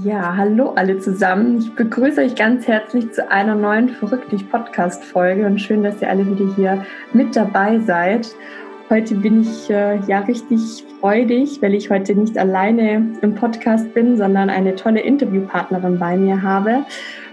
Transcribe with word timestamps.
Ja, 0.00 0.36
hallo 0.38 0.70
alle 0.70 0.98
zusammen. 0.98 1.58
Ich 1.58 1.74
begrüße 1.74 2.22
euch 2.22 2.34
ganz 2.34 2.66
herzlich 2.66 3.12
zu 3.12 3.30
einer 3.30 3.54
neuen 3.54 3.90
Verrückt 3.90 4.32
dich 4.32 4.48
Podcast 4.48 5.04
Folge 5.04 5.44
und 5.44 5.60
schön, 5.60 5.82
dass 5.82 6.00
ihr 6.00 6.08
alle 6.08 6.26
wieder 6.26 6.54
hier 6.56 6.86
mit 7.12 7.36
dabei 7.36 7.78
seid. 7.80 8.34
Heute 8.88 9.14
bin 9.16 9.42
ich 9.42 9.68
äh, 9.68 9.98
ja 10.06 10.20
richtig 10.20 10.86
freudig, 10.98 11.60
weil 11.60 11.74
ich 11.74 11.90
heute 11.90 12.14
nicht 12.14 12.38
alleine 12.38 13.06
im 13.20 13.34
Podcast 13.34 13.92
bin, 13.92 14.16
sondern 14.16 14.48
eine 14.48 14.74
tolle 14.76 15.00
Interviewpartnerin 15.00 15.98
bei 15.98 16.16
mir 16.16 16.40
habe. 16.40 16.84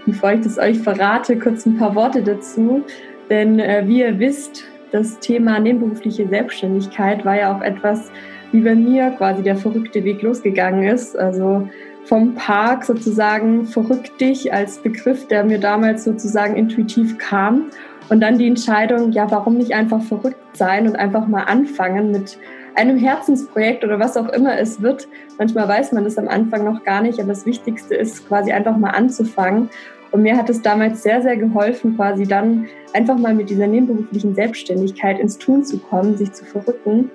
Bevor 0.04 0.32
ich 0.32 0.42
das 0.42 0.58
euch 0.58 0.78
verrate, 0.80 1.38
kurz 1.38 1.64
ein 1.64 1.78
paar 1.78 1.94
Worte 1.94 2.22
dazu. 2.22 2.84
Denn 3.30 3.58
äh, 3.58 3.84
wie 3.86 4.00
ihr 4.00 4.18
wisst, 4.18 4.64
das 4.92 5.18
Thema 5.20 5.58
nebenberufliche 5.60 6.28
Selbstständigkeit 6.28 7.24
war 7.24 7.38
ja 7.38 7.56
auch 7.56 7.62
etwas, 7.62 8.12
wie 8.52 8.60
bei 8.60 8.74
mir 8.74 9.12
quasi 9.12 9.42
der 9.42 9.56
verrückte 9.56 10.04
Weg 10.04 10.20
losgegangen 10.20 10.82
ist. 10.82 11.16
Also 11.16 11.68
vom 12.04 12.34
Park 12.34 12.84
sozusagen 12.84 13.66
verrückt 13.66 14.20
dich 14.20 14.52
als 14.52 14.78
Begriff, 14.78 15.28
der 15.28 15.44
mir 15.44 15.58
damals 15.58 16.04
sozusagen 16.04 16.56
intuitiv 16.56 17.18
kam. 17.18 17.66
Und 18.08 18.20
dann 18.20 18.38
die 18.38 18.48
Entscheidung, 18.48 19.12
ja, 19.12 19.30
warum 19.30 19.56
nicht 19.56 19.72
einfach 19.72 20.02
verrückt 20.02 20.56
sein 20.56 20.88
und 20.88 20.96
einfach 20.96 21.28
mal 21.28 21.44
anfangen 21.44 22.10
mit 22.10 22.38
einem 22.74 22.96
Herzensprojekt 22.96 23.84
oder 23.84 24.00
was 24.00 24.16
auch 24.16 24.28
immer 24.30 24.58
es 24.58 24.82
wird. 24.82 25.06
Manchmal 25.38 25.68
weiß 25.68 25.92
man 25.92 26.04
das 26.04 26.18
am 26.18 26.28
Anfang 26.28 26.64
noch 26.64 26.82
gar 26.84 27.02
nicht, 27.02 27.20
aber 27.20 27.28
das 27.28 27.46
Wichtigste 27.46 27.94
ist 27.94 28.26
quasi 28.26 28.50
einfach 28.50 28.76
mal 28.76 28.90
anzufangen. 28.90 29.68
Und 30.10 30.22
mir 30.22 30.36
hat 30.36 30.50
es 30.50 30.60
damals 30.60 31.02
sehr, 31.02 31.22
sehr 31.22 31.36
geholfen, 31.36 31.94
quasi 31.96 32.24
dann 32.24 32.66
einfach 32.94 33.16
mal 33.16 33.34
mit 33.34 33.48
dieser 33.48 33.68
nebenberuflichen 33.68 34.34
Selbstständigkeit 34.34 35.20
ins 35.20 35.38
Tun 35.38 35.62
zu 35.62 35.78
kommen, 35.78 36.16
sich 36.16 36.32
zu 36.32 36.44
verrücken. 36.44 37.10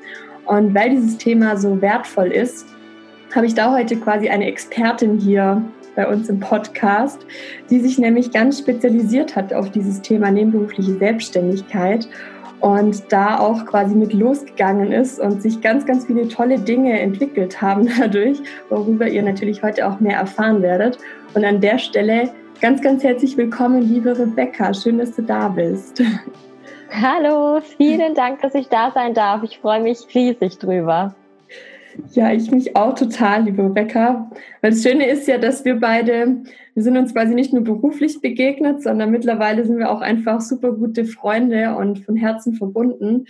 Und 0.45 0.73
weil 0.73 0.91
dieses 0.91 1.17
Thema 1.17 1.57
so 1.57 1.81
wertvoll 1.81 2.31
ist, 2.31 2.67
habe 3.35 3.45
ich 3.45 3.53
da 3.53 3.71
heute 3.73 3.97
quasi 3.97 4.29
eine 4.29 4.45
Expertin 4.45 5.19
hier 5.19 5.61
bei 5.95 6.07
uns 6.07 6.29
im 6.29 6.39
Podcast, 6.39 7.25
die 7.69 7.79
sich 7.79 7.99
nämlich 7.99 8.31
ganz 8.31 8.59
spezialisiert 8.59 9.35
hat 9.35 9.53
auf 9.53 9.69
dieses 9.71 10.01
Thema 10.01 10.31
nebenberufliche 10.31 10.97
Selbstständigkeit 10.97 12.07
und 12.61 13.11
da 13.11 13.39
auch 13.39 13.65
quasi 13.65 13.93
mit 13.93 14.13
losgegangen 14.13 14.91
ist 14.91 15.19
und 15.19 15.41
sich 15.41 15.59
ganz, 15.59 15.85
ganz 15.85 16.05
viele 16.05 16.27
tolle 16.29 16.59
Dinge 16.59 16.97
entwickelt 16.99 17.61
haben 17.61 17.89
dadurch, 17.99 18.39
worüber 18.69 19.07
ihr 19.07 19.21
natürlich 19.21 19.61
heute 19.61 19.85
auch 19.87 19.99
mehr 19.99 20.17
erfahren 20.17 20.61
werdet. 20.61 20.97
Und 21.33 21.43
an 21.43 21.59
der 21.59 21.77
Stelle 21.77 22.31
ganz, 22.61 22.81
ganz 22.81 23.03
herzlich 23.03 23.35
willkommen, 23.35 23.81
liebe 23.81 24.17
Rebecca. 24.17 24.73
Schön, 24.73 24.97
dass 24.97 25.13
du 25.13 25.21
da 25.21 25.49
bist. 25.49 26.01
Hallo, 26.89 27.59
vielen 27.77 28.13
Dank, 28.15 28.41
dass 28.41 28.55
ich 28.55 28.69
da 28.69 28.91
sein 28.91 29.13
darf. 29.13 29.43
Ich 29.43 29.59
freue 29.59 29.81
mich 29.81 29.99
riesig 30.13 30.57
drüber. 30.57 31.13
Ja, 32.11 32.31
ich 32.31 32.51
mich 32.51 32.75
auch 32.75 32.93
total, 32.95 33.43
liebe 33.43 33.63
Rebecca. 33.63 34.29
Weil 34.61 34.71
das 34.71 34.83
Schöne 34.83 35.07
ist 35.07 35.27
ja, 35.27 35.37
dass 35.37 35.65
wir 35.65 35.79
beide, 35.79 36.43
wir 36.73 36.83
sind 36.83 36.97
uns 36.97 37.13
quasi 37.13 37.33
nicht 37.33 37.53
nur 37.53 37.63
beruflich 37.63 38.21
begegnet, 38.21 38.83
sondern 38.83 39.11
mittlerweile 39.11 39.65
sind 39.65 39.77
wir 39.77 39.89
auch 39.89 40.01
einfach 40.01 40.41
super 40.41 40.73
gute 40.73 41.05
Freunde 41.05 41.75
und 41.75 41.99
von 41.99 42.15
Herzen 42.15 42.53
verbunden. 42.53 43.25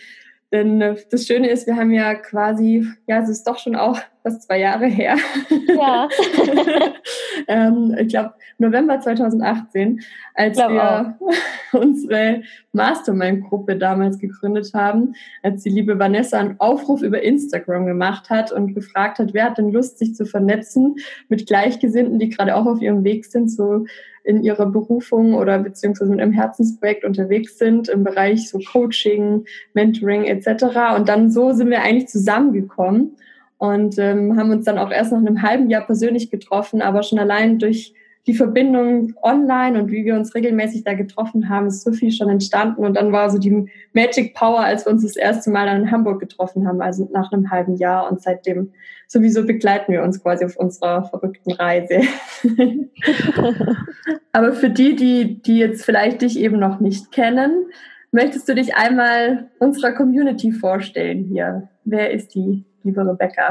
Denn 0.52 0.82
äh, 0.82 0.96
das 1.10 1.26
Schöne 1.28 1.50
ist, 1.50 1.68
wir 1.68 1.76
haben 1.76 1.92
ja 1.92 2.16
quasi, 2.16 2.88
ja, 3.08 3.22
es 3.22 3.30
ist 3.30 3.44
doch 3.44 3.60
schon 3.60 3.76
auch 3.76 4.00
fast 4.26 4.42
zwei 4.42 4.60
Jahre 4.60 4.88
her. 4.88 5.18
Ja. 5.68 6.10
ähm, 7.48 7.96
ich 8.00 8.08
glaube, 8.08 8.34
November 8.58 9.00
2018, 9.00 10.02
als 10.34 10.58
wir 10.58 11.16
auch. 11.22 11.30
unsere 11.80 12.42
Mastermind-Gruppe 12.72 13.78
damals 13.78 14.18
gegründet 14.18 14.72
haben, 14.74 15.14
als 15.44 15.62
die 15.62 15.70
liebe 15.70 16.00
Vanessa 16.00 16.40
einen 16.40 16.60
Aufruf 16.60 17.04
über 17.04 17.22
Instagram 17.22 17.86
gemacht 17.86 18.32
hat 18.32 18.52
und 18.52 18.74
gefragt 18.74 19.20
hat, 19.20 19.36
wer 19.36 19.46
hat 19.46 19.60
denn 19.60 19.72
Lust, 19.72 20.00
sich 20.00 20.16
zu 20.16 20.26
vernetzen 20.26 20.96
mit 21.30 21.46
Gleichgesinnten, 21.46 22.18
die 22.18 22.30
gerade 22.30 22.56
auch 22.56 22.66
auf 22.66 22.82
ihrem 22.82 23.04
Weg 23.04 23.26
sind, 23.26 23.52
so 23.52 23.86
in 24.24 24.42
ihrer 24.42 24.66
Berufung 24.66 25.36
oder 25.36 25.60
beziehungsweise 25.60 26.10
mit 26.10 26.20
einem 26.20 26.32
Herzensprojekt 26.32 27.06
unterwegs 27.06 27.60
sind 27.60 27.90
im 27.90 28.04
Bereich 28.04 28.50
so 28.50 28.58
Coaching, 28.58 29.46
Mentoring 29.76 30.24
etc. 30.24 30.96
Und 30.98 31.10
dann 31.10 31.30
so 31.30 31.52
sind 31.52 31.70
wir 31.70 31.84
eigentlich 31.84 32.08
zusammengekommen 32.08 33.18
und 33.58 33.98
ähm, 33.98 34.38
haben 34.38 34.52
uns 34.52 34.66
dann 34.66 34.78
auch 34.78 34.92
erst 34.92 35.12
nach 35.12 35.20
einem 35.20 35.42
halben 35.42 35.70
Jahr 35.70 35.86
persönlich 35.86 36.30
getroffen, 36.30 36.82
aber 36.82 37.04
schon 37.04 37.20
allein 37.20 37.60
durch 37.60 37.94
die 38.28 38.34
Verbindung 38.34 39.14
online 39.22 39.80
und 39.80 39.92
wie 39.92 40.04
wir 40.04 40.16
uns 40.16 40.34
regelmäßig 40.34 40.84
da 40.84 40.94
getroffen 40.94 41.48
haben, 41.48 41.68
ist 41.68 41.84
so 41.84 41.92
viel 41.92 42.12
schon 42.12 42.30
entstanden. 42.30 42.84
Und 42.84 42.96
dann 42.96 43.12
war 43.12 43.30
so 43.30 43.38
die 43.38 43.70
Magic 43.94 44.34
Power, 44.34 44.62
als 44.62 44.86
wir 44.86 44.94
uns 44.94 45.04
das 45.04 45.16
erste 45.16 45.52
Mal 45.52 45.68
dann 45.68 45.84
in 45.84 45.92
Hamburg 45.92 46.20
getroffen 46.20 46.68
haben, 46.68 46.82
also 46.82 47.08
nach 47.14 47.32
einem 47.32 47.52
halben 47.52 47.76
Jahr. 47.76 48.10
Und 48.10 48.22
seitdem 48.22 48.72
sowieso 49.08 49.46
begleiten 49.46 49.94
wir 49.94 50.02
uns 50.02 50.22
quasi 50.24 50.44
auf 50.44 50.58
unserer 50.58 51.04
verrückten 51.04 51.52
Reise. 51.52 52.02
Aber 54.32 54.54
für 54.54 54.72
die, 54.72 54.96
die, 54.96 55.42
die 55.44 55.60
jetzt 55.60 55.86
vielleicht 55.86 56.24
dich 56.24 56.40
eben 56.40 56.58
noch 56.58 56.80
nicht 56.80 57.12
kennen, 57.12 57.68
möchtest 58.12 58.50
du 58.50 58.56
dich 58.56 58.76
einmal 58.76 59.52
unserer 59.60 59.92
Community 59.92 60.52
vorstellen 60.52 61.26
hier? 61.26 61.70
Wer 61.84 62.10
ist 62.10 62.34
die 62.34 62.66
liebe 62.86 63.06
Rebecca? 63.06 63.50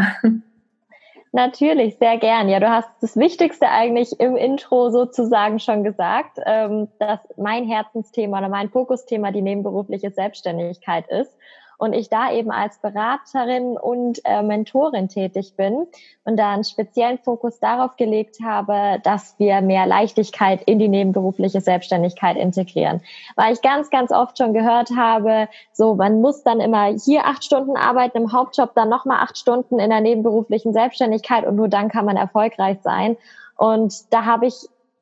Natürlich, 1.33 1.97
sehr 1.99 2.17
gern. 2.19 2.49
Ja, 2.49 2.61
du 2.61 2.71
hast 2.71 2.89
das 3.00 3.17
Wichtigste 3.17 3.69
eigentlich 3.69 4.21
im 4.21 4.37
Intro 4.37 4.91
sozusagen 4.91 5.59
schon 5.59 5.83
gesagt, 5.83 6.39
ähm, 6.47 6.87
dass 7.00 7.19
mein 7.37 7.65
Herzensthema 7.65 8.39
oder 8.39 8.49
mein 8.49 8.71
Fokusthema 8.71 9.33
die 9.33 9.43
nebenberufliche 9.43 10.12
Selbstständigkeit 10.12 11.09
ist 11.09 11.37
und 11.84 11.93
ich 11.93 12.09
da 12.09 12.33
eben 12.33 12.50
als 12.50 12.78
Beraterin 12.78 13.77
und 13.77 14.21
äh, 14.25 14.43
Mentorin 14.43 15.09
tätig 15.09 15.55
bin 15.56 15.87
und 16.25 16.37
da 16.39 16.53
einen 16.53 16.65
speziellen 16.65 17.19
Fokus 17.19 17.61
darauf 17.61 17.97
gelegt 17.97 18.39
habe, 18.43 19.00
dass 19.05 19.39
wir 19.39 19.61
mehr 19.61 19.87
Leichtigkeit 19.87 20.62
in 20.62 20.78
die 20.78 20.89
nebenberufliche 20.89 21.61
Selbstständigkeit 21.61 22.37
integrieren. 22.37 23.03
Weil 23.37 23.53
ich 23.53 23.62
ganz, 23.62 23.91
ganz 23.91 24.11
oft 24.11 24.39
schon 24.39 24.55
gehört 24.55 24.91
habe, 24.97 25.49
so 25.72 25.95
man 25.95 26.21
muss 26.21 26.43
dann 26.43 26.61
immer 26.61 26.87
hier 26.87 27.27
acht 27.27 27.45
Stunden 27.45 27.77
arbeiten 27.77 28.16
im 28.16 28.33
Hauptjob, 28.33 28.75
dann 28.75 28.89
nochmal 28.89 29.19
acht 29.21 29.37
Stunden 29.37 29.78
in 29.78 29.91
der 29.91 30.01
nebenberuflichen 30.01 30.72
Selbstständigkeit 30.72 31.47
und 31.47 31.56
nur 31.56 31.69
dann 31.69 31.89
kann 31.91 32.06
man 32.06 32.16
erfolgreich 32.16 32.78
sein. 32.83 33.16
Und 33.56 34.12
da 34.12 34.25
habe 34.25 34.47
ich 34.47 34.55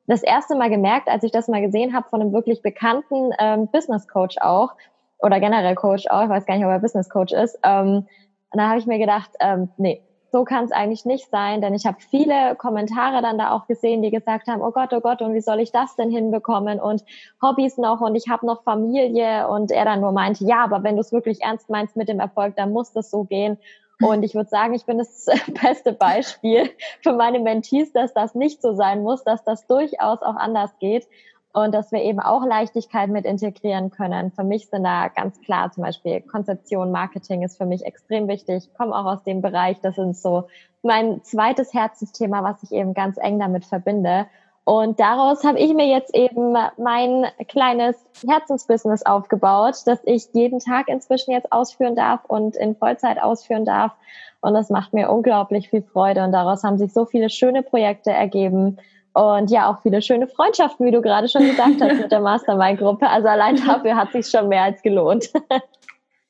das 0.07 0.23
erste 0.23 0.57
Mal 0.57 0.69
gemerkt, 0.69 1.09
als 1.09 1.23
ich 1.23 1.31
das 1.31 1.49
mal 1.49 1.63
gesehen 1.63 1.95
habe 1.95 2.09
von 2.09 2.21
einem 2.21 2.33
wirklich 2.33 2.61
bekannten 2.61 3.31
ähm, 3.39 3.69
Business 3.69 4.09
Coach 4.09 4.37
auch, 4.41 4.75
oder 5.23 5.41
generell 5.41 5.75
Coach 5.75 6.07
auch, 6.09 6.25
ich 6.25 6.29
weiß 6.29 6.47
gar 6.47 6.57
nicht, 6.57 6.65
ob 6.65 6.71
er 6.71 6.81
Business 6.81 7.09
Coach 7.09 7.33
ist. 7.33 7.59
Ähm, 7.63 8.07
und 8.51 8.59
da 8.59 8.69
habe 8.69 8.79
ich 8.79 8.87
mir 8.87 8.99
gedacht, 8.99 9.31
ähm, 9.41 9.71
nee, 9.77 10.03
so 10.33 10.45
kann 10.45 10.65
es 10.65 10.73
eigentlich 10.73 11.05
nicht 11.05 11.29
sein, 11.31 11.61
denn 11.61 11.75
ich 11.75 11.85
habe 11.85 11.99
viele 12.01 12.57
Kommentare 12.57 13.21
dann 13.21 13.37
da 13.37 13.51
auch 13.51 13.67
gesehen, 13.67 14.03
die 14.03 14.11
gesagt 14.11 14.49
haben, 14.49 14.63
oh 14.63 14.71
Gott, 14.71 14.93
oh 14.93 15.01
Gott, 15.01 15.21
und 15.21 15.35
wie 15.35 15.43
soll 15.43 15.61
ich 15.61 15.73
das 15.73 15.95
denn 15.95 16.11
hinbekommen 16.11 16.81
und 16.81 17.05
Hobbys 17.43 17.77
noch 17.77 18.01
und 18.01 18.15
ich 18.15 18.29
habe 18.31 18.47
noch 18.47 18.63
Familie 18.63 19.47
und 19.49 19.71
er 19.71 19.85
dann 19.85 20.01
nur 20.01 20.13
meinte, 20.13 20.45
ja, 20.45 20.65
aber 20.65 20.83
wenn 20.83 20.97
du 20.97 21.03
es 21.03 21.13
wirklich 21.13 21.43
ernst 21.43 21.69
meinst 21.69 21.97
mit 21.97 22.09
dem 22.09 22.19
Erfolg, 22.19 22.57
dann 22.57 22.73
muss 22.73 22.93
das 22.93 23.11
so 23.11 23.25
gehen. 23.25 23.59
Und 24.01 24.25
ich 24.25 24.35
würde 24.35 24.49
sagen, 24.49 24.75
ich 24.75 24.87
bin 24.87 24.99
das 24.99 25.27
beste 25.63 25.93
Beispiel 25.93 26.71
für 27.03 27.13
meine 27.13 27.39
Mentees, 27.39 27.93
dass 27.93 28.15
das 28.15 28.35
nicht 28.35 28.63
so 28.63 28.75
sein 28.75 29.03
muss, 29.03 29.23
dass 29.25 29.45
das 29.45 29.67
durchaus 29.67 30.23
auch 30.23 30.37
anders 30.37 30.71
geht 30.81 31.07
und 31.53 31.75
dass 31.75 31.93
wir 31.93 32.03
eben 32.03 32.21
auch 32.21 32.45
Leichtigkeit 32.45 33.11
mit 33.11 33.27
integrieren 33.27 33.91
können. 33.91 34.33
Für 34.33 34.45
mich 34.45 34.69
sind 34.69 34.85
da 34.85 35.09
ganz 35.09 35.41
klar 35.43 35.71
zum 35.71 35.83
Beispiel 35.83 36.21
Konzeption, 36.23 36.91
Marketing 36.91 37.43
ist 37.43 37.59
für 37.59 37.67
mich 37.67 37.85
extrem 37.85 38.27
wichtig. 38.27 38.65
Ich 38.69 38.75
komme 38.75 38.95
auch 38.95 39.05
aus 39.05 39.23
dem 39.25 39.43
Bereich, 39.43 39.79
das 39.81 39.99
ist 39.99 40.23
so 40.23 40.49
mein 40.83 41.23
zweites 41.23 41.75
Herzensthema, 41.75 42.43
was 42.43 42.63
ich 42.63 42.73
eben 42.73 42.95
ganz 42.95 43.19
eng 43.19 43.39
damit 43.39 43.67
verbinde. 43.67 44.27
Und 44.65 45.01
daraus 45.01 45.45
habe 45.45 45.59
ich 45.59 45.75
mir 45.75 45.89
jetzt 45.89 46.15
eben 46.15 46.57
mein 46.79 47.27
kleines 47.49 47.97
Herzensbusiness 48.27 49.05
aufgebaut, 49.05 49.83
das 49.87 49.99
ich 50.05 50.29
jeden 50.33 50.61
Tag 50.61 50.89
inzwischen 50.89 51.33
jetzt 51.33 51.53
ausführen 51.53 51.97
darf 51.97 52.25
und 52.27 52.57
in 52.57 52.77
Vollzeit 52.77 53.21
ausführen 53.21 53.65
darf. 53.65 53.93
Und 54.41 54.55
das 54.55 54.71
macht 54.71 54.93
mir 54.93 55.11
unglaublich 55.11 55.69
viel 55.69 55.83
Freude. 55.83 56.23
Und 56.23 56.33
daraus 56.33 56.63
haben 56.63 56.79
sich 56.79 56.93
so 56.93 57.07
viele 57.07 57.29
schöne 57.29 57.63
Projekte 57.63 58.13
ergeben 58.13 58.79
und 59.15 59.51
ja, 59.51 59.71
auch 59.71 59.83
viele 59.83 60.01
schöne 60.01 60.27
Freundschaften, 60.27 60.87
wie 60.87 60.91
du 60.91 61.03
gerade 61.03 61.29
schon 61.29 61.43
gesagt 61.43 61.81
hast 61.81 62.01
mit 62.01 62.11
der 62.11 62.21
Mastermind-Gruppe. 62.21 63.09
Also 63.09 63.29
allein 63.29 63.57
dafür 63.57 63.97
hat 63.97 64.13
sich 64.13 64.27
schon 64.27 64.49
mehr 64.49 64.63
als 64.63 64.83
gelohnt. 64.83 65.31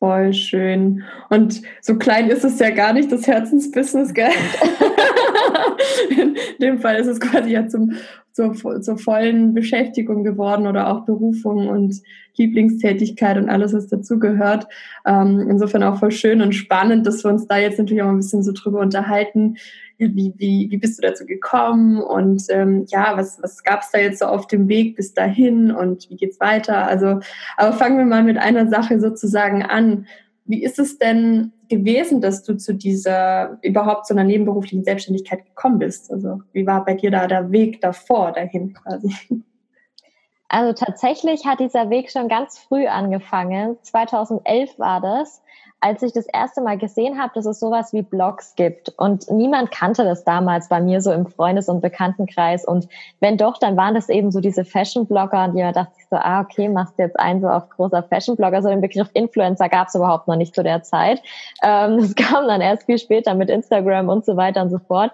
Voll 0.01 0.33
schön. 0.33 1.05
Und 1.31 1.63
so 1.81 1.97
klein 1.97 2.29
ist 2.29 2.45
es 2.45 2.59
ja 2.59 2.71
gar 2.71 2.93
nicht, 2.93 3.13
das 3.13 3.29
Herzensbusiness, 3.29 4.13
gell? 4.13 4.31
In 6.11 6.37
dem 6.61 6.79
Fall 6.79 6.97
ist 6.97 7.07
es 7.07 7.21
quasi 7.21 7.51
ja 7.51 7.67
zum, 7.67 7.93
zur, 8.33 8.55
zur 8.81 8.99
vollen 8.99 9.55
Beschäftigung 9.55 10.25
geworden 10.25 10.67
oder 10.67 10.89
auch 10.89 11.05
Berufung 11.05 11.69
und 11.69 12.01
Lieblingstätigkeit 12.37 13.37
und 13.37 13.51
alles, 13.51 13.75
was 13.75 13.89
dazugehört. 13.89 14.67
Ähm, 15.07 15.47
insofern 15.51 15.83
auch 15.83 15.99
voll 15.99 16.13
schön 16.13 16.41
und 16.41 16.55
spannend, 16.55 17.07
dass 17.07 17.25
wir 17.25 17.31
uns 17.31 17.47
da 17.47 17.59
jetzt 17.59 17.79
natürlich 17.79 18.03
auch 18.03 18.09
ein 18.09 18.17
bisschen 18.17 18.43
so 18.43 18.53
drüber 18.53 18.81
unterhalten, 18.81 19.57
wie, 19.99 20.35
wie, 20.37 20.69
wie 20.71 20.79
bist 20.79 20.99
du 20.99 21.07
dazu 21.07 21.27
gekommen 21.27 22.01
und 22.03 22.43
ähm, 22.49 22.87
ja, 22.89 23.17
was, 23.17 23.41
was 23.43 23.63
gab 23.63 23.83
es 23.83 23.91
da 23.93 23.99
jetzt 23.99 24.19
so 24.19 24.25
auf 24.25 24.47
dem 24.47 24.69
Weg 24.69 24.97
bis 24.97 25.15
dahin 25.15 25.71
und 25.71 26.09
wie 26.11 26.17
geht's 26.17 26.41
weiter? 26.41 26.87
Also, 26.87 27.21
aber 27.57 27.73
fangen 27.73 27.99
wir 27.99 28.05
mal 28.05 28.25
mit 28.25 28.39
einer 28.39 28.69
Sache 28.69 28.99
sozusagen 29.01 29.63
an. 29.63 30.07
Wie 30.45 30.65
ist 30.65 30.79
es 30.79 30.99
denn 30.99 31.53
gewesen, 31.73 32.21
dass 32.21 32.43
du 32.43 32.57
zu 32.57 32.75
dieser, 32.75 33.59
überhaupt 33.63 34.07
zu 34.07 34.15
einer 34.15 34.25
nebenberuflichen 34.25 34.85
Selbstständigkeit 34.85 35.47
gekommen 35.47 35.79
bist? 35.79 36.13
Also 36.13 36.41
wie 36.53 36.67
war 36.67 36.85
bei 36.85 36.95
dir 36.95 37.11
da 37.11 37.27
der 37.27 37.51
Weg 37.51 37.81
davor 37.81 38.33
dahin 38.33 38.75
quasi? 38.75 39.15
Also 40.49 40.75
tatsächlich 40.75 41.47
hat 41.47 41.61
dieser 41.61 41.89
Weg 41.89 42.11
schon 42.11 42.29
ganz 42.29 42.59
früh 42.59 42.87
angefangen. 42.87 43.79
2011 43.81 44.79
war 44.79 45.01
das 45.01 45.43
als 45.83 46.03
ich 46.03 46.13
das 46.13 46.27
erste 46.27 46.61
Mal 46.61 46.79
gesehen 46.79 47.21
habe, 47.21 47.33
dass 47.35 47.45
es 47.45 47.59
sowas 47.59 47.93
wie 47.93 48.03
Blogs 48.03 48.55
gibt. 48.55 48.91
Und 48.97 49.31
niemand 49.31 49.73
kannte 49.73 50.05
das 50.05 50.25
damals 50.25 50.69
bei 50.69 50.81
mir 50.81 51.01
so 51.01 51.13
im 51.13 51.27
Freundes- 51.27 51.69
und 51.69 51.81
Bekanntenkreis. 51.81 52.65
Und 52.65 52.89
wenn 53.21 53.37
doch, 53.37 53.59
dann 53.59 53.77
waren 53.77 53.95
das 53.95 54.09
eben 54.09 54.31
so 54.31 54.41
diese 54.41 54.65
Fashion-Blogger. 54.65 55.45
Und 55.45 55.57
jeder 55.57 55.73
dachte 55.73 55.95
sich 55.97 56.07
so, 56.09 56.17
ah, 56.17 56.41
okay, 56.41 56.69
machst 56.69 56.99
jetzt 56.99 57.19
einen 57.19 57.41
so 57.41 57.49
auf 57.49 57.69
großer 57.69 58.05
Fashion-Blogger. 58.05 58.63
So 58.63 58.69
den 58.69 58.81
Begriff 58.81 59.11
Influencer 59.13 59.69
gab 59.69 59.89
es 59.89 59.95
überhaupt 59.97 60.29
noch 60.29 60.37
nicht 60.37 60.55
zu 60.55 60.63
der 60.63 60.83
Zeit. 60.85 61.21
Ähm, 61.65 61.99
das 62.01 62.15
kam 62.15 62.47
dann 62.47 62.61
erst 62.61 62.85
viel 62.85 62.99
später 62.99 63.35
mit 63.35 63.51
Instagram 63.51 64.09
und 64.09 64.25
so 64.25 64.37
weiter 64.37 64.63
und 64.63 64.71
so 64.71 64.79
fort. 64.79 65.11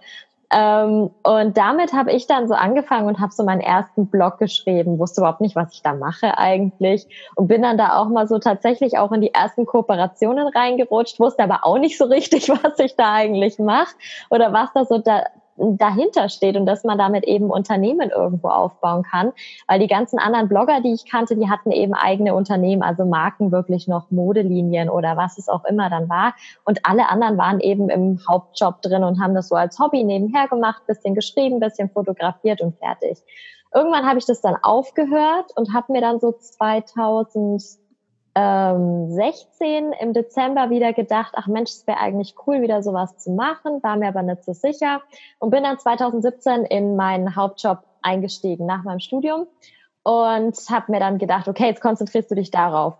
Ähm, 0.50 1.10
und 1.22 1.58
damit 1.58 1.92
habe 1.92 2.12
ich 2.12 2.26
dann 2.26 2.48
so 2.48 2.54
angefangen 2.54 3.06
und 3.06 3.20
habe 3.20 3.32
so 3.32 3.44
meinen 3.44 3.60
ersten 3.60 4.06
Blog 4.06 4.38
geschrieben, 4.38 4.98
wusste 4.98 5.20
überhaupt 5.20 5.42
nicht, 5.42 5.56
was 5.56 5.74
ich 5.74 5.82
da 5.82 5.92
mache 5.92 6.38
eigentlich 6.38 7.06
und 7.34 7.48
bin 7.48 7.62
dann 7.62 7.76
da 7.76 7.98
auch 7.98 8.08
mal 8.08 8.26
so 8.26 8.38
tatsächlich 8.38 8.96
auch 8.96 9.12
in 9.12 9.20
die 9.20 9.34
ersten 9.34 9.66
Kooperationen 9.66 10.48
reingerutscht, 10.48 11.20
wusste 11.20 11.42
aber 11.42 11.66
auch 11.66 11.78
nicht 11.78 11.98
so 11.98 12.06
richtig, 12.06 12.48
was 12.62 12.78
ich 12.78 12.96
da 12.96 13.12
eigentlich 13.12 13.58
mache 13.58 13.94
oder 14.30 14.52
was 14.52 14.72
da 14.72 14.86
so 14.86 14.98
da, 14.98 15.24
dahinter 15.58 16.28
steht 16.28 16.56
und 16.56 16.66
dass 16.66 16.84
man 16.84 16.98
damit 16.98 17.24
eben 17.24 17.50
Unternehmen 17.50 18.10
irgendwo 18.10 18.48
aufbauen 18.48 19.02
kann. 19.02 19.32
Weil 19.66 19.80
die 19.80 19.86
ganzen 19.86 20.18
anderen 20.18 20.48
Blogger, 20.48 20.80
die 20.80 20.92
ich 20.92 21.10
kannte, 21.10 21.36
die 21.36 21.48
hatten 21.48 21.70
eben 21.70 21.94
eigene 21.94 22.34
Unternehmen, 22.34 22.82
also 22.82 23.04
Marken 23.04 23.52
wirklich 23.52 23.88
noch 23.88 24.10
Modelinien 24.10 24.88
oder 24.90 25.16
was 25.16 25.38
es 25.38 25.48
auch 25.48 25.64
immer 25.64 25.90
dann 25.90 26.08
war. 26.08 26.34
Und 26.64 26.80
alle 26.84 27.08
anderen 27.08 27.38
waren 27.38 27.60
eben 27.60 27.88
im 27.88 28.18
Hauptjob 28.28 28.82
drin 28.82 29.04
und 29.04 29.20
haben 29.20 29.34
das 29.34 29.48
so 29.48 29.54
als 29.54 29.78
Hobby 29.78 30.04
nebenher 30.04 30.48
gemacht, 30.48 30.86
bisschen 30.86 31.14
geschrieben, 31.14 31.60
bisschen 31.60 31.90
fotografiert 31.90 32.60
und 32.60 32.76
fertig. 32.78 33.18
Irgendwann 33.74 34.06
habe 34.06 34.18
ich 34.18 34.26
das 34.26 34.40
dann 34.40 34.56
aufgehört 34.62 35.52
und 35.56 35.74
habe 35.74 35.92
mir 35.92 36.00
dann 36.00 36.20
so 36.20 36.32
2000 36.32 37.62
ähm, 38.34 39.10
16 39.10 39.92
im 40.00 40.12
Dezember 40.12 40.70
wieder 40.70 40.92
gedacht, 40.92 41.32
ach 41.36 41.46
Mensch, 41.46 41.70
es 41.70 41.86
wäre 41.86 41.98
eigentlich 41.98 42.34
cool, 42.46 42.62
wieder 42.62 42.82
sowas 42.82 43.18
zu 43.18 43.32
machen, 43.32 43.82
war 43.82 43.96
mir 43.96 44.08
aber 44.08 44.22
nicht 44.22 44.44
so 44.44 44.52
sicher 44.52 45.02
und 45.38 45.50
bin 45.50 45.62
dann 45.62 45.78
2017 45.78 46.64
in 46.64 46.96
meinen 46.96 47.36
Hauptjob 47.36 47.78
eingestiegen 48.02 48.66
nach 48.66 48.84
meinem 48.84 49.00
Studium 49.00 49.46
und 50.02 50.56
habe 50.70 50.92
mir 50.92 51.00
dann 51.00 51.18
gedacht, 51.18 51.48
okay, 51.48 51.66
jetzt 51.66 51.80
konzentrierst 51.80 52.30
du 52.30 52.34
dich 52.34 52.50
darauf. 52.50 52.94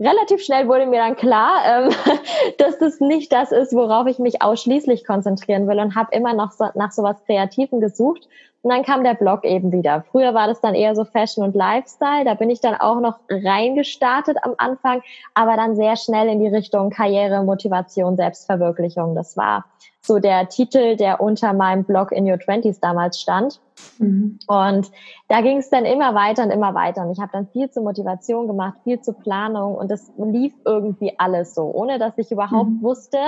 Relativ 0.00 0.42
schnell 0.42 0.66
wurde 0.66 0.86
mir 0.86 1.00
dann 1.00 1.16
klar, 1.16 1.62
ähm, 1.66 1.90
dass 2.58 2.78
das 2.78 3.00
nicht 3.00 3.32
das 3.32 3.52
ist, 3.52 3.72
worauf 3.74 4.06
ich 4.06 4.18
mich 4.18 4.42
ausschließlich 4.42 5.06
konzentrieren 5.06 5.68
will 5.68 5.78
und 5.78 5.94
habe 5.94 6.14
immer 6.14 6.34
noch 6.34 6.52
so, 6.52 6.66
nach 6.74 6.90
sowas 6.90 7.16
Kreativen 7.26 7.80
gesucht 7.80 8.28
und 8.64 8.70
dann 8.70 8.82
kam 8.82 9.04
der 9.04 9.12
Blog 9.12 9.44
eben 9.44 9.72
wieder. 9.72 10.04
Früher 10.10 10.32
war 10.32 10.46
das 10.46 10.62
dann 10.62 10.74
eher 10.74 10.96
so 10.96 11.04
Fashion 11.04 11.44
und 11.44 11.54
Lifestyle. 11.54 12.24
Da 12.24 12.32
bin 12.32 12.48
ich 12.48 12.60
dann 12.60 12.74
auch 12.74 12.98
noch 12.98 13.18
reingestartet 13.28 14.38
am 14.40 14.54
Anfang, 14.56 15.02
aber 15.34 15.56
dann 15.56 15.76
sehr 15.76 15.96
schnell 15.96 16.28
in 16.28 16.40
die 16.40 16.48
Richtung 16.48 16.88
Karriere, 16.88 17.44
Motivation, 17.44 18.16
Selbstverwirklichung. 18.16 19.14
Das 19.14 19.36
war 19.36 19.66
so 20.00 20.18
der 20.18 20.48
Titel, 20.48 20.96
der 20.96 21.20
unter 21.20 21.52
meinem 21.52 21.84
Blog 21.84 22.10
In 22.10 22.28
Your 22.28 22.38
Twenties 22.38 22.80
damals 22.80 23.20
stand. 23.20 23.60
Mhm. 23.98 24.38
Und 24.46 24.90
da 25.28 25.40
ging 25.40 25.58
es 25.58 25.70
dann 25.70 25.84
immer 25.84 26.14
weiter 26.14 26.44
und 26.44 26.50
immer 26.50 26.74
weiter. 26.74 27.02
Und 27.02 27.12
ich 27.12 27.20
habe 27.20 27.32
dann 27.32 27.46
viel 27.48 27.70
zur 27.70 27.82
Motivation 27.82 28.46
gemacht, 28.46 28.78
viel 28.84 29.00
zur 29.00 29.14
Planung 29.14 29.74
und 29.74 29.90
das 29.90 30.12
lief 30.18 30.54
irgendwie 30.64 31.14
alles 31.18 31.54
so, 31.54 31.62
ohne 31.64 31.98
dass 31.98 32.16
ich 32.18 32.30
überhaupt 32.30 32.70
mhm. 32.70 32.82
wusste, 32.82 33.18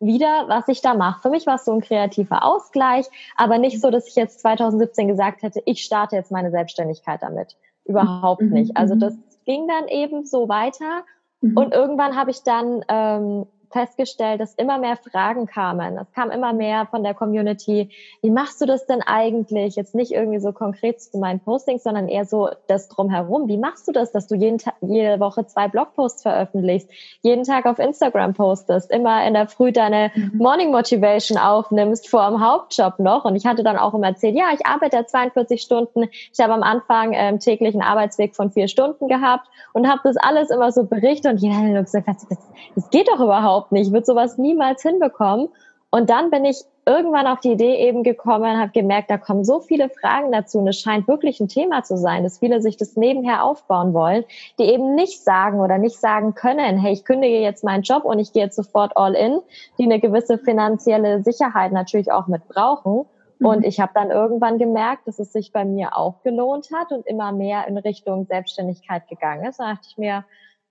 wieder, 0.00 0.44
was 0.48 0.68
ich 0.68 0.82
da 0.82 0.94
mache. 0.94 1.22
Für 1.22 1.30
mich 1.30 1.46
war 1.46 1.54
es 1.54 1.64
so 1.64 1.72
ein 1.72 1.80
kreativer 1.80 2.44
Ausgleich, 2.44 3.06
aber 3.36 3.58
nicht 3.58 3.80
so, 3.80 3.90
dass 3.90 4.08
ich 4.08 4.14
jetzt 4.14 4.40
2017 4.40 5.08
gesagt 5.08 5.42
hätte, 5.42 5.62
ich 5.64 5.82
starte 5.82 6.16
jetzt 6.16 6.30
meine 6.30 6.50
Selbstständigkeit 6.50 7.22
damit. 7.22 7.56
Überhaupt 7.84 8.42
mhm. 8.42 8.52
nicht. 8.52 8.76
Also 8.76 8.94
mhm. 8.94 9.00
das 9.00 9.14
ging 9.44 9.66
dann 9.68 9.88
eben 9.88 10.26
so 10.26 10.48
weiter. 10.48 11.04
Mhm. 11.40 11.56
Und 11.56 11.74
irgendwann 11.74 12.16
habe 12.16 12.30
ich 12.30 12.42
dann 12.42 12.84
ähm, 12.88 13.46
festgestellt, 13.70 14.40
dass 14.40 14.54
immer 14.54 14.78
mehr 14.78 14.96
Fragen 14.96 15.46
kamen. 15.46 15.98
Es 15.98 16.12
kam 16.12 16.30
immer 16.30 16.52
mehr 16.52 16.86
von 16.86 17.02
der 17.02 17.14
Community. 17.14 17.90
Wie 18.22 18.30
machst 18.30 18.60
du 18.60 18.66
das 18.66 18.86
denn 18.86 19.02
eigentlich? 19.02 19.76
Jetzt 19.76 19.94
nicht 19.94 20.12
irgendwie 20.12 20.38
so 20.38 20.52
konkret 20.52 21.00
zu 21.00 21.18
meinen 21.18 21.40
Postings, 21.40 21.82
sondern 21.82 22.08
eher 22.08 22.24
so 22.24 22.48
das 22.68 22.88
drumherum. 22.88 23.48
Wie 23.48 23.58
machst 23.58 23.88
du 23.88 23.92
das, 23.92 24.12
dass 24.12 24.26
du 24.26 24.34
jeden 24.34 24.58
jede 24.80 25.20
Woche 25.20 25.46
zwei 25.46 25.68
Blogposts 25.68 26.22
veröffentlichst, 26.22 26.88
jeden 27.22 27.44
Tag 27.44 27.66
auf 27.66 27.78
Instagram 27.78 28.34
postest, 28.34 28.90
immer 28.90 29.26
in 29.26 29.34
der 29.34 29.48
Früh 29.48 29.72
deine 29.72 30.10
mhm. 30.14 30.32
Morning 30.38 30.70
Motivation 30.70 31.38
aufnimmst 31.38 32.08
vor 32.08 32.28
dem 32.28 32.40
Hauptjob 32.44 32.98
noch? 32.98 33.24
Und 33.24 33.36
ich 33.36 33.46
hatte 33.46 33.62
dann 33.62 33.76
auch 33.76 33.94
immer 33.94 34.08
erzählt, 34.08 34.36
ja, 34.36 34.46
ich 34.52 34.66
arbeite 34.66 35.04
42 35.04 35.60
Stunden. 35.60 36.08
Ich 36.32 36.40
habe 36.40 36.52
am 36.52 36.62
Anfang 36.62 37.12
ähm, 37.14 37.38
täglichen 37.40 37.82
Arbeitsweg 37.82 38.34
von 38.34 38.50
vier 38.50 38.68
Stunden 38.68 39.08
gehabt 39.08 39.48
und 39.72 39.88
habe 39.88 40.00
das 40.04 40.16
alles 40.16 40.50
immer 40.50 40.72
so 40.72 40.84
berichtet 40.84 41.32
und 41.32 41.38
jeder 41.38 41.56
hat 41.56 41.84
gesagt, 41.84 42.06
das, 42.06 42.38
das 42.74 42.90
geht 42.90 43.08
doch 43.08 43.20
überhaupt 43.20 43.55
überhaupt 43.56 43.72
nicht. 43.72 43.88
Ich 43.88 43.92
würde 43.92 44.06
sowas 44.06 44.38
niemals 44.38 44.82
hinbekommen. 44.82 45.48
Und 45.90 46.10
dann 46.10 46.30
bin 46.30 46.44
ich 46.44 46.62
irgendwann 46.84 47.26
auf 47.26 47.40
die 47.40 47.52
Idee 47.52 47.76
eben 47.76 48.02
gekommen, 48.02 48.58
habe 48.58 48.70
gemerkt, 48.72 49.10
da 49.10 49.18
kommen 49.18 49.44
so 49.44 49.60
viele 49.60 49.88
Fragen 49.88 50.30
dazu 50.30 50.58
und 50.58 50.68
es 50.68 50.78
scheint 50.78 51.08
wirklich 51.08 51.40
ein 51.40 51.48
Thema 51.48 51.82
zu 51.84 51.96
sein, 51.96 52.22
dass 52.22 52.38
viele 52.38 52.60
sich 52.60 52.76
das 52.76 52.96
nebenher 52.96 53.44
aufbauen 53.44 53.94
wollen, 53.94 54.24
die 54.58 54.64
eben 54.64 54.94
nicht 54.94 55.24
sagen 55.24 55.60
oder 55.60 55.78
nicht 55.78 55.98
sagen 55.98 56.34
können, 56.34 56.78
hey, 56.78 56.92
ich 56.92 57.04
kündige 57.04 57.40
jetzt 57.40 57.64
meinen 57.64 57.82
Job 57.82 58.04
und 58.04 58.18
ich 58.18 58.32
gehe 58.32 58.44
jetzt 58.44 58.56
sofort 58.56 58.96
all 58.96 59.14
in, 59.14 59.40
die 59.78 59.84
eine 59.84 59.98
gewisse 59.98 60.38
finanzielle 60.38 61.22
Sicherheit 61.22 61.72
natürlich 61.72 62.12
auch 62.12 62.26
mit 62.26 62.46
brauchen. 62.46 63.06
Mhm. 63.38 63.46
Und 63.46 63.64
ich 63.64 63.80
habe 63.80 63.92
dann 63.94 64.10
irgendwann 64.10 64.58
gemerkt, 64.58 65.08
dass 65.08 65.18
es 65.18 65.32
sich 65.32 65.52
bei 65.52 65.64
mir 65.64 65.96
auch 65.96 66.22
gelohnt 66.22 66.68
hat 66.74 66.92
und 66.92 67.06
immer 67.06 67.32
mehr 67.32 67.66
in 67.66 67.78
Richtung 67.78 68.26
Selbstständigkeit 68.26 69.08
gegangen 69.08 69.44
ist. 69.44 69.58
Da 69.58 69.72
dachte 69.72 69.88
ich 69.88 69.98
mir, 69.98 70.24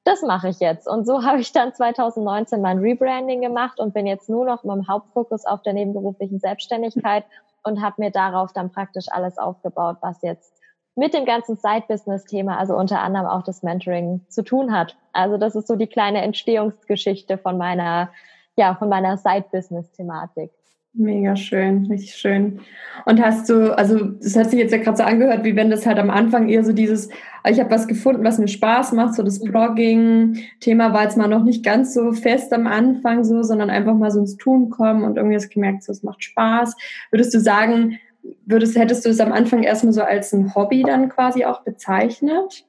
das 0.05 0.21
mache 0.21 0.49
ich 0.49 0.59
jetzt. 0.59 0.87
Und 0.87 1.05
so 1.05 1.23
habe 1.25 1.41
ich 1.41 1.51
dann 1.51 1.73
2019 1.73 2.61
mein 2.61 2.79
Rebranding 2.79 3.41
gemacht 3.41 3.79
und 3.79 3.93
bin 3.93 4.07
jetzt 4.07 4.29
nur 4.29 4.45
noch 4.45 4.63
mit 4.63 4.75
dem 4.75 4.87
Hauptfokus 4.87 5.45
auf 5.45 5.61
der 5.63 5.73
nebenberuflichen 5.73 6.39
Selbstständigkeit 6.39 7.25
und 7.63 7.81
habe 7.81 7.95
mir 7.97 8.11
darauf 8.11 8.53
dann 8.53 8.71
praktisch 8.71 9.07
alles 9.09 9.37
aufgebaut, 9.37 9.97
was 10.01 10.21
jetzt 10.21 10.53
mit 10.95 11.13
dem 11.13 11.25
ganzen 11.25 11.57
Side-Business-Thema, 11.57 12.57
also 12.57 12.75
unter 12.75 13.01
anderem 13.01 13.25
auch 13.25 13.43
das 13.43 13.63
Mentoring 13.63 14.21
zu 14.29 14.43
tun 14.43 14.71
hat. 14.71 14.95
Also 15.11 15.37
das 15.37 15.55
ist 15.55 15.67
so 15.67 15.75
die 15.75 15.87
kleine 15.87 16.21
Entstehungsgeschichte 16.21 17.37
von 17.37 17.57
meiner, 17.57 18.11
ja, 18.55 18.75
von 18.75 18.87
meiner 18.87 19.17
Side-Business-Thematik. 19.17 20.51
Mega 20.97 21.35
schön, 21.35 21.87
richtig 21.87 22.15
schön. 22.15 22.61
Und 23.05 23.21
hast 23.21 23.49
du, 23.49 23.77
also 23.77 23.99
das 24.05 24.37
hat 24.37 24.49
sich 24.49 24.59
jetzt 24.59 24.71
ja 24.71 24.77
gerade 24.77 24.95
so 24.95 25.03
angehört, 25.03 25.43
wie 25.43 25.57
wenn 25.57 25.69
das 25.69 25.85
halt 25.85 25.99
am 25.99 26.09
Anfang 26.09 26.47
eher 26.47 26.63
so 26.63 26.71
dieses, 26.71 27.09
ich 27.49 27.59
habe 27.59 27.69
was 27.69 27.87
gefunden, 27.87 28.23
was 28.23 28.39
mir 28.39 28.47
Spaß 28.47 28.93
macht, 28.93 29.13
so 29.13 29.21
das 29.21 29.41
Blogging-Thema 29.41 30.93
war 30.93 31.03
jetzt 31.03 31.17
mal 31.17 31.27
noch 31.27 31.43
nicht 31.43 31.65
ganz 31.65 31.93
so 31.93 32.13
fest 32.13 32.53
am 32.53 32.65
Anfang 32.65 33.25
so, 33.25 33.43
sondern 33.43 33.69
einfach 33.69 33.93
mal 33.93 34.09
so 34.09 34.21
ins 34.21 34.37
Tun 34.37 34.69
kommen 34.69 35.03
und 35.03 35.17
irgendwie 35.17 35.35
hast 35.35 35.49
gemerkt, 35.49 35.83
so 35.83 35.91
es 35.91 36.01
macht 36.01 36.23
Spaß. 36.23 36.77
Würdest 37.11 37.33
du 37.33 37.41
sagen, 37.41 37.99
würdest, 38.45 38.77
hättest 38.77 39.05
du 39.05 39.09
es 39.09 39.19
am 39.19 39.33
Anfang 39.33 39.63
erstmal 39.63 39.91
so 39.91 40.01
als 40.01 40.31
ein 40.31 40.55
Hobby 40.55 40.83
dann 40.83 41.09
quasi 41.09 41.43
auch 41.43 41.63
bezeichnet? 41.63 42.65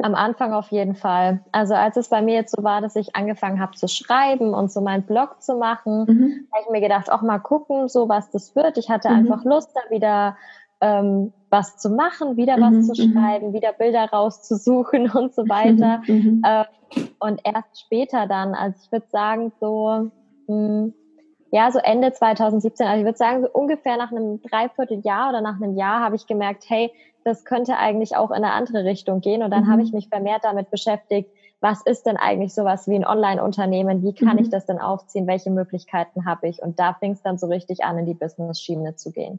Am 0.00 0.14
Anfang 0.14 0.54
auf 0.54 0.70
jeden 0.70 0.94
Fall. 0.94 1.40
Also 1.52 1.74
als 1.74 1.96
es 1.96 2.08
bei 2.08 2.22
mir 2.22 2.34
jetzt 2.34 2.56
so 2.56 2.62
war, 2.62 2.80
dass 2.80 2.96
ich 2.96 3.14
angefangen 3.14 3.60
habe 3.60 3.72
zu 3.72 3.88
schreiben 3.88 4.54
und 4.54 4.72
so 4.72 4.80
meinen 4.80 5.02
Blog 5.02 5.42
zu 5.42 5.56
machen, 5.56 6.04
mhm. 6.08 6.48
habe 6.52 6.64
ich 6.64 6.70
mir 6.70 6.80
gedacht, 6.80 7.12
auch 7.12 7.20
mal 7.20 7.38
gucken, 7.38 7.88
so 7.88 8.08
was 8.08 8.30
das 8.30 8.56
wird. 8.56 8.78
Ich 8.78 8.88
hatte 8.88 9.10
mhm. 9.10 9.16
einfach 9.16 9.44
Lust, 9.44 9.70
da 9.74 9.94
wieder 9.94 10.36
ähm, 10.80 11.32
was 11.50 11.76
zu 11.76 11.90
machen, 11.90 12.36
wieder 12.36 12.56
mhm. 12.56 12.62
was 12.62 12.86
zu 12.86 13.06
mhm. 13.06 13.12
schreiben, 13.12 13.52
wieder 13.52 13.72
Bilder 13.72 14.08
rauszusuchen 14.10 15.10
und 15.14 15.34
so 15.34 15.48
weiter. 15.48 16.02
Mhm. 16.06 16.42
Äh, 16.44 16.64
und 17.18 17.40
erst 17.44 17.80
später 17.80 18.26
dann, 18.26 18.54
also 18.54 18.78
ich 18.82 18.92
würde 18.92 19.06
sagen 19.10 19.52
so, 19.60 20.10
mh, 20.46 20.54
hm, 20.54 20.94
ja, 21.54 21.70
so 21.70 21.78
Ende 21.78 22.12
2017, 22.14 22.86
also 22.86 23.00
ich 23.00 23.04
würde 23.04 23.18
sagen, 23.18 23.42
so 23.42 23.50
ungefähr 23.50 23.98
nach 23.98 24.10
einem 24.10 24.40
Dreivierteljahr 24.40 25.28
oder 25.28 25.42
nach 25.42 25.60
einem 25.60 25.76
Jahr 25.76 26.00
habe 26.00 26.16
ich 26.16 26.26
gemerkt, 26.26 26.64
hey, 26.66 26.90
das 27.24 27.44
könnte 27.44 27.76
eigentlich 27.76 28.16
auch 28.16 28.30
in 28.30 28.36
eine 28.36 28.52
andere 28.52 28.84
Richtung 28.84 29.20
gehen. 29.20 29.42
Und 29.42 29.50
dann 29.50 29.64
mhm. 29.64 29.70
habe 29.70 29.82
ich 29.82 29.92
mich 29.92 30.08
vermehrt 30.08 30.44
damit 30.44 30.70
beschäftigt, 30.70 31.30
was 31.60 31.80
ist 31.86 32.06
denn 32.06 32.16
eigentlich 32.16 32.52
sowas 32.54 32.88
wie 32.88 32.96
ein 32.96 33.06
Online-Unternehmen? 33.06 34.02
Wie 34.02 34.14
kann 34.14 34.36
mhm. 34.36 34.42
ich 34.42 34.50
das 34.50 34.66
denn 34.66 34.78
aufziehen? 34.78 35.26
Welche 35.26 35.50
Möglichkeiten 35.50 36.26
habe 36.26 36.48
ich? 36.48 36.60
Und 36.60 36.78
da 36.80 36.94
fing 36.94 37.12
es 37.12 37.22
dann 37.22 37.38
so 37.38 37.46
richtig 37.46 37.84
an, 37.84 37.98
in 37.98 38.06
die 38.06 38.14
Business-Schiene 38.14 38.96
zu 38.96 39.12
gehen. 39.12 39.38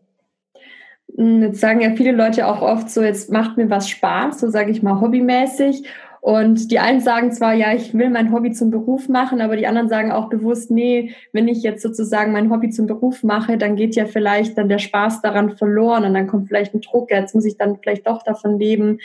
Jetzt 1.16 1.60
sagen 1.60 1.82
ja 1.82 1.92
viele 1.92 2.14
Leute 2.14 2.48
auch 2.48 2.62
oft 2.62 2.90
so, 2.90 3.04
jetzt 3.04 3.30
macht 3.30 3.58
mir 3.58 3.70
was 3.70 3.90
Spaß, 3.90 4.40
so 4.40 4.50
sage 4.50 4.72
ich 4.72 4.82
mal 4.82 5.02
hobbymäßig. 5.02 5.86
Und 6.24 6.72
die 6.72 6.80
einen 6.80 7.02
sagen 7.02 7.34
zwar, 7.34 7.54
ja, 7.54 7.74
ich 7.74 7.94
will 7.94 8.10
mein 8.10 8.32
Hobby 8.32 8.54
zum 8.54 8.72
Beruf 8.72 9.10
machen, 9.10 9.42
aber 9.42 9.58
die 9.58 9.68
anderen 9.68 9.90
sagen 9.90 10.14
auch 10.14 10.30
bewusst, 10.30 10.72
nee, 10.72 11.14
wenn 11.34 11.50
ich 11.50 11.62
jetzt 11.64 11.84
sozusagen 11.84 12.32
mein 12.32 12.50
Hobby 12.50 12.70
zum 12.70 12.88
Beruf 12.88 13.24
mache, 13.24 13.58
dann 13.58 13.76
geht 13.76 13.94
ja 13.98 14.06
vielleicht 14.06 14.58
dann 14.58 14.70
der 14.70 14.80
Spaß 14.80 15.22
daran 15.22 15.58
verloren 15.58 16.06
und 16.06 16.14
dann 16.14 16.28
kommt 16.28 16.48
vielleicht 16.48 16.74
ein 16.74 16.80
Druck, 16.80 17.12
jetzt 17.12 17.36
muss 17.36 17.44
ich 17.44 17.58
dann 17.58 17.78
vielleicht 17.82 18.08
doch 18.08 18.24
davon 18.24 18.58
leben. 18.58 19.00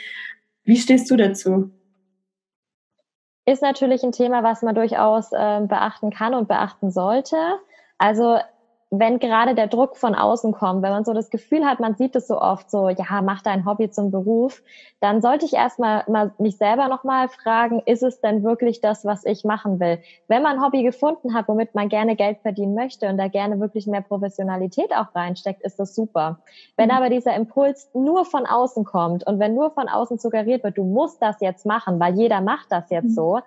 Wie 0.63 0.77
stehst 0.77 1.11
du 1.11 1.17
dazu? 1.17 1.71
ist 3.45 3.61
natürlich 3.61 4.03
ein 4.03 4.13
Thema, 4.13 4.43
was 4.43 4.61
man 4.61 4.75
durchaus 4.75 5.33
äh, 5.33 5.61
beachten 5.61 6.11
kann 6.11 6.33
und 6.33 6.47
beachten 6.47 6.89
sollte. 6.89 7.35
Also 7.97 8.37
wenn 8.91 9.19
gerade 9.19 9.53
der 9.53 9.67
Druck 9.67 9.97
von 9.97 10.15
außen 10.15 10.51
kommt, 10.51 10.81
wenn 10.81 10.89
man 10.89 11.05
so 11.05 11.13
das 11.13 11.29
Gefühl 11.29 11.63
hat, 11.63 11.79
man 11.79 11.95
sieht 11.95 12.15
es 12.15 12.27
so 12.27 12.41
oft 12.41 12.71
so, 12.71 12.89
ja, 12.89 13.21
mach 13.21 13.43
dein 13.43 13.65
Hobby 13.65 13.91
zum 13.91 14.09
Beruf, 14.09 14.63
dann 14.99 15.21
sollte 15.21 15.45
ich 15.45 15.53
erstmal 15.53 16.03
mal 16.07 16.31
mich 16.39 16.57
selber 16.57 16.87
nochmal 16.87 17.29
fragen, 17.29 17.83
ist 17.85 18.01
es 18.01 18.19
denn 18.19 18.43
wirklich 18.43 18.81
das, 18.81 19.05
was 19.05 19.25
ich 19.25 19.43
machen 19.43 19.79
will? 19.79 19.99
Wenn 20.27 20.41
man 20.41 20.57
ein 20.57 20.63
Hobby 20.63 20.81
gefunden 20.81 21.35
hat, 21.35 21.47
womit 21.47 21.75
man 21.75 21.87
gerne 21.87 22.15
Geld 22.15 22.39
verdienen 22.39 22.73
möchte 22.73 23.07
und 23.09 23.17
da 23.17 23.27
gerne 23.27 23.59
wirklich 23.59 23.85
mehr 23.85 24.01
Professionalität 24.01 24.91
auch 24.95 25.13
reinsteckt, 25.13 25.61
ist 25.61 25.79
das 25.79 25.93
super. 25.93 26.39
Wenn 26.75 26.89
mhm. 26.89 26.95
aber 26.95 27.09
dieser 27.09 27.35
Impuls 27.35 27.91
nur 27.93 28.25
von 28.25 28.47
außen 28.47 28.85
kommt 28.85 29.25
und 29.27 29.37
wenn 29.37 29.53
nur 29.53 29.69
von 29.69 29.87
außen 29.87 30.17
suggeriert 30.17 30.63
wird, 30.63 30.79
du 30.79 30.83
musst 30.83 31.21
das 31.21 31.39
jetzt 31.41 31.65
machen, 31.67 31.99
weil 31.99 32.15
jeder 32.15 32.41
macht 32.41 32.71
das 32.71 32.89
jetzt 32.89 33.09
mhm. 33.09 33.13
so, 33.13 33.39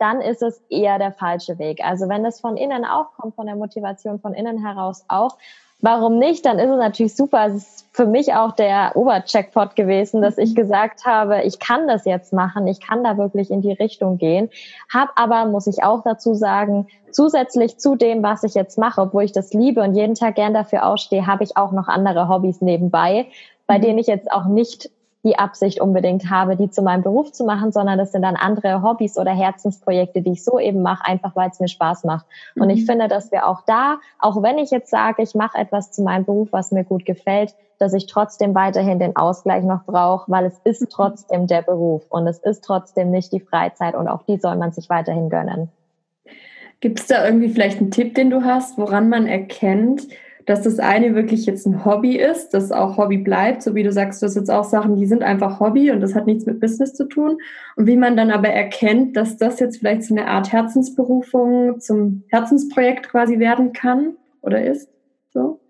dann 0.00 0.20
ist 0.20 0.42
es 0.42 0.60
eher 0.70 0.98
der 0.98 1.12
falsche 1.12 1.58
Weg. 1.58 1.84
Also 1.84 2.08
wenn 2.08 2.24
es 2.24 2.40
von 2.40 2.56
innen 2.56 2.84
auch 2.84 3.12
kommt, 3.12 3.34
von 3.34 3.46
der 3.46 3.56
Motivation 3.56 4.18
von 4.18 4.32
innen 4.32 4.64
heraus 4.64 5.04
auch, 5.08 5.36
warum 5.80 6.18
nicht? 6.18 6.46
Dann 6.46 6.58
ist 6.58 6.70
es 6.70 6.78
natürlich 6.78 7.14
super. 7.14 7.46
Es 7.46 7.54
ist 7.54 7.86
für 7.92 8.06
mich 8.06 8.34
auch 8.34 8.52
der 8.52 8.92
Obercheckpot 8.94 9.76
gewesen, 9.76 10.22
dass 10.22 10.38
ich 10.38 10.54
gesagt 10.54 11.04
habe, 11.04 11.42
ich 11.42 11.58
kann 11.58 11.86
das 11.86 12.04
jetzt 12.04 12.32
machen, 12.32 12.66
ich 12.66 12.80
kann 12.80 13.04
da 13.04 13.18
wirklich 13.18 13.50
in 13.50 13.60
die 13.60 13.72
Richtung 13.72 14.18
gehen. 14.18 14.48
Hab 14.92 15.10
aber, 15.16 15.46
muss 15.46 15.66
ich 15.66 15.82
auch 15.82 16.02
dazu 16.02 16.34
sagen, 16.34 16.88
zusätzlich 17.10 17.78
zu 17.78 17.96
dem, 17.96 18.22
was 18.22 18.42
ich 18.42 18.54
jetzt 18.54 18.78
mache, 18.78 19.02
obwohl 19.02 19.24
ich 19.24 19.32
das 19.32 19.52
liebe 19.52 19.82
und 19.82 19.94
jeden 19.94 20.14
Tag 20.14 20.36
gern 20.36 20.54
dafür 20.54 20.86
ausstehe, 20.86 21.26
habe 21.26 21.44
ich 21.44 21.56
auch 21.56 21.72
noch 21.72 21.88
andere 21.88 22.28
Hobbys 22.28 22.60
nebenbei, 22.60 23.26
bei 23.66 23.78
mhm. 23.78 23.82
denen 23.82 23.98
ich 23.98 24.06
jetzt 24.06 24.30
auch 24.32 24.46
nicht 24.46 24.90
die 25.22 25.38
Absicht 25.38 25.80
unbedingt 25.80 26.30
habe, 26.30 26.56
die 26.56 26.70
zu 26.70 26.82
meinem 26.82 27.02
Beruf 27.02 27.32
zu 27.32 27.44
machen, 27.44 27.72
sondern 27.72 27.98
das 27.98 28.12
sind 28.12 28.22
dann 28.22 28.36
andere 28.36 28.82
Hobbys 28.82 29.18
oder 29.18 29.32
Herzensprojekte, 29.32 30.22
die 30.22 30.32
ich 30.32 30.44
so 30.44 30.58
eben 30.58 30.82
mache, 30.82 31.06
einfach 31.06 31.36
weil 31.36 31.50
es 31.50 31.60
mir 31.60 31.68
Spaß 31.68 32.04
macht. 32.04 32.26
Mhm. 32.54 32.62
Und 32.62 32.70
ich 32.70 32.82
mhm. 32.82 32.86
finde, 32.86 33.08
dass 33.08 33.30
wir 33.30 33.46
auch 33.46 33.62
da, 33.66 33.98
auch 34.18 34.42
wenn 34.42 34.58
ich 34.58 34.70
jetzt 34.70 34.90
sage, 34.90 35.22
ich 35.22 35.34
mache 35.34 35.58
etwas 35.58 35.92
zu 35.92 36.02
meinem 36.02 36.24
Beruf, 36.24 36.48
was 36.52 36.72
mir 36.72 36.84
gut 36.84 37.04
gefällt, 37.04 37.54
dass 37.78 37.92
ich 37.92 38.06
trotzdem 38.06 38.54
weiterhin 38.54 38.98
den 38.98 39.16
Ausgleich 39.16 39.64
noch 39.64 39.84
brauche, 39.84 40.30
weil 40.30 40.46
es 40.46 40.58
ist 40.64 40.82
mhm. 40.82 40.88
trotzdem 40.90 41.46
der 41.46 41.62
Beruf 41.62 42.02
und 42.08 42.26
es 42.26 42.38
ist 42.38 42.64
trotzdem 42.64 43.10
nicht 43.10 43.32
die 43.32 43.40
Freizeit 43.40 43.94
und 43.94 44.08
auch 44.08 44.22
die 44.22 44.38
soll 44.38 44.56
man 44.56 44.72
sich 44.72 44.88
weiterhin 44.88 45.28
gönnen. 45.28 45.68
Gibt 46.80 47.00
es 47.00 47.06
da 47.08 47.26
irgendwie 47.26 47.50
vielleicht 47.50 47.78
einen 47.78 47.90
Tipp, 47.90 48.14
den 48.14 48.30
du 48.30 48.42
hast, 48.42 48.78
woran 48.78 49.10
man 49.10 49.26
erkennt, 49.26 50.08
dass 50.46 50.62
das 50.62 50.78
eine 50.78 51.14
wirklich 51.14 51.46
jetzt 51.46 51.66
ein 51.66 51.84
Hobby 51.84 52.16
ist, 52.16 52.50
das 52.50 52.72
auch 52.72 52.96
Hobby 52.96 53.18
bleibt, 53.18 53.62
so 53.62 53.74
wie 53.74 53.82
du 53.82 53.92
sagst, 53.92 54.22
du 54.22 54.26
hast 54.26 54.36
jetzt 54.36 54.50
auch 54.50 54.64
Sachen, 54.64 54.96
die 54.96 55.06
sind 55.06 55.22
einfach 55.22 55.60
Hobby 55.60 55.90
und 55.90 56.00
das 56.00 56.14
hat 56.14 56.26
nichts 56.26 56.46
mit 56.46 56.60
Business 56.60 56.94
zu 56.94 57.06
tun. 57.06 57.38
Und 57.76 57.86
wie 57.86 57.96
man 57.96 58.16
dann 58.16 58.30
aber 58.30 58.48
erkennt, 58.48 59.16
dass 59.16 59.36
das 59.36 59.60
jetzt 59.60 59.78
vielleicht 59.78 60.04
so 60.04 60.14
eine 60.14 60.26
Art 60.26 60.52
Herzensberufung 60.52 61.80
zum 61.80 62.24
Herzensprojekt 62.28 63.08
quasi 63.08 63.38
werden 63.38 63.72
kann 63.72 64.16
oder 64.42 64.64
ist, 64.64 64.88
so. 65.32 65.60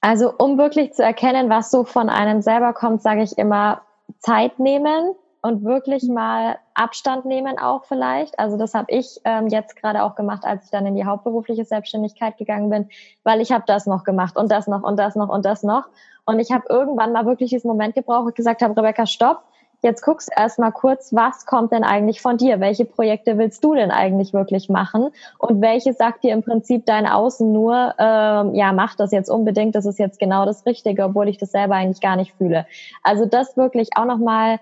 Also 0.00 0.32
um 0.36 0.58
wirklich 0.58 0.92
zu 0.92 1.02
erkennen, 1.02 1.48
was 1.48 1.70
so 1.70 1.84
von 1.84 2.08
einem 2.08 2.42
selber 2.42 2.72
kommt, 2.72 3.02
sage 3.02 3.22
ich 3.22 3.38
immer 3.38 3.82
Zeit 4.18 4.58
nehmen, 4.58 5.14
und 5.42 5.64
wirklich 5.64 6.04
mal 6.04 6.56
Abstand 6.74 7.24
nehmen 7.24 7.58
auch 7.58 7.84
vielleicht. 7.84 8.38
Also 8.38 8.56
das 8.56 8.74
habe 8.74 8.90
ich 8.92 9.20
ähm, 9.24 9.48
jetzt 9.48 9.76
gerade 9.76 10.04
auch 10.04 10.14
gemacht, 10.14 10.44
als 10.44 10.64
ich 10.64 10.70
dann 10.70 10.86
in 10.86 10.94
die 10.94 11.04
hauptberufliche 11.04 11.64
Selbstständigkeit 11.64 12.38
gegangen 12.38 12.70
bin, 12.70 12.88
weil 13.24 13.40
ich 13.40 13.50
habe 13.50 13.64
das 13.66 13.86
noch 13.86 14.04
gemacht 14.04 14.36
und 14.36 14.50
das 14.50 14.68
noch 14.68 14.84
und 14.84 14.96
das 14.96 15.16
noch 15.16 15.28
und 15.28 15.44
das 15.44 15.64
noch. 15.64 15.88
Und 16.24 16.38
ich 16.38 16.52
habe 16.52 16.64
irgendwann 16.68 17.12
mal 17.12 17.26
wirklich 17.26 17.50
diesen 17.50 17.68
Moment 17.68 17.96
gebraucht 17.96 18.26
und 18.26 18.34
gesagt 18.36 18.62
habe, 18.62 18.76
Rebecca, 18.76 19.04
stopp, 19.06 19.42
jetzt 19.82 20.02
guckst 20.02 20.28
du 20.28 20.40
erst 20.40 20.60
mal 20.60 20.70
kurz, 20.70 21.12
was 21.12 21.44
kommt 21.44 21.72
denn 21.72 21.82
eigentlich 21.82 22.20
von 22.20 22.36
dir? 22.36 22.60
Welche 22.60 22.84
Projekte 22.84 23.36
willst 23.36 23.64
du 23.64 23.74
denn 23.74 23.90
eigentlich 23.90 24.32
wirklich 24.32 24.68
machen? 24.68 25.08
Und 25.38 25.60
welche 25.60 25.92
sagt 25.92 26.22
dir 26.22 26.32
im 26.32 26.44
Prinzip 26.44 26.86
dein 26.86 27.06
Außen 27.06 27.52
nur, 27.52 27.94
ähm, 27.98 28.54
ja, 28.54 28.72
mach 28.72 28.94
das 28.94 29.10
jetzt 29.10 29.28
unbedingt, 29.28 29.74
das 29.74 29.86
ist 29.86 29.98
jetzt 29.98 30.20
genau 30.20 30.46
das 30.46 30.64
Richtige, 30.66 31.04
obwohl 31.04 31.28
ich 31.28 31.38
das 31.38 31.50
selber 31.50 31.74
eigentlich 31.74 32.00
gar 32.00 32.14
nicht 32.14 32.32
fühle. 32.34 32.64
Also 33.02 33.26
das 33.26 33.56
wirklich 33.56 33.90
auch 33.96 34.04
nochmal 34.04 34.60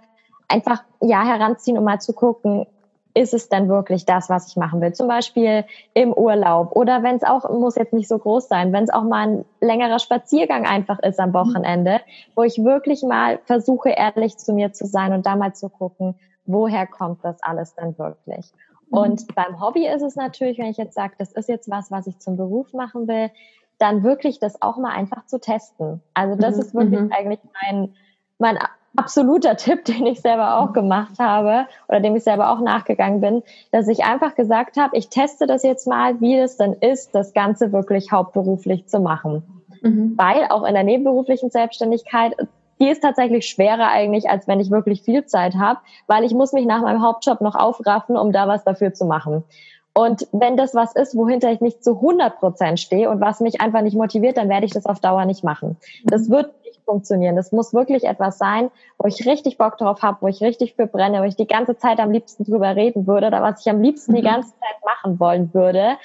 einfach 0.51 0.83
ja 1.01 1.25
heranziehen, 1.25 1.79
um 1.79 1.85
mal 1.85 2.01
zu 2.01 2.13
gucken, 2.13 2.67
ist 3.15 3.35
es 3.35 3.49
denn 3.49 3.69
wirklich 3.69 4.07
das, 4.07 4.29
was 4.29 4.49
ich 4.49 4.57
machen 4.57 4.81
will? 4.81 4.93
Zum 4.93 5.09
Beispiel 5.09 5.65
im 5.95 6.13
Urlaub 6.13 6.77
oder 6.77 7.03
wenn 7.03 7.17
es 7.17 7.25
auch, 7.25 7.51
muss 7.51 7.75
jetzt 7.75 7.93
nicht 7.93 8.09
so 8.09 8.19
groß 8.19 8.49
sein, 8.49 8.73
wenn 8.73 8.85
es 8.85 8.91
auch 8.91 9.03
mal 9.03 9.29
ein 9.29 9.45
längerer 9.61 9.99
Spaziergang 9.99 10.65
einfach 10.65 10.99
ist 11.01 11.19
am 11.19 11.35
Wochenende, 11.35 12.01
wo 12.37 12.43
ich 12.43 12.63
wirklich 12.63 13.03
mal 13.03 13.41
versuche, 13.47 13.91
ehrlich 13.91 14.39
zu 14.39 14.53
mir 14.53 14.73
zu 14.73 14.87
sein 14.87 15.13
und 15.13 15.27
da 15.27 15.35
mal 15.37 15.55
zu 15.55 15.69
gucken, 15.69 16.15
woher 16.47 16.87
kommt 16.87 17.25
das 17.25 17.43
alles 17.43 17.75
denn 17.75 17.99
wirklich? 17.99 18.53
Mhm. 18.91 18.99
Und 18.99 19.35
beim 19.35 19.61
Hobby 19.61 19.87
ist 19.89 20.03
es 20.03 20.15
natürlich, 20.15 20.59
wenn 20.59 20.67
ich 20.67 20.77
jetzt 20.77 20.95
sage, 20.95 21.15
das 21.19 21.33
ist 21.33 21.49
jetzt 21.49 21.69
was, 21.69 21.91
was 21.91 22.07
ich 22.07 22.19
zum 22.19 22.37
Beruf 22.37 22.73
machen 22.73 23.09
will, 23.09 23.31
dann 23.79 24.05
wirklich 24.05 24.39
das 24.39 24.61
auch 24.63 24.77
mal 24.77 24.93
einfach 24.93 25.27
zu 25.27 25.41
testen. 25.41 26.03
Also 26.15 26.37
das 26.37 26.57
mhm. 26.57 26.61
ist 26.61 26.75
wirklich 26.75 27.01
mhm. 27.01 27.13
eigentlich 27.13 27.41
mein, 27.63 27.95
mein 28.39 28.59
absoluter 29.01 29.57
Tipp, 29.57 29.85
den 29.87 30.07
ich 30.07 30.21
selber 30.21 30.59
auch 30.59 30.73
gemacht 30.73 31.19
habe 31.19 31.67
oder 31.89 32.01
dem 32.01 32.17
ich 32.17 32.25
selber 32.25 32.51
auch 32.51 32.61
nachgegangen 32.61 33.21
bin, 33.21 33.43
dass 33.73 33.89
ich 33.89 34.05
einfach 34.05 34.35
gesagt 34.35 34.77
habe, 34.77 34.97
ich 34.97 35.09
teste 35.09 35.47
das 35.47 35.63
jetzt 35.63 35.87
mal, 35.87 36.21
wie 36.21 36.37
es 36.37 36.57
denn 36.57 36.75
ist, 36.75 37.15
das 37.15 37.33
Ganze 37.33 37.73
wirklich 37.73 38.13
hauptberuflich 38.13 38.87
zu 38.87 39.01
machen. 39.01 39.43
Mhm. 39.83 40.15
Weil 40.17 40.47
auch 40.51 40.65
in 40.65 40.75
der 40.75 40.85
nebenberuflichen 40.85 41.51
Selbstständigkeit, 41.51 42.37
die 42.79 42.89
ist 42.89 43.03
tatsächlich 43.03 43.47
schwerer 43.47 43.89
eigentlich, 43.89 44.29
als 44.29 44.47
wenn 44.47 44.61
ich 44.61 44.71
wirklich 44.71 45.03
viel 45.03 45.25
Zeit 45.27 45.55
habe, 45.55 45.81
weil 46.07 46.25
ich 46.25 46.33
muss 46.33 46.53
mich 46.53 46.67
nach 46.67 46.83
meinem 46.83 47.03
Hauptjob 47.03 47.41
noch 47.41 47.55
aufraffen, 47.55 48.17
um 48.17 48.33
da 48.33 48.49
was 48.49 48.65
dafür 48.65 48.93
zu 48.93 49.07
machen. 49.07 49.45
Und 49.93 50.29
wenn 50.33 50.57
das 50.57 50.75
was 50.75 50.95
ist, 50.95 51.17
wohinter 51.17 51.51
ich 51.51 51.61
nicht 51.61 51.83
zu 51.83 51.97
100 51.97 52.39
Prozent 52.39 52.79
stehe 52.79 53.11
und 53.11 53.21
was 53.21 53.41
mich 53.41 53.61
einfach 53.61 53.83
nicht 53.83 53.97
motiviert, 53.97 54.37
dann 54.37 54.49
werde 54.49 54.65
ich 54.65 54.73
das 54.73 54.87
auf 54.87 55.01
Dauer 55.01 55.25
nicht 55.25 55.43
machen. 55.43 55.77
Das 56.05 56.31
wird 56.31 56.53
nicht 56.65 56.81
funktionieren. 56.85 57.35
Das 57.35 57.51
muss 57.51 57.75
wirklich 57.75 58.05
etwas 58.05 58.39
sein, 58.39 58.71
wo 58.99 59.09
ich 59.09 59.27
richtig 59.27 59.59
Bock 59.59 59.79
drauf 59.79 60.03
habe, 60.03 60.19
wo 60.21 60.29
ich 60.29 60.41
richtig 60.43 60.75
für 60.75 60.87
brenne, 60.87 61.21
wo 61.21 61.25
ich 61.25 61.37
die 61.37 61.47
ganze 61.47 61.77
Zeit 61.77 61.99
am 61.99 62.13
liebsten 62.13 62.45
drüber 62.45 62.77
reden 62.77 63.07
würde 63.09 63.27
oder 63.27 63.43
was 63.43 63.61
ich 63.61 63.71
am 63.71 63.83
liebsten 63.83 64.15
die 64.15 64.23
mhm. 64.23 64.27
ganze 64.27 64.51
Zeit 64.51 64.85
machen 64.85 65.19
wollen 65.19 65.53
würde. 65.53 65.97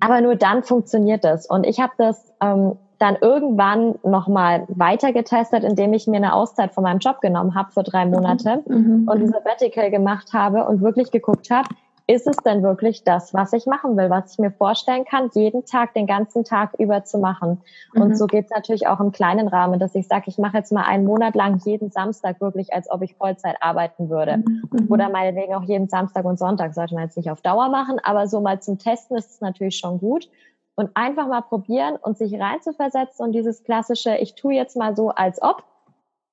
Aber 0.00 0.20
nur 0.20 0.34
dann 0.34 0.64
funktioniert 0.64 1.24
das. 1.24 1.46
Und 1.46 1.64
ich 1.64 1.80
habe 1.80 1.92
das 1.96 2.34
ähm, 2.42 2.76
dann 2.98 3.16
irgendwann 3.20 3.96
nochmal 4.02 4.64
weiter 4.68 5.12
getestet, 5.12 5.64
indem 5.64 5.92
ich 5.92 6.06
mir 6.06 6.16
eine 6.16 6.34
Auszeit 6.34 6.72
von 6.72 6.82
meinem 6.82 6.98
Job 6.98 7.20
genommen 7.20 7.54
habe 7.54 7.70
für 7.72 7.82
drei 7.82 8.06
Monate 8.06 8.62
mhm. 8.66 8.76
mhm. 8.76 9.08
und 9.08 9.22
ein 9.22 9.28
Sabbatical 9.28 9.90
gemacht 9.90 10.32
habe 10.32 10.64
und 10.64 10.80
wirklich 10.80 11.10
geguckt 11.10 11.50
habe, 11.50 11.68
ist 12.08 12.28
es 12.28 12.36
denn 12.36 12.62
wirklich 12.62 13.02
das, 13.02 13.34
was 13.34 13.52
ich 13.52 13.66
machen 13.66 13.96
will, 13.96 14.10
was 14.10 14.32
ich 14.32 14.38
mir 14.38 14.52
vorstellen 14.52 15.04
kann, 15.04 15.28
jeden 15.34 15.64
Tag, 15.64 15.92
den 15.94 16.06
ganzen 16.06 16.44
Tag 16.44 16.74
über 16.78 17.04
zu 17.04 17.18
machen. 17.18 17.60
Mhm. 17.94 18.02
Und 18.02 18.18
so 18.18 18.26
geht 18.26 18.44
es 18.44 18.50
natürlich 18.50 18.86
auch 18.86 19.00
im 19.00 19.10
kleinen 19.10 19.48
Rahmen, 19.48 19.80
dass 19.80 19.94
ich 19.96 20.06
sage, 20.06 20.24
ich 20.26 20.38
mache 20.38 20.56
jetzt 20.56 20.70
mal 20.70 20.84
einen 20.84 21.04
Monat 21.04 21.34
lang 21.34 21.60
jeden 21.64 21.90
Samstag 21.90 22.40
wirklich, 22.40 22.72
als 22.72 22.88
ob 22.90 23.02
ich 23.02 23.16
Vollzeit 23.16 23.56
arbeiten 23.60 24.08
würde. 24.08 24.38
Mhm. 24.38 24.62
mhm. 24.70 24.86
Oder 24.88 25.08
meinetwegen 25.08 25.54
auch 25.54 25.64
jeden 25.64 25.88
Samstag 25.88 26.24
und 26.24 26.38
Sonntag, 26.38 26.74
sollte 26.74 26.94
man 26.94 27.04
jetzt 27.04 27.16
nicht 27.16 27.30
auf 27.30 27.40
Dauer 27.40 27.68
machen, 27.70 27.98
aber 28.02 28.28
so 28.28 28.40
mal 28.40 28.60
zum 28.60 28.78
Testen 28.78 29.16
ist 29.16 29.30
es 29.30 29.40
natürlich 29.40 29.76
schon 29.76 29.98
gut. 29.98 30.28
Und 30.76 30.90
einfach 30.94 31.26
mal 31.26 31.40
probieren 31.40 31.96
und 31.96 32.18
sich 32.18 32.38
reinzuversetzen 32.38 33.24
und 33.24 33.32
dieses 33.32 33.64
klassische, 33.64 34.16
ich 34.16 34.34
tue 34.34 34.54
jetzt 34.54 34.76
mal 34.76 34.94
so, 34.94 35.08
als 35.08 35.40
ob 35.42 35.64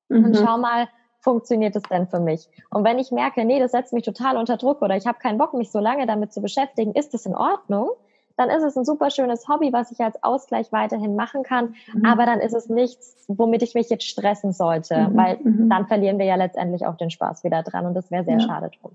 mhm. 0.10 0.26
und 0.26 0.38
schau 0.38 0.58
mal, 0.58 0.88
funktioniert 1.24 1.76
es 1.76 1.84
denn 1.84 2.08
für 2.08 2.20
mich? 2.20 2.48
Und 2.70 2.84
wenn 2.84 3.00
ich 3.00 3.12
merke, 3.12 3.46
nee, 3.46 3.60
das 3.60 3.72
setzt 3.72 3.94
mich 3.94 4.04
total 4.04 4.38
unter 4.38 4.58
Druck 4.58 4.82
oder 4.82 4.96
ich 4.96 5.08
habe 5.08 5.20
keinen 5.20 5.38
Bock, 5.38 5.54
mich 5.54 5.72
so 5.72 5.80
lange 5.80 6.06
damit 6.06 6.34
zu 6.34 6.42
beschäftigen, 6.42 6.94
ist 6.94 7.14
das 7.14 7.26
in 7.26 7.36
Ordnung? 7.36 7.92
Dann 8.36 8.50
ist 8.50 8.64
es 8.64 8.76
ein 8.76 8.84
super 8.84 9.12
schönes 9.12 9.48
Hobby, 9.48 9.72
was 9.72 9.92
ich 9.92 10.00
als 10.00 10.22
Ausgleich 10.24 10.72
weiterhin 10.72 11.16
machen 11.16 11.44
kann. 11.44 11.76
Mhm. 11.94 12.06
Aber 12.06 12.26
dann 12.26 12.40
ist 12.40 12.54
es 12.54 12.68
nichts, 12.68 13.26
womit 13.28 13.62
ich 13.62 13.76
mich 13.76 13.90
jetzt 13.90 14.06
stressen 14.06 14.54
sollte, 14.54 15.10
mhm. 15.10 15.18
weil 15.18 15.38
mhm. 15.38 15.70
dann 15.70 15.88
verlieren 15.88 16.18
wir 16.18 16.26
ja 16.26 16.36
letztendlich 16.36 16.86
auch 16.86 16.98
den 16.98 17.12
Spaß 17.12 17.44
wieder 17.44 17.64
dran 17.64 17.86
und 17.86 17.94
das 17.94 18.10
wäre 18.12 18.24
sehr 18.24 18.40
ja. 18.40 18.40
schade 18.40 18.72
drum. 18.80 18.94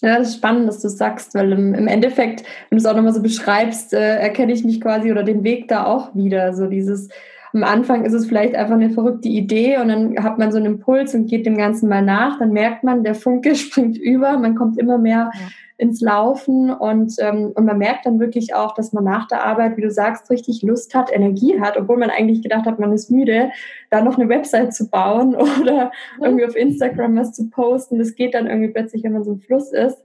Ja, 0.00 0.18
das 0.18 0.28
ist 0.28 0.36
spannend, 0.36 0.68
dass 0.68 0.80
du 0.80 0.88
sagst, 0.88 1.34
weil 1.34 1.52
im, 1.52 1.74
im 1.74 1.88
Endeffekt, 1.88 2.44
wenn 2.68 2.78
du 2.78 2.82
es 2.82 2.86
auch 2.86 2.94
nochmal 2.94 3.12
so 3.12 3.22
beschreibst, 3.22 3.92
äh, 3.92 4.16
erkenne 4.18 4.52
ich 4.52 4.64
mich 4.64 4.80
quasi 4.80 5.10
oder 5.10 5.24
den 5.24 5.42
Weg 5.42 5.66
da 5.66 5.86
auch 5.86 6.14
wieder. 6.14 6.54
So 6.54 6.66
dieses, 6.66 7.08
am 7.52 7.64
Anfang 7.64 8.04
ist 8.04 8.12
es 8.12 8.26
vielleicht 8.26 8.54
einfach 8.54 8.74
eine 8.74 8.90
verrückte 8.90 9.28
Idee 9.28 9.78
und 9.78 9.88
dann 9.88 10.22
hat 10.22 10.38
man 10.38 10.52
so 10.52 10.58
einen 10.58 10.66
Impuls 10.66 11.14
und 11.14 11.26
geht 11.26 11.46
dem 11.46 11.56
Ganzen 11.56 11.88
mal 11.88 12.02
nach. 12.02 12.38
Dann 12.38 12.52
merkt 12.52 12.84
man, 12.84 13.04
der 13.04 13.14
Funke 13.14 13.54
springt 13.56 13.96
über, 13.96 14.38
man 14.38 14.54
kommt 14.54 14.78
immer 14.78 14.98
mehr 14.98 15.30
ja. 15.32 15.40
ins 15.78 16.00
Laufen 16.00 16.70
und, 16.70 17.14
ähm, 17.20 17.52
und 17.54 17.64
man 17.64 17.78
merkt 17.78 18.06
dann 18.06 18.20
wirklich 18.20 18.54
auch, 18.54 18.74
dass 18.74 18.92
man 18.92 19.04
nach 19.04 19.28
der 19.28 19.44
Arbeit, 19.44 19.76
wie 19.76 19.82
du 19.82 19.90
sagst, 19.90 20.30
richtig 20.30 20.62
Lust 20.62 20.94
hat, 20.94 21.12
Energie 21.12 21.60
hat, 21.60 21.76
obwohl 21.76 21.96
man 21.96 22.10
eigentlich 22.10 22.42
gedacht 22.42 22.66
hat, 22.66 22.78
man 22.78 22.92
ist 22.92 23.10
müde, 23.10 23.50
da 23.90 24.02
noch 24.02 24.18
eine 24.18 24.28
Website 24.28 24.74
zu 24.74 24.90
bauen 24.90 25.34
oder 25.60 25.90
irgendwie 26.20 26.44
auf 26.44 26.56
Instagram 26.56 27.16
was 27.16 27.32
zu 27.32 27.48
posten. 27.48 27.98
Das 27.98 28.14
geht 28.14 28.34
dann 28.34 28.46
irgendwie 28.46 28.72
plötzlich, 28.72 29.04
wenn 29.04 29.12
man 29.12 29.24
so 29.24 29.32
im 29.32 29.40
Fluss 29.40 29.72
ist. 29.72 30.02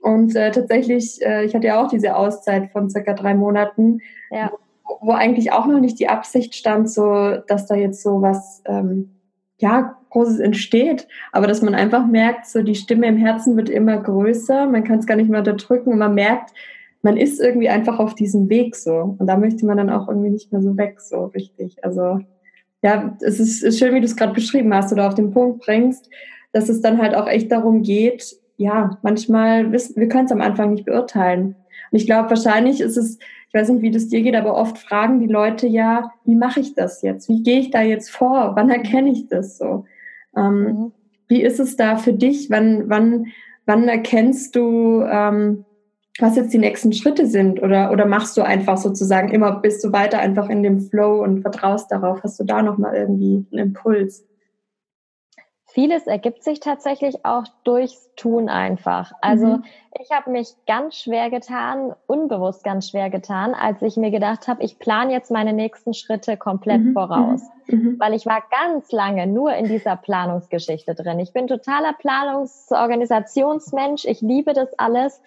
Und 0.00 0.36
äh, 0.36 0.52
tatsächlich, 0.52 1.20
äh, 1.22 1.44
ich 1.44 1.56
hatte 1.56 1.66
ja 1.66 1.82
auch 1.82 1.88
diese 1.88 2.14
Auszeit 2.14 2.70
von 2.70 2.88
circa 2.88 3.14
drei 3.14 3.34
Monaten, 3.34 4.00
ja 4.30 4.52
wo 5.00 5.12
eigentlich 5.12 5.52
auch 5.52 5.66
noch 5.66 5.80
nicht 5.80 5.98
die 5.98 6.08
Absicht 6.08 6.54
stand, 6.54 6.90
so 6.90 7.36
dass 7.46 7.66
da 7.66 7.74
jetzt 7.74 8.02
so 8.02 8.22
was 8.22 8.62
ähm, 8.66 9.10
ja 9.58 9.96
Großes 10.10 10.40
entsteht, 10.40 11.06
aber 11.32 11.46
dass 11.46 11.62
man 11.62 11.74
einfach 11.74 12.06
merkt, 12.06 12.46
so 12.46 12.62
die 12.62 12.74
Stimme 12.74 13.06
im 13.06 13.18
Herzen 13.18 13.56
wird 13.56 13.68
immer 13.68 13.98
größer, 13.98 14.66
man 14.66 14.84
kann 14.84 15.00
es 15.00 15.06
gar 15.06 15.16
nicht 15.16 15.28
mehr 15.28 15.40
unterdrücken 15.40 15.92
und 15.92 15.98
man 15.98 16.14
merkt, 16.14 16.52
man 17.02 17.16
ist 17.16 17.40
irgendwie 17.40 17.68
einfach 17.68 17.98
auf 17.98 18.14
diesem 18.14 18.48
Weg 18.48 18.74
so. 18.74 19.16
Und 19.18 19.26
da 19.26 19.36
möchte 19.36 19.66
man 19.66 19.76
dann 19.76 19.90
auch 19.90 20.08
irgendwie 20.08 20.30
nicht 20.30 20.50
mehr 20.50 20.62
so 20.62 20.76
weg, 20.76 21.00
so 21.00 21.26
richtig. 21.26 21.84
Also 21.84 22.20
ja, 22.82 23.16
es 23.20 23.38
ist, 23.38 23.62
ist 23.62 23.78
schön, 23.78 23.94
wie 23.94 24.00
du 24.00 24.06
es 24.06 24.16
gerade 24.16 24.32
beschrieben 24.32 24.72
hast 24.74 24.92
oder 24.92 25.06
auf 25.06 25.14
den 25.14 25.30
Punkt 25.30 25.60
bringst, 25.64 26.08
dass 26.52 26.68
es 26.68 26.80
dann 26.80 27.00
halt 27.00 27.14
auch 27.14 27.28
echt 27.28 27.52
darum 27.52 27.82
geht, 27.82 28.36
ja, 28.56 28.98
manchmal 29.02 29.70
wissen, 29.70 29.96
wir 29.96 30.08
können 30.08 30.26
es 30.26 30.32
am 30.32 30.40
Anfang 30.40 30.70
nicht 30.70 30.84
beurteilen. 30.84 31.54
Und 31.90 31.98
ich 31.98 32.06
glaube, 32.06 32.30
wahrscheinlich 32.30 32.80
ist 32.80 32.96
es, 32.96 33.18
ich 33.48 33.54
weiß 33.54 33.70
nicht, 33.70 33.82
wie 33.82 33.90
das 33.90 34.08
dir 34.08 34.20
geht, 34.20 34.36
aber 34.36 34.54
oft 34.54 34.76
fragen 34.76 35.20
die 35.20 35.26
Leute 35.26 35.66
ja, 35.66 36.12
wie 36.24 36.34
mache 36.34 36.60
ich 36.60 36.74
das 36.74 37.00
jetzt? 37.00 37.30
Wie 37.30 37.42
gehe 37.42 37.60
ich 37.60 37.70
da 37.70 37.80
jetzt 37.80 38.10
vor? 38.10 38.52
Wann 38.56 38.68
erkenne 38.68 39.10
ich 39.10 39.26
das 39.28 39.56
so? 39.56 39.86
Ähm, 40.36 40.62
mhm. 40.64 40.92
Wie 41.28 41.42
ist 41.42 41.58
es 41.58 41.76
da 41.76 41.96
für 41.96 42.12
dich? 42.12 42.50
Wann, 42.50 42.90
wann, 42.90 43.26
wann 43.64 43.88
erkennst 43.88 44.54
du, 44.54 45.02
ähm, 45.02 45.64
was 46.18 46.36
jetzt 46.36 46.52
die 46.52 46.58
nächsten 46.58 46.92
Schritte 46.92 47.26
sind? 47.26 47.62
Oder, 47.62 47.90
oder 47.90 48.04
machst 48.04 48.36
du 48.36 48.42
einfach 48.42 48.76
sozusagen 48.76 49.30
immer, 49.30 49.60
bist 49.60 49.82
du 49.82 49.92
weiter 49.92 50.18
einfach 50.18 50.50
in 50.50 50.62
dem 50.62 50.80
Flow 50.80 51.22
und 51.22 51.40
vertraust 51.40 51.90
darauf? 51.90 52.22
Hast 52.22 52.38
du 52.38 52.44
da 52.44 52.62
nochmal 52.62 52.96
irgendwie 52.96 53.46
einen 53.50 53.68
Impuls? 53.68 54.27
Vieles 55.70 56.06
ergibt 56.06 56.44
sich 56.44 56.60
tatsächlich 56.60 57.26
auch 57.26 57.44
durchs 57.62 58.08
Tun 58.16 58.48
einfach. 58.48 59.12
Also 59.20 59.46
mhm. 59.46 59.64
ich 60.00 60.10
habe 60.10 60.30
mich 60.30 60.54
ganz 60.66 60.96
schwer 60.96 61.28
getan, 61.28 61.94
unbewusst 62.06 62.64
ganz 62.64 62.88
schwer 62.88 63.10
getan, 63.10 63.54
als 63.54 63.82
ich 63.82 63.98
mir 63.98 64.10
gedacht 64.10 64.48
habe, 64.48 64.62
ich 64.62 64.78
plane 64.78 65.12
jetzt 65.12 65.30
meine 65.30 65.52
nächsten 65.52 65.92
Schritte 65.92 66.38
komplett 66.38 66.80
mhm. 66.80 66.94
voraus. 66.94 67.42
Mhm. 67.66 67.76
mhm. 67.76 68.00
Weil 68.00 68.14
ich 68.14 68.24
war 68.24 68.42
ganz 68.50 68.90
lange 68.92 69.26
nur 69.26 69.52
in 69.52 69.66
dieser 69.66 69.96
Planungsgeschichte 69.96 70.94
drin. 70.94 71.18
Ich 71.18 71.34
bin 71.34 71.48
totaler 71.48 71.92
Planungs-Organisationsmensch. 71.92 74.06
Ich 74.06 74.22
liebe 74.22 74.54
das 74.54 74.72
alles. 74.78 75.20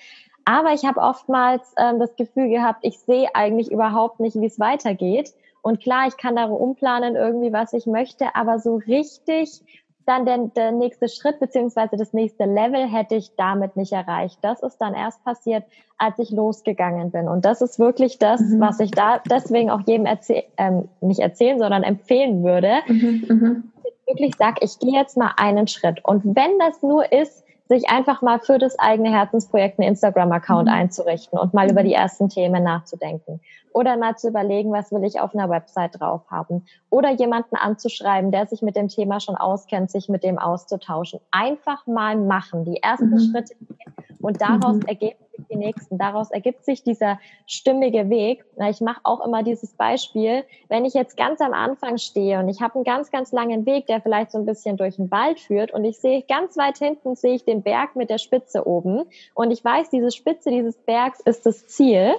Aber 0.44 0.74
ich 0.74 0.86
habe 0.86 1.02
oftmals 1.02 1.72
ähm, 1.78 2.00
das 2.00 2.16
Gefühl 2.16 2.50
gehabt, 2.50 2.80
ich 2.82 2.98
sehe 2.98 3.30
eigentlich 3.36 3.72
überhaupt 3.72 4.20
nicht, 4.20 4.42
wie 4.42 4.48
es 4.48 4.60
weitergeht. 4.60 5.36
Und 5.62 5.80
klar, 5.80 6.08
ich 6.08 6.18
kann 6.18 6.36
da 6.36 6.46
umplanen 6.46 7.16
irgendwie, 7.16 7.54
was 7.54 7.74
ich 7.74 7.86
möchte, 7.86 8.36
aber 8.36 8.58
so 8.58 8.78
richtig 8.78 9.62
dann 10.06 10.26
der, 10.26 10.38
der 10.56 10.72
nächste 10.72 11.08
Schritt 11.08 11.40
beziehungsweise 11.40 11.96
das 11.98 12.14
nächste 12.14 12.46
Level 12.46 12.88
hätte 12.88 13.16
ich 13.16 13.36
damit 13.36 13.76
nicht 13.76 13.94
erreicht. 13.94 14.40
Das 14.42 14.64
ist 14.64 14.78
dann 14.78 14.94
erst 14.94 15.24
passiert, 15.24 15.64
als 15.98 16.18
ich 16.20 16.32
losgegangen 16.32 17.12
bin. 17.12 17.28
Und 17.28 17.46
das 17.46 17.62
ist 17.62 17.80
wirklich 17.80 18.18
das, 18.18 18.42
mhm. 18.42 18.60
was 18.60 18.80
ich 18.80 18.92
da 18.92 19.22
deswegen 19.30 19.70
auch 19.70 19.82
jedem 19.86 20.06
erzähl 20.06 20.44
ähm, 20.58 20.90
nicht 21.02 21.20
erzählen, 21.20 21.60
sondern 21.60 21.84
empfehlen 21.84 22.44
würde. 22.44 22.80
Mhm. 22.88 23.72
Ich 23.84 23.94
wirklich 24.08 24.36
sag, 24.38 24.64
ich 24.64 24.80
gehe 24.80 24.94
jetzt 24.94 25.18
mal 25.18 25.34
einen 25.38 25.68
Schritt. 25.68 26.04
Und 26.04 26.24
wenn 26.36 26.60
das 26.60 26.82
nur 26.82 27.12
ist, 27.12 27.44
sich 27.72 27.90
einfach 27.90 28.22
mal 28.22 28.40
für 28.40 28.58
das 28.58 28.78
eigene 28.80 29.12
Herzensprojekt 29.12 29.80
einen 29.80 29.88
Instagram-Account 29.88 30.68
mhm. 30.68 30.74
einzurichten 30.74 31.40
und 31.40 31.54
mal 31.54 31.72
über 31.72 31.84
die 31.84 31.94
ersten 31.94 32.28
Themen 32.28 32.64
nachzudenken. 32.64 33.40
Oder 33.74 33.96
mal 33.96 34.18
zu 34.18 34.28
überlegen, 34.28 34.74
was 34.74 34.92
will 34.92 35.06
ich 35.06 35.22
auf 35.22 35.34
einer 35.34 35.50
Website 35.50 35.98
drauf 35.98 36.24
haben. 36.30 36.66
Oder 36.90 37.12
jemanden 37.12 37.56
anzuschreiben, 37.56 38.30
der 38.30 38.46
sich 38.46 38.62
mit 38.62 38.76
dem 38.76 38.90
Thema 38.90 39.22
schon 39.22 39.38
auskennt, 39.38 39.90
sich 39.90 40.10
mit 40.10 40.26
dem 40.26 40.38
auszutauschen. 40.38 41.22
Einfach 41.32 41.88
mal 41.88 42.18
machen, 42.18 42.66
die 42.66 42.84
ersten 42.84 43.12
mhm. 43.12 43.20
Schritte 43.20 43.56
gehen 43.56 44.18
und 44.20 44.42
daraus 44.42 44.76
mhm. 44.76 44.88
ergeben 44.88 45.20
sich 45.42 45.48
die 45.48 45.58
nächsten. 45.58 45.98
Daraus 45.98 46.32
ergibt 46.32 46.66
sich 46.66 46.84
dieser 46.84 47.20
stimmige 47.46 48.10
Weg. 48.10 48.46
Ich 48.70 48.82
mache 48.82 49.02
auch 49.04 49.26
immer 49.26 49.44
dieses 49.44 49.74
Beispiel, 49.74 50.44
wenn 50.70 50.86
ich 50.86 50.94
jetzt 50.94 51.18
ganz 51.18 51.42
am 51.42 51.54
Anfang 51.54 51.98
stehe 51.98 52.40
und 52.40 52.50
ich 52.50 52.62
habe 52.62 52.76
einen 52.76 52.84
ganz, 52.84 53.12
ganz 53.12 53.32
langen 53.32 53.66
Weg, 53.66 53.88
der 53.88 54.02
vielleicht 54.02 54.32
so 54.32 54.38
ein 54.38 54.46
bisschen 54.46 54.78
durch 54.78 54.96
den 54.96 55.12
Wald 55.12 55.40
führt 55.40 55.74
und 55.74 55.84
ich 55.86 56.00
sehe 56.00 56.24
ganz 56.24 56.58
weit 56.58 56.78
hinten 56.78 57.16
sehe 57.16 57.36
ich 57.36 57.46
den 57.46 57.64
Berg 57.64 57.96
mit 57.96 58.10
der 58.10 58.18
Spitze 58.18 58.68
oben 58.68 59.04
und 59.34 59.52
ich 59.52 59.64
weiß, 59.64 59.90
diese 59.90 60.12
Spitze 60.12 60.50
dieses 60.50 60.78
Bergs 60.78 61.20
ist 61.22 61.46
das 61.46 61.68
Ziel 61.68 62.14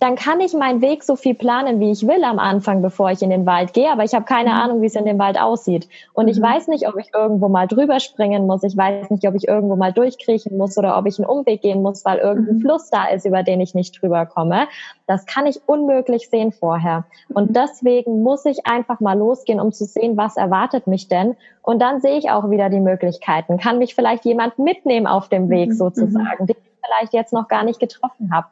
dann 0.00 0.16
kann 0.16 0.40
ich 0.40 0.52
meinen 0.52 0.80
Weg 0.80 1.02
so 1.02 1.16
viel 1.16 1.34
planen, 1.34 1.80
wie 1.80 1.90
ich 1.90 2.06
will 2.06 2.24
am 2.24 2.38
Anfang, 2.38 2.82
bevor 2.82 3.10
ich 3.10 3.22
in 3.22 3.30
den 3.30 3.46
Wald 3.46 3.72
gehe, 3.72 3.90
aber 3.90 4.04
ich 4.04 4.14
habe 4.14 4.24
keine 4.24 4.50
mhm. 4.50 4.56
Ahnung, 4.56 4.82
wie 4.82 4.86
es 4.86 4.94
in 4.94 5.04
dem 5.04 5.18
Wald 5.18 5.40
aussieht. 5.40 5.88
Und 6.12 6.28
ich 6.28 6.38
mhm. 6.38 6.42
weiß 6.44 6.68
nicht, 6.68 6.88
ob 6.88 6.96
ich 6.98 7.14
irgendwo 7.14 7.48
mal 7.48 7.66
drüber 7.66 8.00
springen 8.00 8.46
muss, 8.46 8.62
ich 8.62 8.76
weiß 8.76 9.10
nicht, 9.10 9.26
ob 9.26 9.34
ich 9.34 9.48
irgendwo 9.48 9.76
mal 9.76 9.92
durchkriechen 9.92 10.56
muss 10.56 10.76
oder 10.76 10.98
ob 10.98 11.06
ich 11.06 11.18
einen 11.18 11.28
Umweg 11.28 11.62
gehen 11.62 11.82
muss, 11.82 12.04
weil 12.04 12.18
irgendein 12.18 12.56
mhm. 12.56 12.60
Fluss 12.60 12.90
da 12.90 13.06
ist, 13.06 13.26
über 13.26 13.42
den 13.42 13.60
ich 13.60 13.74
nicht 13.74 14.00
drüber 14.00 14.26
komme. 14.26 14.66
Das 15.06 15.24
kann 15.26 15.46
ich 15.46 15.60
unmöglich 15.66 16.28
sehen 16.28 16.52
vorher. 16.52 17.04
Und 17.32 17.56
deswegen 17.56 18.22
muss 18.22 18.44
ich 18.44 18.66
einfach 18.66 19.00
mal 19.00 19.18
losgehen, 19.18 19.60
um 19.60 19.72
zu 19.72 19.84
sehen, 19.84 20.16
was 20.16 20.36
erwartet 20.36 20.86
mich 20.86 21.08
denn. 21.08 21.36
Und 21.62 21.80
dann 21.80 22.00
sehe 22.00 22.18
ich 22.18 22.30
auch 22.30 22.50
wieder 22.50 22.70
die 22.70 22.80
Möglichkeiten. 22.80 23.58
Kann 23.58 23.78
mich 23.78 23.94
vielleicht 23.94 24.24
jemand 24.24 24.58
mitnehmen 24.58 25.06
auf 25.06 25.28
dem 25.28 25.48
Weg 25.48 25.72
sozusagen, 25.72 26.46
den 26.46 26.56
ich 26.56 26.86
vielleicht 26.86 27.14
jetzt 27.14 27.32
noch 27.32 27.48
gar 27.48 27.64
nicht 27.64 27.80
getroffen 27.80 28.32
habe 28.32 28.46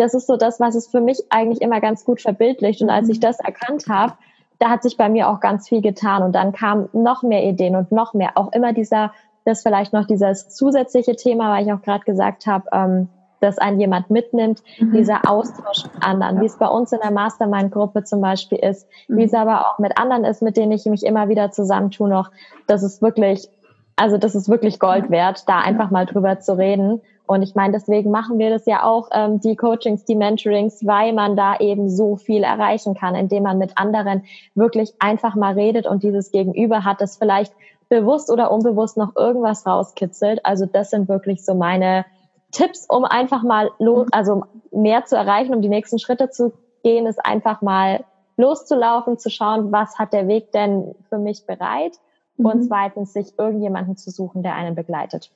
das 0.00 0.14
ist 0.14 0.26
so 0.26 0.36
das, 0.36 0.60
was 0.60 0.74
es 0.74 0.86
für 0.86 1.02
mich 1.02 1.24
eigentlich 1.28 1.60
immer 1.60 1.80
ganz 1.80 2.04
gut 2.04 2.22
verbildlicht. 2.22 2.80
Und 2.80 2.88
als 2.88 3.08
ich 3.10 3.18
mhm. 3.18 3.22
das 3.22 3.38
erkannt 3.38 3.84
habe, 3.88 4.14
da 4.58 4.70
hat 4.70 4.82
sich 4.82 4.96
bei 4.96 5.08
mir 5.10 5.28
auch 5.28 5.40
ganz 5.40 5.68
viel 5.68 5.82
getan. 5.82 6.22
Und 6.22 6.34
dann 6.34 6.52
kamen 6.52 6.88
noch 6.92 7.22
mehr 7.22 7.44
Ideen 7.44 7.76
und 7.76 7.92
noch 7.92 8.14
mehr. 8.14 8.30
Auch 8.36 8.50
immer 8.52 8.72
dieser, 8.72 9.12
das 9.44 9.62
vielleicht 9.62 9.92
noch 9.92 10.06
dieses 10.06 10.48
zusätzliche 10.48 11.16
Thema, 11.16 11.50
weil 11.50 11.66
ich 11.66 11.72
auch 11.72 11.82
gerade 11.82 12.04
gesagt 12.04 12.46
habe, 12.46 12.64
ähm, 12.72 13.08
dass 13.40 13.58
ein 13.58 13.78
jemand 13.78 14.10
mitnimmt, 14.10 14.62
mhm. 14.78 14.92
dieser 14.92 15.28
Austausch 15.28 15.84
mit 15.84 16.02
anderen, 16.02 16.36
ja. 16.36 16.42
wie 16.42 16.46
es 16.46 16.56
bei 16.56 16.68
uns 16.68 16.92
in 16.92 17.00
der 17.02 17.10
Mastermind-Gruppe 17.10 18.04
zum 18.04 18.22
Beispiel 18.22 18.58
ist, 18.58 18.88
mhm. 19.08 19.18
wie 19.18 19.24
es 19.24 19.34
aber 19.34 19.68
auch 19.68 19.78
mit 19.78 19.98
anderen 19.98 20.24
ist, 20.24 20.40
mit 20.40 20.56
denen 20.56 20.72
ich 20.72 20.86
mich 20.86 21.04
immer 21.04 21.28
wieder 21.28 21.50
zusammentue 21.50 22.08
noch. 22.08 22.30
Das 22.66 22.82
ist 22.82 23.02
wirklich, 23.02 23.48
also 23.96 24.16
das 24.16 24.34
ist 24.34 24.48
wirklich 24.48 24.78
Gold 24.78 25.10
wert, 25.10 25.48
da 25.48 25.58
einfach 25.58 25.90
mal 25.90 26.06
drüber 26.06 26.40
zu 26.40 26.56
reden 26.56 27.00
und 27.30 27.42
ich 27.42 27.54
meine, 27.54 27.72
deswegen 27.74 28.10
machen 28.10 28.40
wir 28.40 28.50
das 28.50 28.66
ja 28.66 28.82
auch, 28.82 29.08
ähm, 29.12 29.38
die 29.38 29.54
Coachings, 29.54 30.04
die 30.04 30.16
Mentorings, 30.16 30.84
weil 30.84 31.12
man 31.12 31.36
da 31.36 31.58
eben 31.58 31.88
so 31.88 32.16
viel 32.16 32.42
erreichen 32.42 32.94
kann, 32.94 33.14
indem 33.14 33.44
man 33.44 33.56
mit 33.56 33.78
anderen 33.78 34.24
wirklich 34.56 34.94
einfach 34.98 35.36
mal 35.36 35.52
redet 35.54 35.86
und 35.86 36.02
dieses 36.02 36.32
Gegenüber 36.32 36.82
hat, 36.84 37.00
das 37.00 37.18
vielleicht 37.18 37.52
bewusst 37.88 38.32
oder 38.32 38.50
unbewusst 38.50 38.96
noch 38.96 39.14
irgendwas 39.14 39.64
rauskitzelt. 39.64 40.44
Also 40.44 40.66
das 40.66 40.90
sind 40.90 41.08
wirklich 41.08 41.44
so 41.44 41.54
meine 41.54 42.04
Tipps, 42.50 42.84
um 42.88 43.04
einfach 43.04 43.44
mal 43.44 43.70
los, 43.78 44.08
also 44.10 44.42
mehr 44.72 45.04
zu 45.04 45.14
erreichen, 45.14 45.54
um 45.54 45.62
die 45.62 45.68
nächsten 45.68 46.00
Schritte 46.00 46.30
zu 46.30 46.52
gehen, 46.82 47.06
ist 47.06 47.24
einfach 47.24 47.62
mal 47.62 48.02
loszulaufen, 48.36 49.18
zu 49.18 49.30
schauen, 49.30 49.70
was 49.70 50.00
hat 50.00 50.12
der 50.12 50.26
Weg 50.26 50.50
denn 50.50 50.96
für 51.08 51.18
mich 51.18 51.46
bereit? 51.46 51.92
Mhm. 52.40 52.46
Und 52.46 52.64
zweitens, 52.64 53.12
sich 53.12 53.38
irgendjemanden 53.38 53.96
zu 53.96 54.10
suchen, 54.10 54.42
der 54.42 54.54
einen 54.54 54.74
begleitet. 54.74 55.30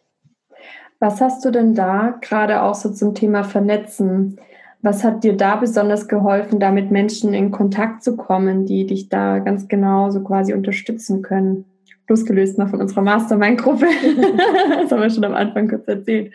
Was 1.01 1.21
hast 1.21 1.45
du 1.45 1.51
denn 1.51 1.75
da 1.75 2.19
gerade 2.21 2.63
auch 2.63 2.75
so 2.75 2.91
zum 2.91 3.15
Thema 3.15 3.45
Vernetzen? 3.45 4.41
Was 4.81 5.03
hat 5.03 5.25
dir 5.25 5.37
da 5.37 5.57
besonders 5.57 6.09
geholfen, 6.09 6.61
da 6.61 6.71
mit 6.71 6.91
Menschen 6.91 7.35
in 7.35 7.51
Kontakt 7.51 8.03
zu 8.03 8.17
kommen, 8.17 8.67
die 8.67 8.87
dich 8.87 9.09
da 9.09 9.39
ganz 9.39 9.69
genau 9.69 10.11
so 10.11 10.23
quasi 10.23 10.55
unterstützen 10.55 11.23
können? 11.23 11.65
Losgelöst 12.07 12.59
mal 12.59 12.67
von 12.67 12.81
unserer 12.81 13.03
Mastermind-Gruppe. 13.03 13.87
das 14.83 14.93
haben 14.93 15.01
wir 15.01 15.11
schon 15.11 15.25
am 15.25 15.35
Anfang 15.35 15.69
kurz 15.69 15.89
erzählt. 15.89 16.35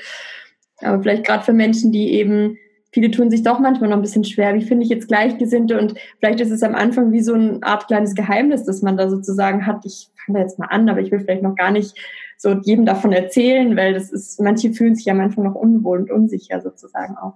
Aber 0.82 1.02
vielleicht 1.02 1.26
gerade 1.26 1.44
für 1.44 1.54
Menschen, 1.54 1.92
die 1.92 2.14
eben, 2.14 2.58
viele 2.92 3.12
tun 3.12 3.30
sich 3.30 3.44
doch 3.44 3.60
manchmal 3.60 3.90
noch 3.90 3.98
ein 3.98 4.02
bisschen 4.02 4.24
schwer. 4.24 4.54
Wie 4.56 4.64
finde 4.64 4.84
ich 4.84 4.90
jetzt 4.90 5.08
Gleichgesinnte? 5.08 5.80
Und 5.80 5.96
vielleicht 6.20 6.40
ist 6.40 6.52
es 6.52 6.64
am 6.64 6.76
Anfang 6.76 7.12
wie 7.12 7.22
so 7.22 7.34
eine 7.34 7.60
Art 7.62 7.88
kleines 7.88 8.16
Geheimnis, 8.16 8.66
dass 8.66 8.82
man 8.82 8.98
da 8.98 9.10
sozusagen 9.10 9.66
hat, 9.66 9.86
ich 9.86 10.10
fange 10.26 10.40
da 10.40 10.44
jetzt 10.44 10.60
mal 10.60 10.68
an, 10.68 10.90
aber 10.90 11.00
ich 11.00 11.12
will 11.12 11.20
vielleicht 11.20 11.44
noch 11.44 11.56
gar 11.56 11.72
nicht 11.72 11.98
so 12.38 12.52
jedem 12.52 12.86
davon 12.86 13.12
erzählen, 13.12 13.76
weil 13.76 13.94
das 13.94 14.12
ist, 14.12 14.40
manche 14.40 14.72
fühlen 14.72 14.96
sich 14.96 15.06
ja 15.06 15.14
manchmal 15.14 15.48
noch 15.48 15.56
unwohl 15.56 16.00
und 16.00 16.12
unsicher 16.12 16.62
sozusagen 16.62 17.18
auch. 17.18 17.36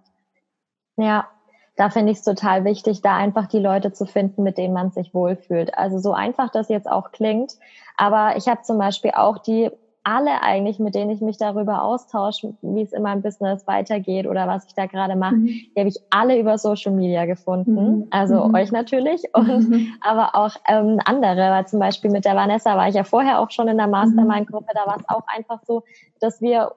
Ja, 0.95 1.27
da 1.75 1.89
finde 1.89 2.11
ich 2.11 2.19
es 2.19 2.23
total 2.23 2.65
wichtig, 2.65 3.01
da 3.01 3.17
einfach 3.17 3.47
die 3.47 3.59
Leute 3.59 3.91
zu 3.91 4.05
finden, 4.05 4.43
mit 4.43 4.57
denen 4.57 4.73
man 4.73 4.91
sich 4.91 5.13
wohlfühlt. 5.13 5.77
Also 5.77 5.97
so 5.97 6.13
einfach 6.13 6.51
das 6.51 6.69
jetzt 6.69 6.87
auch 6.87 7.11
klingt, 7.11 7.57
aber 7.97 8.37
ich 8.37 8.47
habe 8.47 8.61
zum 8.61 8.77
Beispiel 8.77 9.11
auch 9.11 9.39
die 9.39 9.71
alle 10.03 10.41
eigentlich, 10.41 10.79
mit 10.79 10.95
denen 10.95 11.11
ich 11.11 11.21
mich 11.21 11.37
darüber 11.37 11.81
austausche, 11.81 12.53
wie 12.61 12.81
es 12.81 12.91
in 12.91 13.03
meinem 13.03 13.21
Business 13.21 13.65
weitergeht 13.67 14.27
oder 14.27 14.47
was 14.47 14.65
ich 14.65 14.73
da 14.73 14.85
gerade 14.85 15.15
mache, 15.15 15.35
mhm. 15.35 15.45
die 15.47 15.73
habe 15.77 15.87
ich 15.87 15.99
alle 16.09 16.37
über 16.37 16.57
Social 16.57 16.91
Media 16.91 17.25
gefunden. 17.25 17.73
Mhm. 17.75 18.07
Also 18.09 18.43
mhm. 18.45 18.53
euch 18.53 18.71
natürlich 18.71 19.23
und 19.33 19.93
aber 20.01 20.35
auch 20.35 20.55
ähm, 20.67 20.99
andere, 21.05 21.49
weil 21.49 21.67
zum 21.67 21.79
Beispiel 21.79 22.11
mit 22.11 22.25
der 22.25 22.35
Vanessa 22.35 22.75
war 22.75 22.89
ich 22.89 22.95
ja 22.95 23.05
vorher 23.05 23.39
auch 23.39 23.49
schon 23.49 23.69
in 23.69 23.77
der. 23.77 23.93
Mastermind-Gruppe, 23.93 24.73
da 24.73 24.87
war 24.87 24.97
es 24.97 25.07
auch 25.07 25.23
einfach 25.27 25.59
so, 25.65 25.83
dass 26.19 26.41
wir 26.41 26.73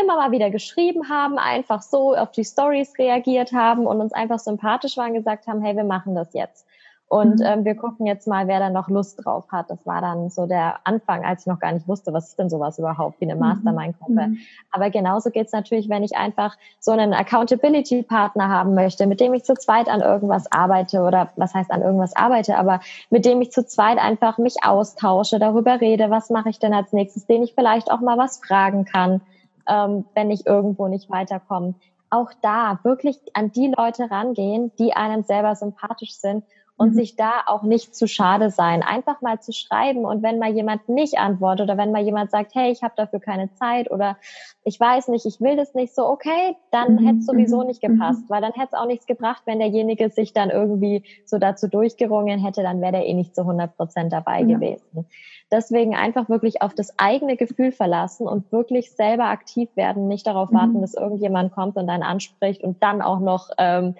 immer 0.00 0.16
mal 0.16 0.30
wieder 0.30 0.50
geschrieben 0.50 1.08
haben, 1.08 1.38
einfach 1.38 1.82
so 1.82 2.14
auf 2.14 2.30
die 2.30 2.44
Stories 2.44 2.96
reagiert 2.98 3.52
haben 3.52 3.86
und 3.86 4.00
uns 4.00 4.12
einfach 4.12 4.38
sympathisch 4.38 4.96
waren, 4.96 5.14
gesagt 5.14 5.46
haben, 5.46 5.62
hey, 5.62 5.76
wir 5.76 5.84
machen 5.84 6.14
das 6.14 6.32
jetzt. 6.34 6.66
Und 7.08 7.40
mhm. 7.40 7.46
ähm, 7.46 7.64
wir 7.64 7.74
gucken 7.74 8.06
jetzt 8.06 8.28
mal, 8.28 8.48
wer 8.48 8.58
da 8.58 8.68
noch 8.68 8.88
Lust 8.88 9.24
drauf 9.24 9.44
hat. 9.50 9.70
Das 9.70 9.86
war 9.86 10.02
dann 10.02 10.28
so 10.28 10.46
der 10.46 10.80
Anfang, 10.84 11.24
als 11.24 11.42
ich 11.42 11.46
noch 11.46 11.58
gar 11.58 11.72
nicht 11.72 11.88
wusste, 11.88 12.12
was 12.12 12.28
ist 12.28 12.38
denn 12.38 12.50
sowas 12.50 12.78
überhaupt 12.78 13.18
wie 13.20 13.24
eine 13.24 13.34
mhm. 13.34 13.40
Mastermind-Gruppe. 13.40 14.28
Mhm. 14.28 14.38
Aber 14.70 14.90
genauso 14.90 15.30
geht's 15.30 15.52
natürlich, 15.52 15.88
wenn 15.88 16.02
ich 16.02 16.16
einfach 16.16 16.58
so 16.80 16.92
einen 16.92 17.14
Accountability-Partner 17.14 18.48
haben 18.48 18.74
möchte, 18.74 19.06
mit 19.06 19.20
dem 19.20 19.32
ich 19.32 19.44
zu 19.44 19.54
zweit 19.54 19.88
an 19.88 20.02
irgendwas 20.02 20.52
arbeite 20.52 21.00
oder 21.00 21.30
was 21.36 21.54
heißt 21.54 21.70
an 21.70 21.80
irgendwas 21.80 22.14
arbeite, 22.14 22.58
aber 22.58 22.80
mit 23.08 23.24
dem 23.24 23.40
ich 23.40 23.52
zu 23.52 23.64
zweit 23.64 23.96
einfach 23.96 24.36
mich 24.36 24.56
austausche, 24.62 25.38
darüber 25.38 25.80
rede, 25.80 26.10
was 26.10 26.28
mache 26.28 26.50
ich 26.50 26.58
denn 26.58 26.74
als 26.74 26.92
nächstes, 26.92 27.26
den 27.26 27.42
ich 27.42 27.54
vielleicht 27.54 27.90
auch 27.90 28.00
mal 28.00 28.18
was 28.18 28.38
fragen 28.46 28.84
kann, 28.84 29.22
ähm, 29.66 30.04
wenn 30.14 30.30
ich 30.30 30.46
irgendwo 30.46 30.88
nicht 30.88 31.08
weiterkomme. 31.08 31.72
Auch 32.10 32.32
da 32.42 32.80
wirklich 32.82 33.18
an 33.32 33.50
die 33.50 33.72
Leute 33.74 34.10
rangehen, 34.10 34.72
die 34.78 34.92
einem 34.92 35.22
selber 35.22 35.54
sympathisch 35.54 36.14
sind 36.14 36.44
und 36.78 36.90
mhm. 36.90 36.94
sich 36.94 37.16
da 37.16 37.42
auch 37.46 37.62
nicht 37.62 37.94
zu 37.94 38.06
schade 38.06 38.50
sein, 38.50 38.82
einfach 38.82 39.20
mal 39.20 39.40
zu 39.40 39.52
schreiben 39.52 40.04
und 40.04 40.22
wenn 40.22 40.38
mal 40.38 40.52
jemand 40.52 40.88
nicht 40.88 41.18
antwortet 41.18 41.64
oder 41.64 41.76
wenn 41.76 41.92
mal 41.92 42.02
jemand 42.02 42.30
sagt, 42.30 42.54
hey, 42.54 42.70
ich 42.70 42.82
habe 42.82 42.94
dafür 42.96 43.20
keine 43.20 43.52
Zeit 43.54 43.90
oder 43.90 44.16
ich 44.64 44.78
weiß 44.78 45.08
nicht, 45.08 45.26
ich 45.26 45.40
will 45.40 45.56
das 45.56 45.74
nicht 45.74 45.94
so, 45.94 46.06
okay, 46.06 46.56
dann 46.70 46.94
mhm. 46.94 47.06
hätte 47.06 47.18
es 47.18 47.26
sowieso 47.26 47.60
mhm. 47.60 47.66
nicht 47.66 47.80
gepasst, 47.80 48.22
mhm. 48.22 48.30
weil 48.30 48.40
dann 48.40 48.52
hätte 48.52 48.68
es 48.72 48.78
auch 48.78 48.86
nichts 48.86 49.06
gebracht, 49.06 49.42
wenn 49.44 49.58
derjenige 49.58 50.08
sich 50.08 50.32
dann 50.32 50.50
irgendwie 50.50 51.02
so 51.26 51.38
dazu 51.38 51.68
durchgerungen 51.68 52.38
hätte, 52.38 52.62
dann 52.62 52.80
wäre 52.80 52.92
der 52.92 53.06
eh 53.06 53.14
nicht 53.14 53.34
zu 53.34 53.42
100 53.42 53.76
Prozent 53.76 54.12
dabei 54.12 54.40
ja. 54.40 54.56
gewesen. 54.56 55.06
Deswegen 55.50 55.96
einfach 55.96 56.28
wirklich 56.28 56.60
auf 56.60 56.74
das 56.74 56.98
eigene 56.98 57.36
Gefühl 57.36 57.72
verlassen 57.72 58.28
und 58.28 58.52
wirklich 58.52 58.92
selber 58.92 59.24
aktiv 59.24 59.70
werden, 59.76 60.06
nicht 60.06 60.26
darauf 60.26 60.52
warten, 60.52 60.74
mhm. 60.74 60.80
dass 60.82 60.94
irgendjemand 60.94 61.52
kommt 61.52 61.76
und 61.76 61.88
einen 61.88 62.02
anspricht 62.02 62.62
und 62.62 62.82
dann 62.82 63.00
auch 63.00 63.18
noch 63.18 63.48
ähm, 63.56 63.94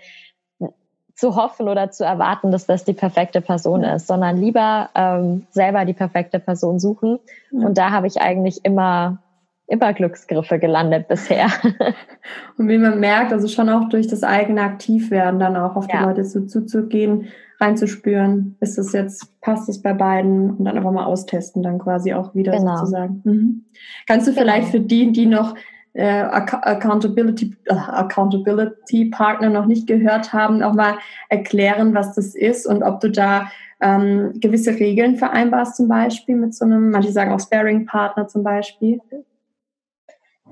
zu 1.19 1.35
hoffen 1.35 1.69
oder 1.69 1.91
zu 1.91 2.05
erwarten, 2.05 2.53
dass 2.53 2.67
das 2.67 2.85
die 2.85 2.93
perfekte 2.93 3.41
Person 3.41 3.83
ist, 3.83 4.07
sondern 4.07 4.37
lieber 4.37 4.89
ähm, 4.95 5.47
selber 5.51 5.85
die 5.85 5.93
perfekte 5.93 6.39
Person 6.39 6.79
suchen. 6.79 7.19
Ja. 7.51 7.67
Und 7.67 7.77
da 7.77 7.91
habe 7.91 8.07
ich 8.07 8.21
eigentlich 8.21 8.65
immer 8.65 9.19
immer 9.67 9.93
Glücksgriffe 9.93 10.59
gelandet 10.59 11.09
bisher. 11.09 11.49
Und 12.57 12.69
wie 12.69 12.79
man 12.79 13.01
merkt, 13.01 13.33
also 13.33 13.49
schon 13.49 13.69
auch 13.69 13.89
durch 13.91 14.07
das 14.07 14.23
eigene 14.23 14.63
Aktivwerden 14.63 15.39
dann 15.39 15.57
auch 15.57 15.77
auf 15.77 15.87
die 15.87 15.97
Leute 15.97 16.25
so 16.25 16.47
zuzugehen, 16.47 17.29
reinzuspüren, 17.61 18.57
ist 18.61 18.79
das 18.79 18.93
jetzt, 18.93 19.41
passt 19.43 19.69
es 19.69 19.83
bei 19.83 19.93
beiden 19.93 20.53
und 20.53 20.65
dann 20.65 20.77
einfach 20.77 20.93
mal 20.93 21.05
austesten, 21.05 21.63
dann 21.63 21.79
quasi 21.79 22.15
auch 22.15 22.35
wieder 22.35 22.53
genau. 22.53 22.77
sozusagen. 22.77 23.21
Mhm. 23.25 23.65
Kannst 24.07 24.27
du 24.27 24.31
genau. 24.31 24.43
vielleicht 24.43 24.69
für 24.69 24.81
die, 24.81 25.13
die 25.13 25.27
noch 25.27 25.55
äh, 25.99 26.23
Accountability, 26.23 27.57
äh, 27.65 27.75
Accountability 27.75 29.07
Partner 29.07 29.51
noch 29.51 29.67
nicht 29.67 29.89
gehört 29.89 30.33
haben, 30.33 30.63
auch 30.63 30.75
mal 30.75 30.95
erklären, 31.29 31.93
was 31.93 32.15
das 32.15 32.37
ist 32.37 32.67
und 32.67 32.85
ob 32.85 33.01
du 33.01 33.11
da 33.11 33.51
ähm, 33.81 34.33
gewisse 34.37 34.79
Regeln 34.79 35.17
vereinbarst, 35.17 35.77
zum 35.77 35.89
Beispiel 35.89 36.37
mit 36.37 36.55
so 36.55 36.65
einem, 36.65 36.91
manche 36.91 37.11
sagen 37.11 37.33
auch 37.33 37.41
Sparing-Partner 37.41 38.29
zum 38.29 38.45
Beispiel. 38.45 39.01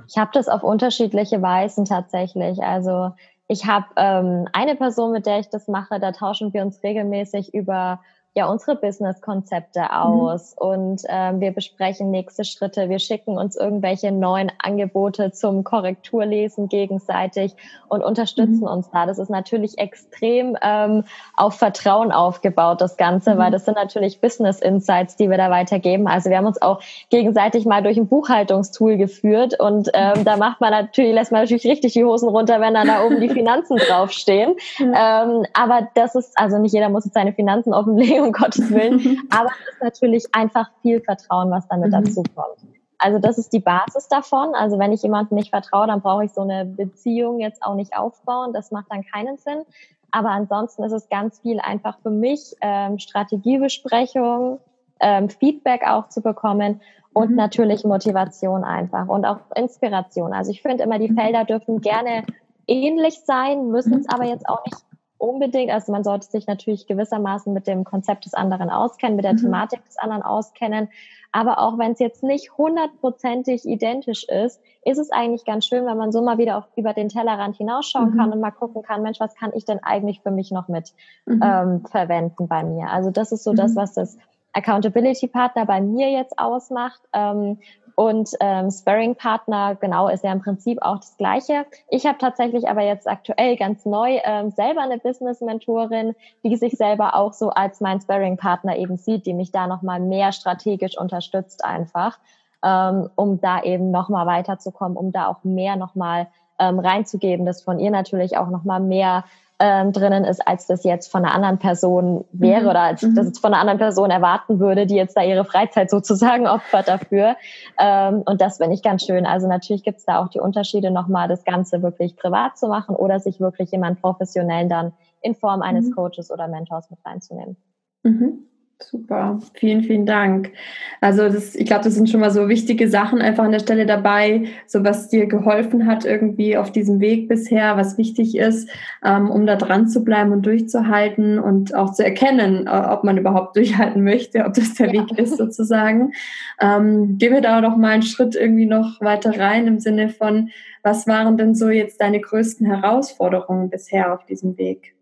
Ich 0.08 0.18
habe 0.18 0.30
das 0.34 0.48
auf 0.48 0.64
unterschiedliche 0.64 1.40
Weisen 1.42 1.84
tatsächlich. 1.84 2.60
Also 2.64 3.12
ich 3.46 3.66
habe 3.66 3.86
ähm, 3.94 4.48
eine 4.52 4.74
Person, 4.74 5.12
mit 5.12 5.26
der 5.26 5.38
ich 5.38 5.48
das 5.48 5.68
mache, 5.68 6.00
da 6.00 6.10
tauschen 6.10 6.52
wir 6.52 6.62
uns 6.62 6.82
regelmäßig 6.82 7.54
über 7.54 8.00
ja 8.36 8.46
unsere 8.46 8.76
Business-Konzepte 8.76 9.80
mhm. 9.80 9.90
aus 9.90 10.54
mhm. 10.60 10.68
und 10.68 11.02
ähm, 11.08 11.40
wir 11.40 11.52
besprechen 11.52 12.10
nächste 12.10 12.44
Schritte. 12.44 12.90
Wir 12.90 12.98
schicken 12.98 13.38
uns 13.38 13.56
irgendwelche 13.56 14.12
neuen 14.12 14.52
Angebote 14.62 15.32
zum 15.32 15.64
Korrekturlesen 15.64 16.68
gegenseitig 16.68 17.56
und 17.88 18.04
unterstützen 18.04 18.60
mhm. 18.60 18.68
uns 18.68 18.90
da. 18.90 19.06
Das 19.06 19.18
ist 19.18 19.30
natürlich 19.30 19.78
extrem 19.78 20.56
ähm, 20.62 21.04
auf 21.34 21.54
Vertrauen 21.54 22.12
aufgebaut, 22.12 22.82
das 22.82 22.98
Ganze, 22.98 23.34
mhm. 23.34 23.38
weil 23.38 23.50
das 23.50 23.64
sind 23.64 23.74
natürlich 23.74 24.20
Business-Insights, 24.20 25.16
die 25.16 25.30
wir 25.30 25.38
da 25.38 25.50
weitergeben. 25.50 26.06
Also 26.06 26.28
wir 26.28 26.36
haben 26.36 26.46
uns 26.46 26.60
auch 26.60 26.82
gegenseitig 27.08 27.64
mal 27.64 27.82
durch 27.82 27.96
ein 27.96 28.06
Buchhaltungstool 28.06 28.98
geführt 28.98 29.58
und 29.58 29.88
ähm, 29.94 30.24
da 30.24 30.36
macht 30.36 30.60
man 30.60 30.72
natürlich, 30.72 31.14
lässt 31.14 31.32
man 31.32 31.40
natürlich 31.40 31.66
richtig 31.66 31.94
die 31.94 32.04
Hosen 32.04 32.28
runter, 32.28 32.60
wenn 32.60 32.74
dann 32.74 32.86
da 32.86 33.02
oben 33.02 33.18
die 33.18 33.28
Finanzen 33.36 33.78
draufstehen. 33.78 34.56
Ähm, 34.78 35.46
aber 35.54 35.88
das 35.94 36.14
ist, 36.14 36.38
also 36.38 36.58
nicht 36.58 36.74
jeder 36.74 36.90
muss 36.90 37.06
jetzt 37.06 37.14
seine 37.14 37.32
Finanzen 37.32 37.72
offenlegen 37.72 38.25
um 38.26 38.32
Gottes 38.32 38.70
Willen. 38.70 39.22
Aber 39.30 39.50
es 39.50 39.74
ist 39.74 39.82
natürlich 39.82 40.24
einfach 40.32 40.70
viel 40.82 41.00
Vertrauen, 41.00 41.50
was 41.50 41.66
damit 41.68 41.88
mhm. 41.88 42.04
dazu 42.04 42.22
kommt. 42.34 42.58
Also 42.98 43.18
das 43.18 43.38
ist 43.38 43.52
die 43.52 43.60
Basis 43.60 44.08
davon. 44.08 44.54
Also 44.54 44.78
wenn 44.78 44.92
ich 44.92 45.02
jemandem 45.02 45.36
nicht 45.36 45.50
vertraue, 45.50 45.86
dann 45.86 46.00
brauche 46.00 46.24
ich 46.24 46.32
so 46.32 46.42
eine 46.42 46.64
Beziehung 46.64 47.40
jetzt 47.40 47.62
auch 47.62 47.74
nicht 47.74 47.96
aufbauen. 47.96 48.52
Das 48.52 48.70
macht 48.70 48.86
dann 48.90 49.04
keinen 49.04 49.36
Sinn. 49.36 49.64
Aber 50.10 50.30
ansonsten 50.30 50.82
ist 50.84 50.92
es 50.92 51.08
ganz 51.08 51.40
viel 51.40 51.60
einfach 51.60 51.98
für 52.00 52.10
mich 52.10 52.54
ähm, 52.60 52.98
Strategiebesprechung, 52.98 54.60
ähm, 55.00 55.28
Feedback 55.28 55.82
auch 55.86 56.08
zu 56.08 56.22
bekommen 56.22 56.80
und 57.12 57.30
mhm. 57.30 57.36
natürlich 57.36 57.84
Motivation 57.84 58.64
einfach 58.64 59.08
und 59.08 59.24
auch 59.24 59.40
Inspiration. 59.54 60.32
Also 60.32 60.50
ich 60.50 60.62
finde 60.62 60.84
immer, 60.84 60.98
die 60.98 61.10
mhm. 61.10 61.18
Felder 61.18 61.44
dürfen 61.44 61.80
gerne 61.80 62.24
ähnlich 62.66 63.20
sein, 63.24 63.68
müssen 63.68 64.00
es 64.00 64.06
mhm. 64.06 64.14
aber 64.14 64.24
jetzt 64.24 64.48
auch 64.48 64.64
nicht 64.64 64.76
unbedingt. 65.18 65.70
Also 65.70 65.92
man 65.92 66.04
sollte 66.04 66.26
sich 66.26 66.46
natürlich 66.46 66.86
gewissermaßen 66.86 67.52
mit 67.52 67.66
dem 67.66 67.84
Konzept 67.84 68.24
des 68.24 68.34
anderen 68.34 68.70
auskennen, 68.70 69.16
mit 69.16 69.24
der 69.24 69.34
mhm. 69.34 69.38
Thematik 69.38 69.84
des 69.84 69.98
anderen 69.98 70.22
auskennen. 70.22 70.88
Aber 71.32 71.58
auch 71.58 71.78
wenn 71.78 71.92
es 71.92 71.98
jetzt 71.98 72.22
nicht 72.22 72.56
hundertprozentig 72.56 73.66
identisch 73.66 74.24
ist, 74.24 74.60
ist 74.84 74.98
es 74.98 75.10
eigentlich 75.10 75.44
ganz 75.44 75.66
schön, 75.66 75.84
wenn 75.84 75.96
man 75.96 76.12
so 76.12 76.22
mal 76.22 76.38
wieder 76.38 76.58
auf, 76.58 76.64
über 76.76 76.94
den 76.94 77.08
Tellerrand 77.08 77.56
hinausschauen 77.56 78.12
mhm. 78.12 78.16
kann 78.16 78.32
und 78.32 78.40
mal 78.40 78.52
gucken 78.52 78.82
kann, 78.82 79.02
Mensch, 79.02 79.20
was 79.20 79.34
kann 79.34 79.52
ich 79.54 79.64
denn 79.64 79.82
eigentlich 79.82 80.20
für 80.22 80.30
mich 80.30 80.50
noch 80.50 80.68
mit 80.68 80.94
mhm. 81.26 81.42
ähm, 81.42 81.84
verwenden 81.84 82.48
bei 82.48 82.62
mir? 82.64 82.90
Also 82.90 83.10
das 83.10 83.32
ist 83.32 83.44
so 83.44 83.52
das, 83.52 83.72
mhm. 83.72 83.76
was 83.76 83.94
das 83.94 84.16
Accountability 84.52 85.26
Partner 85.26 85.66
bei 85.66 85.80
mir 85.80 86.10
jetzt 86.10 86.38
ausmacht. 86.38 87.00
Ähm, 87.12 87.58
und 87.96 88.30
ähm, 88.40 88.70
Sparring-Partner, 88.70 89.76
genau, 89.76 90.08
ist 90.08 90.22
ja 90.22 90.30
im 90.30 90.42
Prinzip 90.42 90.78
auch 90.82 90.98
das 90.98 91.16
Gleiche. 91.16 91.64
Ich 91.88 92.04
habe 92.04 92.18
tatsächlich 92.18 92.68
aber 92.68 92.82
jetzt 92.82 93.08
aktuell 93.08 93.56
ganz 93.56 93.86
neu 93.86 94.20
ähm, 94.22 94.50
selber 94.50 94.82
eine 94.82 94.98
Business-Mentorin, 94.98 96.14
die 96.44 96.56
sich 96.56 96.74
selber 96.74 97.14
auch 97.14 97.32
so 97.32 97.48
als 97.48 97.80
mein 97.80 97.98
Sparring-Partner 98.00 98.76
eben 98.76 98.98
sieht, 98.98 99.24
die 99.24 99.32
mich 99.32 99.50
da 99.50 99.66
nochmal 99.66 99.98
mehr 99.98 100.32
strategisch 100.32 100.98
unterstützt 100.98 101.64
einfach, 101.64 102.18
ähm, 102.62 103.08
um 103.16 103.40
da 103.40 103.62
eben 103.62 103.90
nochmal 103.90 104.26
weiterzukommen, 104.26 104.98
um 104.98 105.10
da 105.10 105.28
auch 105.28 105.42
mehr 105.42 105.76
nochmal 105.76 106.28
ähm, 106.58 106.78
reinzugeben, 106.78 107.46
dass 107.46 107.62
von 107.62 107.78
ihr 107.78 107.90
natürlich 107.90 108.36
auch 108.36 108.48
nochmal 108.48 108.80
mehr 108.80 109.24
ähm, 109.58 109.92
drinnen 109.92 110.24
ist, 110.24 110.46
als 110.46 110.66
das 110.66 110.84
jetzt 110.84 111.10
von 111.10 111.24
einer 111.24 111.34
anderen 111.34 111.58
Person 111.58 112.26
wäre 112.32 112.62
mhm. 112.62 112.68
oder 112.68 112.80
als 112.80 113.02
mhm. 113.02 113.14
das 113.14 113.26
jetzt 113.28 113.40
von 113.40 113.52
einer 113.52 113.60
anderen 113.60 113.78
Person 113.78 114.10
erwarten 114.10 114.60
würde, 114.60 114.86
die 114.86 114.96
jetzt 114.96 115.16
da 115.16 115.22
ihre 115.22 115.44
Freizeit 115.44 115.90
sozusagen 115.96 116.46
opfert 116.46 116.88
dafür. 116.88 117.36
Ähm, 117.78 118.22
und 118.26 118.40
das 118.40 118.58
finde 118.58 118.74
ich 118.74 118.82
ganz 118.82 119.04
schön. 119.04 119.24
Also 119.24 119.48
natürlich 119.48 119.82
gibt 119.82 119.98
es 119.98 120.04
da 120.04 120.22
auch 120.22 120.28
die 120.28 120.40
Unterschiede, 120.40 120.90
nochmal 120.90 121.28
das 121.28 121.44
Ganze 121.44 121.82
wirklich 121.82 122.16
privat 122.16 122.58
zu 122.58 122.68
machen 122.68 122.94
oder 122.96 123.18
sich 123.18 123.40
wirklich 123.40 123.70
jemand 123.70 124.00
professionell 124.02 124.68
dann 124.68 124.92
in 125.22 125.34
Form 125.34 125.62
eines 125.62 125.86
mhm. 125.86 125.94
Coaches 125.94 126.30
oder 126.30 126.48
Mentors 126.48 126.90
mit 126.90 126.98
reinzunehmen. 127.04 127.56
Mhm. 128.02 128.46
Super, 128.78 129.40
vielen, 129.54 129.82
vielen 129.82 130.04
Dank. 130.04 130.52
Also 131.00 131.30
das, 131.30 131.54
ich 131.54 131.64
glaube, 131.64 131.84
das 131.84 131.94
sind 131.94 132.10
schon 132.10 132.20
mal 132.20 132.30
so 132.30 132.46
wichtige 132.50 132.90
Sachen 132.90 133.22
einfach 133.22 133.44
an 133.44 133.52
der 133.52 133.60
Stelle 133.60 133.86
dabei, 133.86 134.48
so 134.66 134.84
was 134.84 135.08
dir 135.08 135.26
geholfen 135.26 135.86
hat 135.86 136.04
irgendwie 136.04 136.58
auf 136.58 136.72
diesem 136.72 137.00
Weg 137.00 137.26
bisher, 137.26 137.78
was 137.78 137.96
wichtig 137.96 138.36
ist, 138.36 138.68
ähm, 139.02 139.30
um 139.30 139.46
da 139.46 139.56
dran 139.56 139.88
zu 139.88 140.04
bleiben 140.04 140.30
und 140.32 140.44
durchzuhalten 140.44 141.38
und 141.38 141.74
auch 141.74 141.94
zu 141.94 142.04
erkennen, 142.04 142.66
äh, 142.66 142.70
ob 142.70 143.02
man 143.02 143.16
überhaupt 143.16 143.56
durchhalten 143.56 144.04
möchte, 144.04 144.44
ob 144.44 144.52
das 144.52 144.74
der 144.74 144.92
ja. 144.92 145.02
Weg 145.02 145.18
ist 145.18 145.38
sozusagen. 145.38 146.12
Ähm, 146.60 147.16
gehen 147.16 147.32
wir 147.32 147.40
da 147.40 147.62
doch 147.62 147.76
mal 147.76 147.92
einen 147.92 148.02
Schritt 148.02 148.36
irgendwie 148.36 148.66
noch 148.66 149.00
weiter 149.00 149.38
rein 149.38 149.66
im 149.66 149.80
Sinne 149.80 150.10
von, 150.10 150.50
was 150.82 151.06
waren 151.06 151.38
denn 151.38 151.54
so 151.54 151.70
jetzt 151.70 152.00
deine 152.02 152.20
größten 152.20 152.66
Herausforderungen 152.66 153.70
bisher 153.70 154.12
auf 154.12 154.26
diesem 154.26 154.58
Weg? 154.58 154.95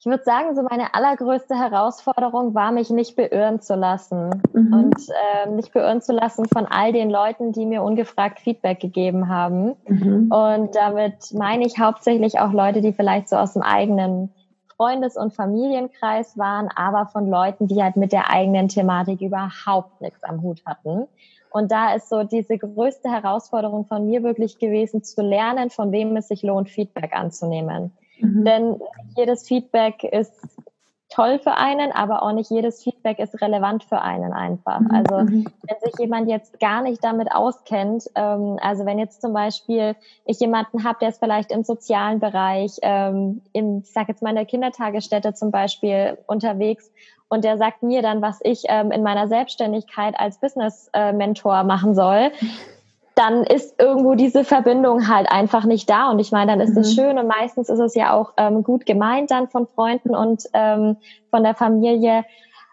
Ich 0.00 0.06
würde 0.06 0.24
sagen, 0.24 0.56
so 0.56 0.62
meine 0.62 0.94
allergrößte 0.94 1.54
Herausforderung 1.54 2.54
war, 2.54 2.72
mich 2.72 2.88
nicht 2.88 3.16
beirren 3.16 3.60
zu 3.60 3.74
lassen 3.74 4.42
mhm. 4.54 4.72
und 4.72 4.96
äh, 5.10 5.50
nicht 5.50 5.74
beirren 5.74 6.00
zu 6.00 6.14
lassen 6.14 6.46
von 6.46 6.64
all 6.64 6.94
den 6.94 7.10
Leuten, 7.10 7.52
die 7.52 7.66
mir 7.66 7.82
ungefragt 7.82 8.40
Feedback 8.40 8.80
gegeben 8.80 9.28
haben. 9.28 9.76
Mhm. 9.86 10.32
Und 10.32 10.74
damit 10.74 11.34
meine 11.34 11.66
ich 11.66 11.78
hauptsächlich 11.78 12.40
auch 12.40 12.52
Leute, 12.52 12.80
die 12.80 12.94
vielleicht 12.94 13.28
so 13.28 13.36
aus 13.36 13.52
dem 13.52 13.60
eigenen 13.60 14.32
Freundes- 14.74 15.18
und 15.18 15.34
Familienkreis 15.34 16.38
waren, 16.38 16.70
aber 16.74 17.04
von 17.04 17.28
Leuten, 17.28 17.66
die 17.66 17.82
halt 17.82 17.96
mit 17.96 18.12
der 18.12 18.30
eigenen 18.30 18.68
Thematik 18.68 19.20
überhaupt 19.20 20.00
nichts 20.00 20.24
am 20.24 20.40
Hut 20.40 20.62
hatten. 20.64 21.08
Und 21.50 21.70
da 21.70 21.92
ist 21.92 22.08
so 22.08 22.22
diese 22.22 22.56
größte 22.56 23.10
Herausforderung 23.10 23.84
von 23.84 24.06
mir 24.06 24.22
wirklich 24.22 24.58
gewesen, 24.58 25.02
zu 25.02 25.20
lernen, 25.20 25.68
von 25.68 25.92
wem 25.92 26.16
es 26.16 26.28
sich 26.28 26.42
lohnt, 26.42 26.70
Feedback 26.70 27.14
anzunehmen. 27.14 27.92
Mhm. 28.22 28.44
Denn 28.44 28.80
jedes 29.16 29.46
Feedback 29.46 30.04
ist 30.04 30.32
toll 31.10 31.40
für 31.40 31.56
einen, 31.56 31.90
aber 31.92 32.22
auch 32.22 32.32
nicht 32.32 32.50
jedes 32.50 32.82
Feedback 32.82 33.18
ist 33.18 33.40
relevant 33.42 33.84
für 33.84 34.00
einen 34.00 34.32
einfach. 34.32 34.80
Mhm. 34.80 34.90
Also 34.92 35.18
mhm. 35.18 35.46
wenn 35.66 35.76
sich 35.80 35.98
jemand 35.98 36.28
jetzt 36.28 36.60
gar 36.60 36.82
nicht 36.82 37.02
damit 37.02 37.32
auskennt, 37.32 38.08
ähm, 38.14 38.58
also 38.62 38.86
wenn 38.86 38.98
jetzt 38.98 39.20
zum 39.20 39.32
Beispiel 39.32 39.96
ich 40.24 40.38
jemanden 40.38 40.84
habe, 40.84 40.98
der 41.00 41.08
ist 41.08 41.18
vielleicht 41.18 41.50
im 41.50 41.64
sozialen 41.64 42.20
Bereich, 42.20 42.78
ähm, 42.82 43.42
im, 43.52 43.80
ich 43.80 43.92
sag 43.92 44.08
jetzt 44.08 44.22
mal 44.22 44.30
in 44.30 44.36
der 44.36 44.46
Kindertagesstätte 44.46 45.34
zum 45.34 45.50
Beispiel 45.50 46.16
unterwegs 46.26 46.90
und 47.28 47.44
der 47.44 47.58
sagt 47.58 47.82
mir 47.82 48.02
dann, 48.02 48.22
was 48.22 48.38
ich 48.42 48.64
ähm, 48.68 48.92
in 48.92 49.02
meiner 49.02 49.26
Selbstständigkeit 49.26 50.14
als 50.18 50.38
Business-Mentor 50.38 51.60
äh, 51.60 51.64
machen 51.64 51.94
soll, 51.94 52.30
dann 53.20 53.44
ist 53.44 53.78
irgendwo 53.78 54.14
diese 54.14 54.44
Verbindung 54.44 55.06
halt 55.06 55.30
einfach 55.30 55.66
nicht 55.66 55.90
da. 55.90 56.10
Und 56.10 56.20
ich 56.20 56.32
meine, 56.32 56.52
dann 56.52 56.60
ist 56.60 56.74
es 56.74 56.96
mhm. 56.96 57.00
schön 57.00 57.18
und 57.18 57.26
meistens 57.26 57.68
ist 57.68 57.78
es 57.78 57.94
ja 57.94 58.14
auch 58.14 58.32
ähm, 58.38 58.62
gut 58.62 58.86
gemeint 58.86 59.30
dann 59.30 59.48
von 59.48 59.66
Freunden 59.66 60.14
und 60.14 60.44
ähm, 60.54 60.96
von 61.28 61.42
der 61.42 61.54
Familie. 61.54 62.24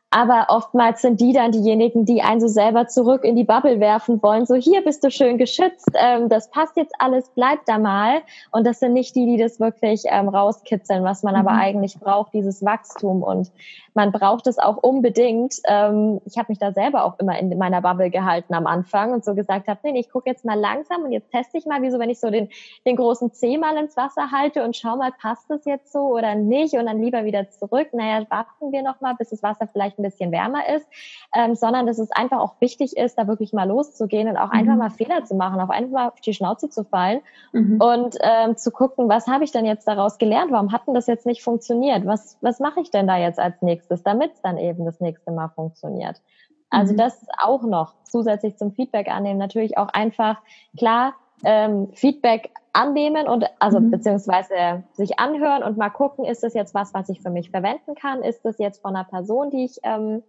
Aber 0.10 0.48
oftmals 0.50 1.02
sind 1.02 1.20
die 1.20 1.34
dann 1.34 1.52
diejenigen, 1.52 2.06
die 2.06 2.22
einen 2.22 2.39
so 2.39 2.48
selber 2.48 2.88
zurück 2.88 3.26
in 3.26 3.36
die 3.36 3.43
Bubble 3.43 3.82
werfen 3.82 4.24
wollen. 4.24 4.46
So, 4.46 4.56
hier 4.56 4.82
bist 4.82 5.04
du 5.04 5.12
schön 5.12 5.38
geschützt, 5.38 5.91
ähm, 5.96 6.30
das 6.30 6.50
passt 6.50 6.78
jetzt 6.78 6.96
alles, 7.00 7.30
bleib 7.36 7.65
da 7.65 7.78
mal. 7.78 8.22
Und 8.52 8.65
das 8.65 8.80
sind 8.80 8.93
nicht 8.93 9.17
die, 9.17 9.26
die 9.26 9.38
das 9.38 9.60
wirklich 9.60 10.04
ähm, 10.06 10.30
rauskitzeln, 10.30 11.04
was 11.04 11.24
man 11.24 11.34
mhm. 11.34 11.41
aber 11.41 11.52
eigentlich 11.52 12.00
braucht, 12.00 12.34
dieses 12.34 12.63
Wachstum. 12.63 13.22
Und 13.22 13.52
man 13.98 14.13
braucht 14.13 14.48
es 14.48 14.60
auch 14.60 14.78
unbedingt. 14.78 15.56
Ähm, 15.65 16.22
ich 16.24 16.38
habe 16.38 16.50
mich 16.50 16.60
da 16.60 16.72
selber 16.72 17.04
auch 17.04 17.20
immer 17.20 17.38
in 17.38 17.58
meiner 17.58 17.82
Bubble 17.82 18.10
gehalten 18.10 18.54
am 18.54 18.67
Anfang 18.67 19.12
und 19.12 19.26
so 19.26 19.36
gesagt 19.36 19.67
habe, 19.67 19.80
nee, 19.84 20.00
ich 20.00 20.10
gucke 20.10 20.30
jetzt 20.30 20.46
mal 20.46 20.58
langsam 20.58 21.02
und 21.02 21.12
jetzt 21.12 21.32
teste 21.32 21.58
ich 21.58 21.65
mal, 21.65 21.82
wie 21.82 21.89
so, 21.89 22.00
wenn 22.00 22.12
ich 22.12 22.20
so 22.20 22.30
den, 22.30 22.48
den 22.86 22.96
großen 22.96 23.34
Zeh 23.34 23.58
mal 23.58 23.76
ins 23.76 23.98
Wasser 23.98 24.32
halte 24.32 24.63
und 24.63 24.78
schau 24.78 24.96
mal, 24.96 25.12
passt 25.20 25.50
das 25.50 25.65
jetzt 25.65 25.91
so 25.91 26.15
oder 26.15 26.36
nicht 26.36 26.76
und 26.76 26.86
dann 26.86 27.02
lieber 27.02 27.26
wieder 27.26 27.50
zurück. 27.50 27.89
Naja, 27.91 28.26
warten 28.30 28.72
wir 28.72 28.84
noch 28.84 29.02
mal, 29.02 29.15
bis 29.15 29.32
das 29.32 29.43
Wasser 29.43 29.67
vielleicht 29.67 29.97
ein 29.98 30.04
bisschen 30.04 30.32
wärmer 30.32 30.68
ist, 30.76 30.88
ähm, 31.34 31.56
sondern 31.56 31.88
dass 31.88 31.98
es 31.98 32.12
einfach 32.12 32.40
auch 32.40 32.56
wichtig 32.60 32.98
ist, 32.98 33.18
da 33.18 33.28
wirklich 33.28 33.54
mal 33.54 33.68
loszugehen 33.68 34.28
und 34.28 34.38
auch 34.38 34.52
mhm. 34.54 34.60
einfach 34.60 34.76
mal 34.76 34.90
Fehler 34.90 35.24
zu 35.24 35.36
machen, 35.36 35.60
auch 35.60 35.70
einfach 35.70 35.92
mal 35.92 36.08
auf 36.10 36.22
die 36.22 36.34
Schnauze 36.34 36.70
zu 36.70 36.84
fallen 36.84 37.22
mhm. 37.54 37.82
und 37.82 38.16
ähm, 38.22 38.58
zu 38.58 38.72
gucken, 38.72 39.10
was 39.10 39.28
habe 39.28 39.44
ich 39.44 39.52
denn 39.52 39.66
jetzt 39.66 39.88
daraus 39.88 40.18
gelernt? 40.18 40.52
Warum 40.52 40.72
hat 40.72 40.88
denn 40.88 40.94
das 40.94 41.08
jetzt 41.08 41.26
nicht 41.26 41.44
funktioniert? 41.44 42.06
Was, 42.06 42.38
was 42.42 42.60
mache 42.60 42.82
ich 42.82 42.92
denn 42.92 43.08
da 43.08 43.18
jetzt 43.18 43.40
als 43.40 43.62
nächstes? 43.62 43.78
nächstes, 43.78 44.04
damit 44.04 44.34
es 44.34 44.42
dann 44.42 44.58
eben 44.58 44.86
das 44.86 45.00
nächste 45.00 45.32
Mal 45.32 45.50
funktioniert. 45.50 46.22
Also 46.70 46.94
mhm. 46.94 46.98
das 46.98 47.26
auch 47.40 47.64
noch 47.64 47.94
zusätzlich 48.04 48.58
zum 48.58 48.72
Feedback 48.74 49.10
annehmen. 49.10 49.40
Natürlich 49.40 49.78
auch 49.78 49.90
einfach 49.90 50.42
klar 50.78 51.14
ähm, 51.43 51.89
Feedback 51.93 52.52
annehmen 52.73 53.28
und 53.28 53.45
also 53.60 53.80
mhm. 53.80 53.91
beziehungsweise 53.91 54.84
sich 54.93 55.19
anhören 55.19 55.63
und 55.63 55.78
mal 55.78 55.89
gucken, 55.89 56.26
ist 56.26 56.43
das 56.43 56.54
jetzt 56.54 56.73
was, 56.73 56.93
was 56.93 57.10
ich 57.10 57.21
für 57.21 57.30
mich 57.30 57.50
verwenden 57.50 57.95
kann? 57.95 58.21
Ist 58.21 58.45
das 58.45 58.58
jetzt 58.60 58.82
von 58.82 58.95
einer 58.95 59.06
Person, 59.06 59.50
die 59.50 59.65
ich 59.65 59.80
ähm, 59.84 60.23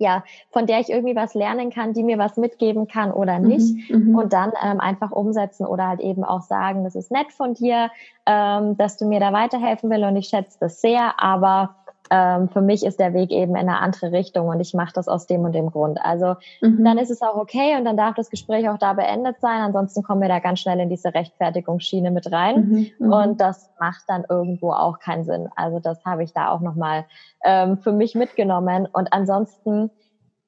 ja, 0.00 0.24
von 0.50 0.66
der 0.66 0.80
ich 0.80 0.88
irgendwie 0.88 1.14
was 1.14 1.34
lernen 1.34 1.70
kann, 1.70 1.92
die 1.92 2.02
mir 2.02 2.16
was 2.16 2.38
mitgeben 2.38 2.88
kann 2.88 3.12
oder 3.12 3.38
mhm, 3.38 3.46
nicht. 3.46 3.90
Mhm, 3.90 4.14
und 4.14 4.32
dann 4.32 4.52
ähm, 4.64 4.80
einfach 4.80 5.12
umsetzen 5.12 5.66
oder 5.66 5.88
halt 5.88 6.00
eben 6.00 6.24
auch 6.24 6.40
sagen, 6.40 6.84
das 6.84 6.94
ist 6.94 7.10
nett 7.10 7.30
von 7.32 7.52
dir, 7.52 7.90
ähm, 8.24 8.78
dass 8.78 8.96
du 8.96 9.04
mir 9.04 9.20
da 9.20 9.32
weiterhelfen 9.32 9.90
willst 9.90 10.06
und 10.06 10.16
ich 10.16 10.28
schätze 10.28 10.56
das 10.58 10.80
sehr, 10.80 11.22
aber 11.22 11.76
ähm, 12.10 12.48
für 12.48 12.60
mich 12.60 12.84
ist 12.84 12.98
der 12.98 13.14
Weg 13.14 13.30
eben 13.30 13.54
in 13.54 13.68
eine 13.68 13.78
andere 13.78 14.12
Richtung 14.12 14.48
und 14.48 14.60
ich 14.60 14.74
mache 14.74 14.92
das 14.92 15.08
aus 15.08 15.26
dem 15.26 15.44
und 15.44 15.52
dem 15.52 15.70
Grund. 15.70 15.98
Also 16.02 16.34
mhm. 16.60 16.84
dann 16.84 16.98
ist 16.98 17.10
es 17.10 17.22
auch 17.22 17.36
okay 17.36 17.76
und 17.76 17.84
dann 17.84 17.96
darf 17.96 18.14
das 18.14 18.30
Gespräch 18.30 18.68
auch 18.68 18.78
da 18.78 18.92
beendet 18.92 19.40
sein. 19.40 19.60
Ansonsten 19.60 20.02
kommen 20.02 20.20
wir 20.20 20.28
da 20.28 20.40
ganz 20.40 20.60
schnell 20.60 20.80
in 20.80 20.88
diese 20.88 21.14
Rechtfertigungsschiene 21.14 22.10
mit 22.10 22.30
rein 22.32 22.90
mhm. 22.98 23.06
Mhm. 23.06 23.12
und 23.12 23.40
das 23.40 23.70
macht 23.78 24.02
dann 24.08 24.24
irgendwo 24.28 24.72
auch 24.72 24.98
keinen 24.98 25.24
Sinn. 25.24 25.48
Also 25.54 25.78
das 25.78 26.04
habe 26.04 26.24
ich 26.24 26.32
da 26.32 26.50
auch 26.50 26.60
nochmal 26.60 27.04
ähm, 27.44 27.78
für 27.78 27.92
mich 27.92 28.14
mitgenommen 28.14 28.88
und 28.92 29.12
ansonsten 29.12 29.90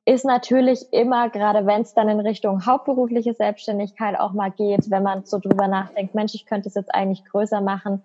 ist 0.04 0.24
natürlich 0.24 0.92
immer, 0.92 1.30
gerade 1.30 1.64
wenn 1.64 1.82
es 1.82 1.94
dann 1.94 2.08
in 2.08 2.18
Richtung 2.18 2.66
hauptberufliche 2.66 3.34
Selbstständigkeit 3.34 4.18
auch 4.18 4.32
mal 4.32 4.50
geht, 4.50 4.90
wenn 4.90 5.04
man 5.04 5.24
so 5.24 5.38
drüber 5.38 5.68
nachdenkt, 5.68 6.16
Mensch, 6.16 6.34
ich 6.34 6.44
könnte 6.44 6.68
es 6.68 6.74
jetzt 6.74 6.92
eigentlich 6.92 7.24
größer 7.24 7.60
machen, 7.60 8.02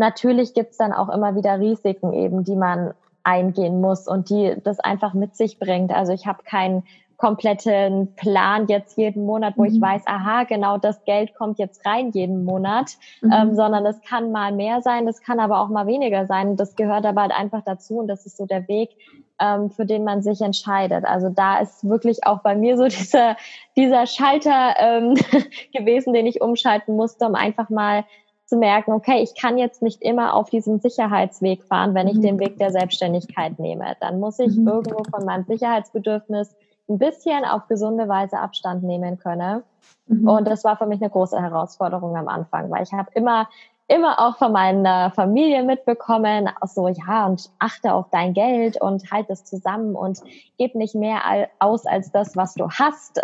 natürlich 0.00 0.54
gibt's 0.54 0.78
dann 0.78 0.92
auch 0.92 1.08
immer 1.08 1.36
wieder 1.36 1.60
Risiken 1.60 2.12
eben, 2.12 2.42
die 2.42 2.56
man 2.56 2.94
eingehen 3.22 3.80
muss 3.80 4.08
und 4.08 4.30
die 4.30 4.56
das 4.64 4.80
einfach 4.80 5.14
mit 5.14 5.36
sich 5.36 5.58
bringt. 5.58 5.92
Also 5.92 6.12
ich 6.12 6.26
habe 6.26 6.42
keinen 6.42 6.82
kompletten 7.20 8.14
Plan 8.16 8.66
jetzt 8.66 8.96
jeden 8.96 9.26
Monat, 9.26 9.52
wo 9.56 9.62
mhm. 9.62 9.68
ich 9.68 9.80
weiß, 9.80 10.02
aha, 10.06 10.44
genau 10.44 10.78
das 10.78 11.04
Geld 11.04 11.34
kommt 11.34 11.58
jetzt 11.58 11.84
rein 11.84 12.10
jeden 12.12 12.44
Monat, 12.44 12.92
mhm. 13.20 13.32
ähm, 13.32 13.54
sondern 13.54 13.84
es 13.84 14.00
kann 14.00 14.32
mal 14.32 14.52
mehr 14.52 14.80
sein, 14.80 15.04
das 15.04 15.20
kann 15.20 15.38
aber 15.38 15.60
auch 15.60 15.68
mal 15.68 15.86
weniger 15.86 16.24
sein. 16.24 16.56
Das 16.56 16.76
gehört 16.76 17.04
aber 17.04 17.20
halt 17.20 17.32
einfach 17.32 17.60
dazu 17.62 17.98
und 17.98 18.08
das 18.08 18.24
ist 18.24 18.38
so 18.38 18.46
der 18.46 18.66
Weg, 18.68 18.96
ähm, 19.38 19.70
für 19.70 19.84
den 19.84 20.02
man 20.02 20.22
sich 20.22 20.40
entscheidet. 20.40 21.04
Also 21.04 21.28
da 21.28 21.58
ist 21.58 21.86
wirklich 21.86 22.26
auch 22.26 22.40
bei 22.40 22.56
mir 22.56 22.78
so 22.78 22.84
dieser, 22.88 23.36
dieser 23.76 24.06
Schalter 24.06 24.74
ähm, 24.78 25.14
gewesen, 25.74 26.14
den 26.14 26.24
ich 26.24 26.40
umschalten 26.40 26.96
musste, 26.96 27.26
um 27.26 27.34
einfach 27.34 27.68
mal 27.68 28.04
zu 28.50 28.56
merken, 28.56 28.92
okay, 28.92 29.22
ich 29.22 29.34
kann 29.40 29.56
jetzt 29.56 29.80
nicht 29.80 30.02
immer 30.02 30.34
auf 30.34 30.50
diesem 30.50 30.80
Sicherheitsweg 30.80 31.64
fahren, 31.64 31.94
wenn 31.94 32.08
ich 32.08 32.16
mhm. 32.16 32.22
den 32.22 32.40
Weg 32.40 32.58
der 32.58 32.72
Selbstständigkeit 32.72 33.58
nehme. 33.58 33.96
Dann 34.00 34.20
muss 34.20 34.38
ich 34.40 34.56
mhm. 34.56 34.66
irgendwo 34.68 35.02
von 35.04 35.24
meinem 35.24 35.44
Sicherheitsbedürfnis 35.44 36.54
ein 36.88 36.98
bisschen 36.98 37.44
auf 37.44 37.68
gesunde 37.68 38.08
Weise 38.08 38.38
Abstand 38.38 38.82
nehmen 38.82 39.18
können. 39.18 39.62
Mhm. 40.08 40.28
Und 40.28 40.48
das 40.48 40.64
war 40.64 40.76
für 40.76 40.86
mich 40.86 41.00
eine 41.00 41.10
große 41.10 41.40
Herausforderung 41.40 42.16
am 42.16 42.26
Anfang, 42.26 42.70
weil 42.70 42.82
ich 42.82 42.92
habe 42.92 43.08
immer 43.14 43.48
immer 43.86 44.20
auch 44.20 44.36
von 44.36 44.52
meiner 44.52 45.10
Familie 45.10 45.64
mitbekommen, 45.64 46.48
so 46.64 46.86
ja 46.86 47.26
und 47.26 47.50
achte 47.58 47.92
auf 47.92 48.06
dein 48.10 48.34
Geld 48.34 48.80
und 48.80 49.10
halt 49.10 49.28
es 49.30 49.44
zusammen 49.44 49.96
und 49.96 50.20
gib 50.58 50.76
nicht 50.76 50.94
mehr 50.94 51.48
aus 51.58 51.86
als 51.86 52.12
das, 52.12 52.36
was 52.36 52.54
du 52.54 52.68
hast. 52.68 53.20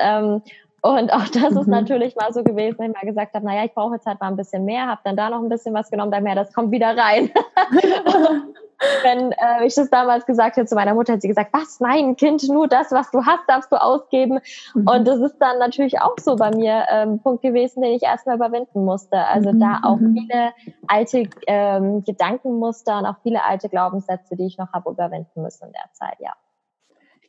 Und 0.87 1.13
auch 1.13 1.27
das 1.29 1.51
mhm. 1.51 1.59
ist 1.59 1.67
natürlich 1.67 2.15
mal 2.15 2.33
so 2.33 2.45
gewesen, 2.45 2.79
wenn 2.79 2.91
ich 2.93 2.97
mal 2.97 3.09
gesagt 3.09 3.35
habe, 3.35 3.45
naja, 3.45 3.65
ich 3.65 3.75
brauche 3.75 3.95
jetzt 3.95 4.07
halt 4.07 4.21
mal 4.21 4.29
ein 4.29 4.37
bisschen 4.37 4.65
mehr, 4.65 4.87
habe 4.87 5.01
dann 5.05 5.17
da 5.17 5.31
noch 5.31 5.43
ein 5.43 5.49
bisschen 5.49 5.75
was 5.75 5.91
genommen, 5.91 6.13
dann 6.13 6.23
mehr, 6.23 6.37
das 6.37 6.53
kommt 6.53 6.71
wieder 6.71 6.97
rein. 6.97 7.31
wenn 9.03 9.33
äh, 9.33 9.67
ich 9.67 9.75
das 9.75 9.91
damals 9.91 10.27
gesagt 10.27 10.57
hätte 10.57 10.67
zu 10.67 10.75
meiner 10.75 10.95
Mutter, 10.95 11.15
hat 11.15 11.23
sie 11.23 11.29
gesagt, 11.29 11.51
was, 11.53 11.81
nein, 11.81 12.15
Kind, 12.15 12.49
nur 12.49 12.69
das, 12.69 12.93
was 12.93 13.11
du 13.11 13.25
hast, 13.25 13.41
darfst 13.49 13.73
du 13.73 13.83
ausgeben. 13.83 14.39
Mhm. 14.75 14.87
Und 14.89 15.09
das 15.09 15.19
ist 15.19 15.39
dann 15.39 15.59
natürlich 15.59 16.01
auch 16.01 16.15
so 16.21 16.37
bei 16.37 16.55
mir 16.55 16.85
ähm, 16.91 17.19
Punkt 17.21 17.43
gewesen, 17.43 17.83
den 17.83 17.93
ich 17.93 18.03
erstmal 18.03 18.37
überwinden 18.37 18.85
musste. 18.85 19.19
Also 19.19 19.53
mhm. 19.53 19.61
da 19.61 19.81
auch 19.83 19.97
mhm. 19.97 20.15
viele 20.15 20.53
alte 20.87 21.29
ähm, 21.47 22.05
Gedankenmuster 22.05 22.99
und 22.99 23.07
auch 23.07 23.17
viele 23.23 23.43
alte 23.45 23.69
Glaubenssätze, 23.69 24.37
die 24.37 24.47
ich 24.47 24.59
noch 24.59 24.73
habe 24.73 24.91
überwinden 24.91 25.43
müssen 25.43 25.67
in 25.67 25.73
der 25.73 25.93
Zeit, 25.93 26.17
ja. 26.21 26.33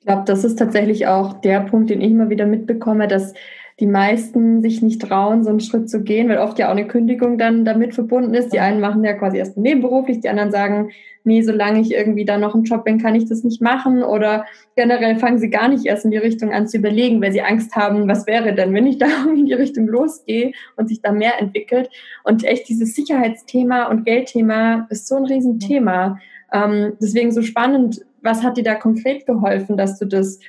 Ich 0.07 0.13
glaube, 0.13 0.23
das 0.25 0.45
ist 0.45 0.57
tatsächlich 0.57 1.05
auch 1.07 1.33
der 1.33 1.59
Punkt, 1.59 1.89
den 1.89 1.99
ich 1.99 2.11
immer 2.11 2.29
wieder 2.29 2.45
mitbekomme, 2.45 3.09
dass 3.09 3.33
die 3.81 3.87
meisten 3.87 4.61
sich 4.61 4.81
nicht 4.81 5.01
trauen, 5.01 5.43
so 5.43 5.49
einen 5.49 5.59
Schritt 5.59 5.89
zu 5.89 6.01
gehen, 6.01 6.29
weil 6.29 6.37
oft 6.37 6.57
ja 6.59 6.67
auch 6.67 6.71
eine 6.71 6.87
Kündigung 6.87 7.37
dann 7.37 7.65
damit 7.65 7.93
verbunden 7.93 8.33
ist. 8.33 8.53
Die 8.53 8.61
einen 8.61 8.79
machen 8.79 9.03
ja 9.03 9.11
quasi 9.15 9.37
erst 9.37 9.57
nebenberuflich, 9.57 10.21
die 10.21 10.29
anderen 10.29 10.49
sagen, 10.49 10.91
nee, 11.25 11.41
solange 11.41 11.81
ich 11.81 11.91
irgendwie 11.91 12.23
da 12.23 12.37
noch 12.37 12.55
im 12.55 12.63
Job 12.63 12.85
bin, 12.85 12.99
kann 12.99 13.15
ich 13.15 13.27
das 13.27 13.43
nicht 13.43 13.61
machen. 13.61 14.01
Oder 14.01 14.45
generell 14.77 15.17
fangen 15.17 15.39
sie 15.39 15.49
gar 15.49 15.67
nicht 15.67 15.85
erst 15.85 16.05
in 16.05 16.11
die 16.11 16.17
Richtung 16.17 16.53
an 16.53 16.69
zu 16.69 16.77
überlegen, 16.77 17.21
weil 17.21 17.33
sie 17.33 17.41
Angst 17.41 17.75
haben, 17.75 18.07
was 18.07 18.27
wäre 18.27 18.55
denn, 18.55 18.73
wenn 18.73 18.87
ich 18.87 18.97
da 18.99 19.07
in 19.29 19.45
die 19.45 19.55
Richtung 19.55 19.87
losgehe 19.87 20.53
und 20.77 20.87
sich 20.87 21.01
da 21.01 21.11
mehr 21.11 21.37
entwickelt. 21.37 21.89
Und 22.23 22.45
echt 22.45 22.69
dieses 22.69 22.95
Sicherheitsthema 22.95 23.87
und 23.87 24.05
Geldthema 24.05 24.87
ist 24.89 25.05
so 25.05 25.15
ein 25.15 25.25
Riesenthema. 25.25 26.17
Ähm, 26.53 26.93
deswegen 27.01 27.33
so 27.33 27.41
spannend, 27.41 28.05
was 28.27 28.43
hat 28.43 28.57
dir 28.57 28.63
da 28.63 28.75
konkret 28.75 29.25
geholfen, 29.25 29.77
dass 29.77 29.97
du 29.97 30.05
das 30.05 30.39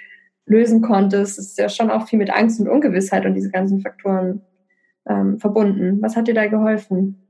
lösen 0.44 0.82
konntest? 0.82 1.38
Es 1.38 1.50
ist 1.50 1.58
ja 1.58 1.68
schon 1.68 1.90
auch 1.90 2.08
viel 2.08 2.18
mit 2.18 2.30
Angst 2.30 2.60
und 2.60 2.68
Ungewissheit 2.68 3.24
und 3.24 3.34
diese 3.34 3.50
ganzen 3.50 3.80
Faktoren 3.80 4.42
ähm, 5.08 5.38
verbunden. 5.38 6.02
Was 6.02 6.16
hat 6.16 6.28
dir 6.28 6.34
da 6.34 6.46
geholfen? 6.46 7.24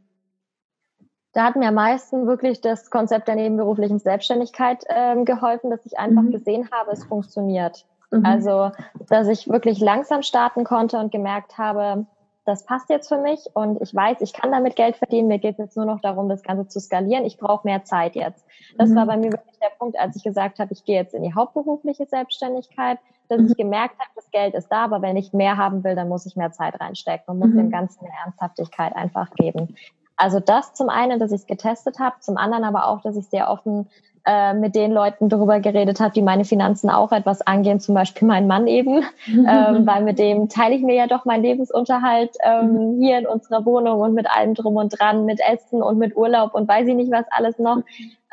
Da 1.34 1.44
hat 1.44 1.56
mir 1.56 1.68
am 1.68 1.74
meisten 1.74 2.26
wirklich 2.26 2.60
das 2.62 2.90
Konzept 2.90 3.28
der 3.28 3.36
nebenberuflichen 3.36 3.98
Selbstständigkeit 3.98 4.84
ähm, 4.88 5.24
geholfen, 5.24 5.70
dass 5.70 5.84
ich 5.84 5.98
einfach 5.98 6.22
mhm. 6.22 6.32
gesehen 6.32 6.68
habe, 6.72 6.90
es 6.90 7.04
funktioniert. 7.04 7.86
Mhm. 8.10 8.24
Also, 8.24 8.72
dass 9.08 9.28
ich 9.28 9.48
wirklich 9.48 9.78
langsam 9.80 10.22
starten 10.22 10.64
konnte 10.64 10.98
und 10.98 11.12
gemerkt 11.12 11.58
habe, 11.58 12.06
das 12.48 12.64
passt 12.64 12.88
jetzt 12.88 13.08
für 13.08 13.18
mich 13.18 13.44
und 13.52 13.82
ich 13.82 13.94
weiß, 13.94 14.22
ich 14.22 14.32
kann 14.32 14.50
damit 14.50 14.74
Geld 14.74 14.96
verdienen. 14.96 15.28
Mir 15.28 15.38
geht 15.38 15.52
es 15.52 15.58
jetzt 15.58 15.76
nur 15.76 15.84
noch 15.84 16.00
darum, 16.00 16.30
das 16.30 16.42
Ganze 16.42 16.66
zu 16.66 16.80
skalieren. 16.80 17.26
Ich 17.26 17.36
brauche 17.36 17.66
mehr 17.66 17.84
Zeit 17.84 18.14
jetzt. 18.16 18.42
Das 18.78 18.88
mhm. 18.88 18.96
war 18.96 19.06
bei 19.06 19.18
mir 19.18 19.30
wirklich 19.32 19.58
der 19.58 19.70
Punkt, 19.78 19.98
als 20.00 20.16
ich 20.16 20.24
gesagt 20.24 20.58
habe, 20.58 20.72
ich 20.72 20.82
gehe 20.84 20.96
jetzt 20.96 21.12
in 21.12 21.22
die 21.22 21.34
hauptberufliche 21.34 22.06
Selbstständigkeit, 22.06 22.98
dass 23.28 23.42
mhm. 23.42 23.48
ich 23.48 23.56
gemerkt 23.56 23.98
habe, 23.98 24.10
das 24.14 24.30
Geld 24.30 24.54
ist 24.54 24.68
da, 24.68 24.84
aber 24.84 25.02
wenn 25.02 25.18
ich 25.18 25.34
mehr 25.34 25.58
haben 25.58 25.84
will, 25.84 25.94
dann 25.94 26.08
muss 26.08 26.24
ich 26.24 26.36
mehr 26.36 26.50
Zeit 26.50 26.80
reinstecken 26.80 27.26
und 27.26 27.38
muss 27.38 27.50
mhm. 27.50 27.58
dem 27.58 27.70
Ganzen 27.70 28.06
eine 28.06 28.14
Ernsthaftigkeit 28.24 28.96
einfach 28.96 29.30
geben. 29.34 29.76
Also 30.16 30.40
das 30.40 30.72
zum 30.72 30.88
einen, 30.88 31.20
dass 31.20 31.30
ich 31.30 31.42
es 31.42 31.46
getestet 31.46 31.98
habe, 31.98 32.16
zum 32.20 32.38
anderen 32.38 32.64
aber 32.64 32.88
auch, 32.88 33.02
dass 33.02 33.16
ich 33.16 33.26
sehr 33.28 33.50
offen 33.50 33.88
äh, 34.28 34.52
mit 34.52 34.74
den 34.74 34.92
Leuten 34.92 35.30
darüber 35.30 35.58
geredet 35.58 36.00
habe, 36.00 36.12
die 36.12 36.20
meine 36.20 36.44
Finanzen 36.44 36.90
auch 36.90 37.12
etwas 37.12 37.40
angehen, 37.40 37.80
zum 37.80 37.94
Beispiel 37.94 38.28
mein 38.28 38.46
Mann 38.46 38.66
eben, 38.66 39.02
ähm, 39.26 39.86
weil 39.86 40.04
mit 40.04 40.18
dem 40.18 40.50
teile 40.50 40.74
ich 40.74 40.82
mir 40.82 40.94
ja 40.94 41.06
doch 41.06 41.24
meinen 41.24 41.42
Lebensunterhalt 41.42 42.36
ähm, 42.42 42.96
mhm. 42.96 43.00
hier 43.00 43.20
in 43.20 43.26
unserer 43.26 43.64
Wohnung 43.64 44.00
und 44.00 44.12
mit 44.12 44.26
allem 44.30 44.52
drum 44.52 44.76
und 44.76 44.90
dran, 44.90 45.24
mit 45.24 45.40
Essen 45.40 45.82
und 45.82 45.96
mit 45.96 46.14
Urlaub 46.14 46.52
und 46.52 46.68
weiß 46.68 46.86
ich 46.88 46.94
nicht 46.94 47.10
was 47.10 47.24
alles 47.30 47.58
noch. 47.58 47.78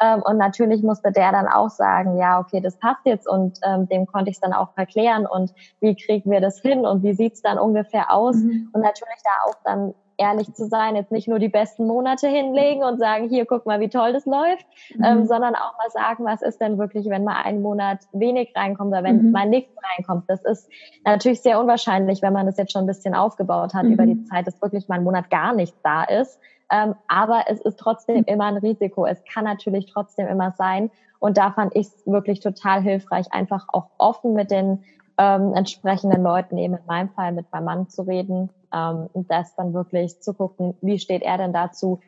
Ähm, 0.02 0.22
und 0.22 0.38
natürlich 0.38 0.84
musste 0.84 1.14
der 1.14 1.32
dann 1.32 1.48
auch 1.48 1.70
sagen, 1.70 2.18
ja, 2.18 2.42
okay, 2.42 2.60
das 2.60 2.76
passt 2.78 3.06
jetzt 3.06 3.26
und 3.26 3.60
ähm, 3.64 3.88
dem 3.88 4.06
konnte 4.06 4.30
ich 4.30 4.36
es 4.36 4.42
dann 4.42 4.52
auch 4.52 4.76
erklären 4.76 5.26
und 5.26 5.54
wie 5.80 5.96
kriegen 5.96 6.30
wir 6.30 6.42
das 6.42 6.60
hin 6.60 6.86
und 6.86 7.04
wie 7.04 7.14
sieht's 7.14 7.42
dann 7.42 7.58
ungefähr 7.58 8.12
aus 8.12 8.36
mhm. 8.36 8.70
und 8.74 8.82
natürlich 8.82 9.22
da 9.24 9.50
auch 9.50 9.56
dann 9.64 9.94
ehrlich 10.18 10.54
zu 10.54 10.68
sein, 10.68 10.96
jetzt 10.96 11.12
nicht 11.12 11.28
nur 11.28 11.40
die 11.40 11.50
besten 11.50 11.88
Monate 11.88 12.28
hinlegen 12.28 12.84
und 12.84 13.00
sagen, 13.00 13.30
hier, 13.30 13.46
guck 13.46 13.66
mal, 13.66 13.80
wie 13.80 13.90
toll 13.90 14.14
das 14.14 14.26
läuft, 14.26 14.66
mhm. 14.96 15.04
ähm, 15.04 15.26
sondern 15.26 15.56
auch 15.56 15.74
mal 15.78 15.90
sagen, 15.92 16.26
was 16.26 16.42
ist 16.42 16.62
denn 16.62 16.78
wirklich, 16.78 17.10
wenn 17.10 17.24
mal 17.24 17.42
ein 17.44 17.62
Monat 17.62 18.00
wenig 18.14 18.54
reinkommt 18.56 18.92
oder 18.92 19.04
wenn 19.04 19.28
mhm. 19.28 19.32
mal 19.32 19.48
nichts 19.48 19.76
reinkommt. 19.96 20.26
Das 20.28 20.44
ist 20.44 20.70
natürlich 21.06 21.42
sehr 21.42 21.60
unwahrscheinlich, 21.60 22.22
wenn 22.22 22.34
man 22.34 22.46
das 22.46 22.58
jetzt 22.58 22.72
schon 22.72 22.84
ein 22.84 22.88
bisschen 22.88 23.16
aufgebaut 23.16 23.74
hat 23.74 23.84
mhm. 23.84 23.94
über 23.94 24.06
die 24.06 24.24
Zeit, 24.26 24.48
dass 24.48 24.62
wirklich 24.62 24.88
mal 24.88 24.96
ein 24.96 25.04
Monat 25.04 25.30
gar 25.30 25.54
nichts 25.54 25.78
da 25.84 26.04
ist. 26.04 26.40
Ähm, 26.72 26.96
aber 27.08 27.44
es 27.48 27.62
ist 27.62 27.78
trotzdem 27.78 28.24
immer 28.26 28.46
ein 28.46 28.58
Risiko. 28.58 29.06
Es 29.06 29.24
kann 29.32 29.44
natürlich 29.44 29.86
trotzdem 29.92 30.28
immer 30.28 30.52
sein. 30.52 30.90
Und 31.20 31.38
da 31.38 31.52
fand 31.52 31.76
ich 31.76 31.88
es 31.88 32.06
wirklich 32.06 32.40
total 32.40 32.82
hilfreich, 32.82 33.28
einfach 33.32 33.68
auch 33.70 33.88
offen 33.98 34.34
mit 34.34 34.52
den 34.52 34.84
ähm, 35.18 35.54
entsprechenden 35.54 36.24
Leuten, 36.24 36.58
eben 36.58 36.76
in 36.76 36.86
meinem 36.88 37.10
Fall 37.10 37.32
mit 37.32 37.52
meinem 37.52 37.66
Mann 37.66 37.90
zu 37.90 38.02
reden 38.02 38.50
ähm, 38.76 39.10
und 39.14 39.32
das 39.32 39.56
dann 39.56 39.74
wirklich 39.74 40.22
zu 40.22 40.34
gucken, 40.34 40.76
wie 40.82 41.00
steht 41.00 41.22
er 41.24 41.38
denn 41.38 41.54
dazu, 41.54 42.00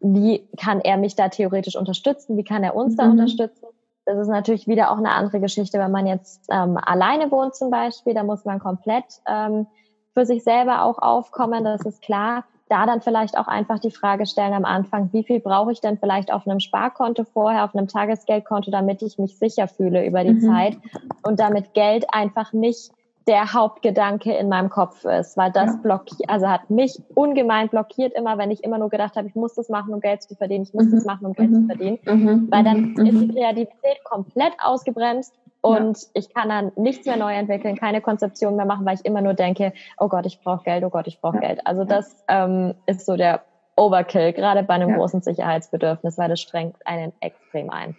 wie 0.00 0.46
kann 0.56 0.80
er 0.80 0.96
mich 0.96 1.16
da 1.16 1.28
theoretisch 1.28 1.76
unterstützen, 1.76 2.36
wie 2.36 2.44
kann 2.44 2.62
er 2.62 2.76
uns 2.76 2.94
mhm. 2.94 2.96
da 2.98 3.04
unterstützen. 3.10 3.66
Das 4.04 4.18
ist 4.18 4.28
natürlich 4.28 4.66
wieder 4.66 4.90
auch 4.90 4.98
eine 4.98 5.12
andere 5.12 5.40
Geschichte, 5.40 5.78
wenn 5.78 5.90
man 5.90 6.06
jetzt 6.06 6.48
ähm, 6.50 6.76
alleine 6.76 7.30
wohnt 7.30 7.54
zum 7.54 7.70
Beispiel, 7.70 8.14
da 8.14 8.22
muss 8.24 8.44
man 8.44 8.58
komplett 8.58 9.04
ähm, 9.26 9.66
für 10.14 10.26
sich 10.26 10.42
selber 10.42 10.84
auch 10.84 10.98
aufkommen, 10.98 11.64
das 11.64 11.82
ist 11.82 12.02
klar 12.02 12.44
da 12.70 12.86
dann 12.86 13.00
vielleicht 13.00 13.36
auch 13.36 13.48
einfach 13.48 13.80
die 13.80 13.90
Frage 13.90 14.26
stellen 14.26 14.54
am 14.54 14.64
Anfang, 14.64 15.12
wie 15.12 15.24
viel 15.24 15.40
brauche 15.40 15.72
ich 15.72 15.80
denn 15.80 15.98
vielleicht 15.98 16.32
auf 16.32 16.46
einem 16.46 16.60
Sparkonto 16.60 17.24
vorher, 17.24 17.64
auf 17.64 17.74
einem 17.74 17.88
Tagesgeldkonto, 17.88 18.70
damit 18.70 19.02
ich 19.02 19.18
mich 19.18 19.36
sicher 19.36 19.66
fühle 19.66 20.06
über 20.06 20.22
die 20.22 20.34
mhm. 20.34 20.40
Zeit 20.40 20.78
und 21.24 21.40
damit 21.40 21.74
Geld 21.74 22.06
einfach 22.12 22.52
nicht 22.52 22.92
der 23.26 23.52
Hauptgedanke 23.52 24.32
in 24.32 24.48
meinem 24.48 24.70
Kopf 24.70 25.04
ist, 25.04 25.36
weil 25.36 25.52
das 25.52 25.66
ja. 25.66 25.78
blockiert, 25.82 26.28
also 26.28 26.48
hat 26.48 26.70
mich 26.70 27.00
ungemein 27.14 27.68
blockiert 27.68 28.14
immer, 28.14 28.38
wenn 28.38 28.50
ich 28.50 28.64
immer 28.64 28.78
nur 28.78 28.88
gedacht 28.88 29.16
habe, 29.16 29.28
ich 29.28 29.34
muss 29.34 29.54
das 29.54 29.68
machen, 29.68 29.92
um 29.92 30.00
Geld 30.00 30.22
zu 30.22 30.34
verdienen, 30.34 30.64
ich 30.64 30.74
muss 30.74 30.86
mhm. 30.86 30.92
das 30.92 31.04
machen, 31.04 31.26
um 31.26 31.32
Geld 31.34 31.50
mhm. 31.50 31.54
zu 31.54 31.66
verdienen, 31.66 31.98
mhm. 32.04 32.48
weil 32.50 32.64
dann 32.64 32.94
mhm. 32.94 33.06
ist 33.06 33.20
die 33.20 33.28
Kreativität 33.28 34.04
komplett 34.04 34.52
ausgebremst 34.58 35.34
und 35.60 36.00
ja. 36.00 36.08
ich 36.14 36.32
kann 36.32 36.48
dann 36.48 36.72
nichts 36.76 37.06
mehr 37.06 37.16
neu 37.16 37.34
entwickeln, 37.34 37.76
keine 37.76 38.00
Konzeption 38.00 38.56
mehr 38.56 38.64
machen, 38.64 38.86
weil 38.86 38.94
ich 38.94 39.04
immer 39.04 39.20
nur 39.20 39.34
denke, 39.34 39.72
oh 39.98 40.08
Gott, 40.08 40.26
ich 40.26 40.40
brauche 40.40 40.64
Geld, 40.64 40.84
oh 40.84 40.90
Gott, 40.90 41.06
ich 41.06 41.20
brauche 41.20 41.36
ja. 41.36 41.48
Geld. 41.48 41.66
Also 41.66 41.84
das 41.84 42.24
ähm, 42.28 42.74
ist 42.86 43.04
so 43.04 43.16
der 43.16 43.42
Overkill, 43.76 44.32
gerade 44.32 44.62
bei 44.62 44.74
einem 44.74 44.94
großen 44.94 45.22
Sicherheitsbedürfnis, 45.22 46.18
weil 46.18 46.28
das 46.28 46.40
strengt 46.40 46.76
einen 46.86 47.12
extrem 47.20 47.70
ein. 47.70 47.96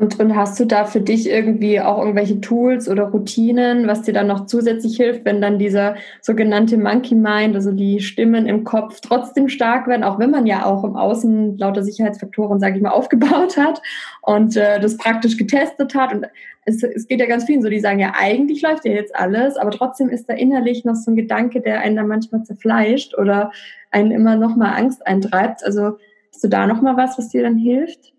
Und, 0.00 0.18
und 0.18 0.34
hast 0.34 0.58
du 0.58 0.64
da 0.64 0.86
für 0.86 1.02
dich 1.02 1.28
irgendwie 1.28 1.78
auch 1.78 1.98
irgendwelche 1.98 2.40
Tools 2.40 2.88
oder 2.88 3.04
Routinen, 3.04 3.86
was 3.86 4.00
dir 4.00 4.14
dann 4.14 4.28
noch 4.28 4.46
zusätzlich 4.46 4.96
hilft, 4.96 5.26
wenn 5.26 5.42
dann 5.42 5.58
dieser 5.58 5.96
sogenannte 6.22 6.78
Monkey 6.78 7.14
Mind, 7.14 7.54
also 7.54 7.70
die 7.70 8.00
Stimmen 8.00 8.46
im 8.46 8.64
Kopf 8.64 9.00
trotzdem 9.02 9.50
stark 9.50 9.86
werden, 9.88 10.02
auch 10.02 10.18
wenn 10.18 10.30
man 10.30 10.46
ja 10.46 10.64
auch 10.64 10.84
im 10.84 10.96
Außen 10.96 11.58
lauter 11.58 11.82
Sicherheitsfaktoren, 11.82 12.60
sage 12.60 12.76
ich 12.76 12.82
mal, 12.82 12.90
aufgebaut 13.00 13.58
hat 13.58 13.82
und 14.22 14.56
äh, 14.56 14.80
das 14.80 14.96
praktisch 14.96 15.36
getestet 15.36 15.94
hat. 15.94 16.14
Und 16.14 16.26
es, 16.64 16.82
es 16.82 17.06
geht 17.06 17.20
ja 17.20 17.26
ganz 17.26 17.44
vielen 17.44 17.60
so, 17.60 17.68
die 17.68 17.80
sagen 17.80 17.98
ja, 17.98 18.14
eigentlich 18.18 18.62
läuft 18.62 18.86
ja 18.86 18.92
jetzt 18.92 19.14
alles, 19.14 19.58
aber 19.58 19.70
trotzdem 19.70 20.08
ist 20.08 20.30
da 20.30 20.32
innerlich 20.32 20.86
noch 20.86 20.94
so 20.94 21.10
ein 21.10 21.16
Gedanke, 21.16 21.60
der 21.60 21.80
einen 21.80 21.96
dann 21.96 22.08
manchmal 22.08 22.42
zerfleischt 22.42 23.18
oder 23.18 23.52
einen 23.90 24.12
immer 24.12 24.36
noch 24.36 24.56
mal 24.56 24.72
Angst 24.72 25.06
eintreibt. 25.06 25.62
Also 25.62 25.98
hast 26.32 26.42
du 26.42 26.48
da 26.48 26.66
noch 26.66 26.80
mal 26.80 26.96
was, 26.96 27.18
was 27.18 27.28
dir 27.28 27.42
dann 27.42 27.58
hilft? 27.58 28.14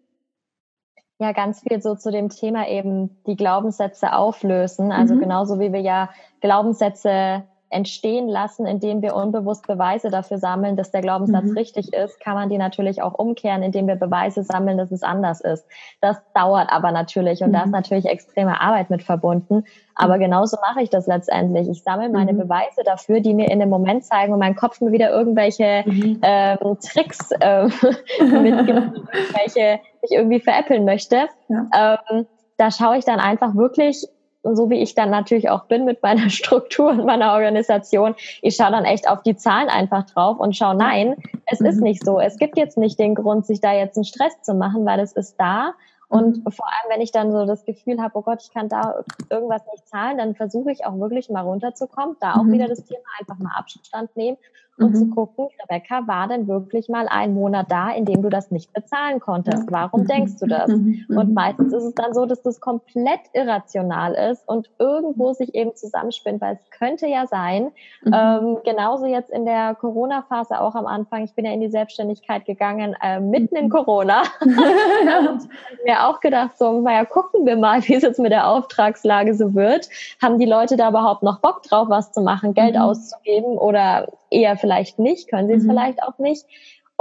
Ja, 1.22 1.34
ganz 1.34 1.62
viel 1.62 1.80
so 1.84 1.94
zu 1.94 2.10
dem 2.10 2.30
Thema 2.30 2.68
eben 2.68 3.16
die 3.28 3.36
Glaubenssätze 3.36 4.14
auflösen. 4.14 4.92
Also 4.92 5.14
mhm. 5.14 5.20
genauso 5.20 5.60
wie 5.60 5.72
wir 5.72 5.80
ja 5.80 6.10
Glaubenssätze 6.42 7.44
entstehen 7.72 8.28
lassen, 8.28 8.66
indem 8.66 9.02
wir 9.02 9.16
unbewusst 9.16 9.66
Beweise 9.66 10.10
dafür 10.10 10.38
sammeln, 10.38 10.76
dass 10.76 10.92
der 10.92 11.02
Glaubenssatz 11.02 11.46
mhm. 11.46 11.58
richtig 11.58 11.94
ist, 11.94 12.20
kann 12.20 12.36
man 12.36 12.50
die 12.50 12.58
natürlich 12.58 13.02
auch 13.02 13.14
umkehren, 13.14 13.64
indem 13.64 13.88
wir 13.88 13.96
Beweise 13.96 14.44
sammeln, 14.44 14.78
dass 14.78 14.92
es 14.92 15.04
anders 15.04 15.42
ist. 15.42 15.66
Das 16.02 16.18
dauert 16.34 16.72
aber 16.72 16.92
natürlich 16.92 17.42
und 17.42 17.50
mhm. 17.50 17.54
da 17.54 17.60
ist 17.62 17.66
mhm. 17.68 17.72
natürlich 17.72 18.06
extreme 18.06 18.60
Arbeit 18.60 18.90
mit 18.90 19.04
verbunden. 19.04 19.64
Aber 19.96 20.18
mhm. 20.18 20.22
genauso 20.22 20.58
mache 20.62 20.82
ich 20.82 20.90
das 20.90 21.08
letztendlich. 21.08 21.70
Ich 21.70 21.84
sammle 21.84 22.10
meine 22.10 22.34
mhm. 22.34 22.40
Beweise 22.40 22.84
dafür, 22.84 23.22
die 23.22 23.34
mir 23.34 23.50
in 23.50 23.60
dem 23.60 23.70
Moment 23.70 24.04
zeigen 24.04 24.34
und 24.34 24.40
mein 24.40 24.56
Kopf 24.56 24.82
mir 24.82 24.92
wieder 24.92 25.10
irgendwelche 25.12 25.84
mhm. 25.86 26.20
ähm, 26.22 26.78
Tricks 26.82 27.32
äh, 27.40 27.66
mitgibt, 28.20 29.02
welche 29.34 29.80
ich 30.02 30.12
irgendwie 30.12 30.40
veräppeln 30.40 30.86
möchte. 30.86 31.28
Ja. 31.48 31.98
Ähm, 32.10 32.26
da 32.58 32.70
schaue 32.70 32.98
ich 32.98 33.06
dann 33.06 33.20
einfach 33.20 33.56
wirklich 33.56 34.08
so 34.44 34.70
wie 34.70 34.82
ich 34.82 34.96
dann 34.96 35.10
natürlich 35.10 35.50
auch 35.50 35.66
bin 35.66 35.86
mit 35.86 36.02
meiner 36.02 36.30
Struktur 36.32 36.92
und 36.92 37.06
meiner 37.06 37.34
Organisation, 37.34 38.16
ich 38.42 38.56
schaue 38.56 38.72
dann 38.72 38.86
echt 38.86 39.08
auf 39.08 39.22
die 39.24 39.36
Zahlen 39.36 39.70
einfach 39.70 40.06
drauf 40.06 40.40
und 40.40 40.56
schaue, 40.56 40.76
nein, 40.76 41.16
es 41.46 41.60
mhm. 41.60 41.66
ist 41.68 41.82
nicht 41.82 42.04
so. 42.04 42.20
Es 42.20 42.38
gibt 42.38 42.58
jetzt 42.58 42.78
nicht 42.78 43.00
den 43.00 43.16
Grund, 43.16 43.46
sich 43.46 43.62
da 43.62 43.74
jetzt 43.74 43.98
einen 43.98 44.06
Stress 44.06 44.42
zu 44.42 44.54
machen, 44.54 44.86
weil 44.86 45.00
es 45.00 45.14
ist 45.14 45.36
da. 45.40 45.74
Und 46.08 46.44
mhm. 46.44 46.52
vor 46.52 46.66
allem, 46.66 46.94
wenn 46.94 47.02
ich 47.02 47.12
dann 47.12 47.32
so 47.32 47.46
das 47.46 47.64
Gefühl 47.64 48.02
habe, 48.02 48.18
oh 48.18 48.22
Gott, 48.22 48.42
ich 48.44 48.52
kann 48.52 48.68
da 48.68 49.04
irgendwas 49.30 49.62
nicht 49.72 49.88
zahlen, 49.88 50.18
dann 50.18 50.36
versuche 50.36 50.72
ich 50.72 50.86
auch 50.86 51.00
wirklich 51.00 51.30
mal 51.30 51.42
runterzukommen, 51.42 52.18
da 52.20 52.34
auch 52.34 52.44
mhm. 52.44 52.54
wieder 52.54 52.68
das 52.68 52.84
Thema 52.84 53.06
einfach 53.20 53.38
mal 53.38 53.56
Abstand 53.56 54.16
nehmen 54.18 54.38
und 54.82 54.91
mhm. 54.91 54.96
zu 54.96 55.08
gucken, 55.08 55.48
Rebecca, 55.63 56.08
war 56.08 56.28
denn 56.28 56.48
wirklich 56.48 56.89
mal 56.89 57.08
ein 57.08 57.34
Monat 57.34 57.67
da, 57.70 57.91
in 57.91 58.06
dem 58.06 58.22
du 58.22 58.30
das 58.30 58.52
nicht 58.52 58.74
bezahlen 58.74 59.20
konntest? 59.20 59.72
Warum 59.72 60.02
mhm. 60.02 60.08
denkst 60.08 60.34
du 60.39 60.48
das? 60.48 60.70
Mhm. 60.70 61.06
Und 61.10 61.30
mhm. 61.30 61.34
meistens 61.34 61.74
ist 61.74 61.84
es 61.84 61.96
dann 61.96 62.13
so, 62.13 62.26
dass 62.26 62.41
das 62.41 62.60
komplett 62.60 63.22
irrational 63.34 64.13
ist 64.13 64.48
und 64.48 64.70
irgendwo 64.80 65.34
sich 65.34 65.56
eben 65.56 65.76
zusammenspinnt, 65.76 66.41
weil 66.41 66.56
es 66.56 66.70
könnte 66.72 67.08
ja 67.08 67.28
sein, 67.28 67.72
mhm. 68.04 68.13
ähm, 68.13 68.58
genauso 68.63 69.06
jetzt 69.06 69.32
in 69.32 69.46
der 69.46 69.76
Corona-Phase 69.76 70.60
auch 70.60 70.76
am 70.76 70.88
Anfang, 70.88 71.24
ich 71.24 71.34
bin 71.34 71.46
ja 71.46 71.52
in 71.52 71.62
die 71.62 71.70
Selbstständigkeit 71.70 72.46
gegangen, 72.46 72.96
äh, 73.02 73.20
mitten 73.20 73.56
in 73.56 73.70
Corona. 73.70 74.24
und 75.30 75.48
mir 75.86 76.08
auch 76.08 76.20
gedacht, 76.20 76.58
so, 76.58 76.82
naja, 76.82 77.06
gucken 77.06 77.46
wir 77.46 77.58
mal, 77.58 77.82
wie 77.88 77.96
es 77.96 78.04
jetzt 78.04 78.20
mit 78.20 78.32
der 78.32 78.48
Auftragslage 78.48 79.34
so 79.34 79.54
wird. 79.54 79.89
Haben 80.22 80.39
die 80.39 80.46
Leute 80.46 80.78
da 80.78 80.89
überhaupt 80.89 81.24
noch 81.24 81.39
Bock 81.39 81.63
drauf, 81.63 81.89
was 81.89 82.12
zu 82.12 82.22
machen, 82.22 82.54
Geld 82.54 82.78
auszugeben 82.78 83.58
oder 83.58 84.08
eher 84.32 84.58
vielleicht 84.58 84.98
nicht, 84.98 85.30
können 85.30 85.48
sie 85.48 85.56
es 85.56 85.63
mhm. 85.63 85.70
vielleicht 85.70 86.02
auch 86.04 86.17
nicht. 86.17 86.46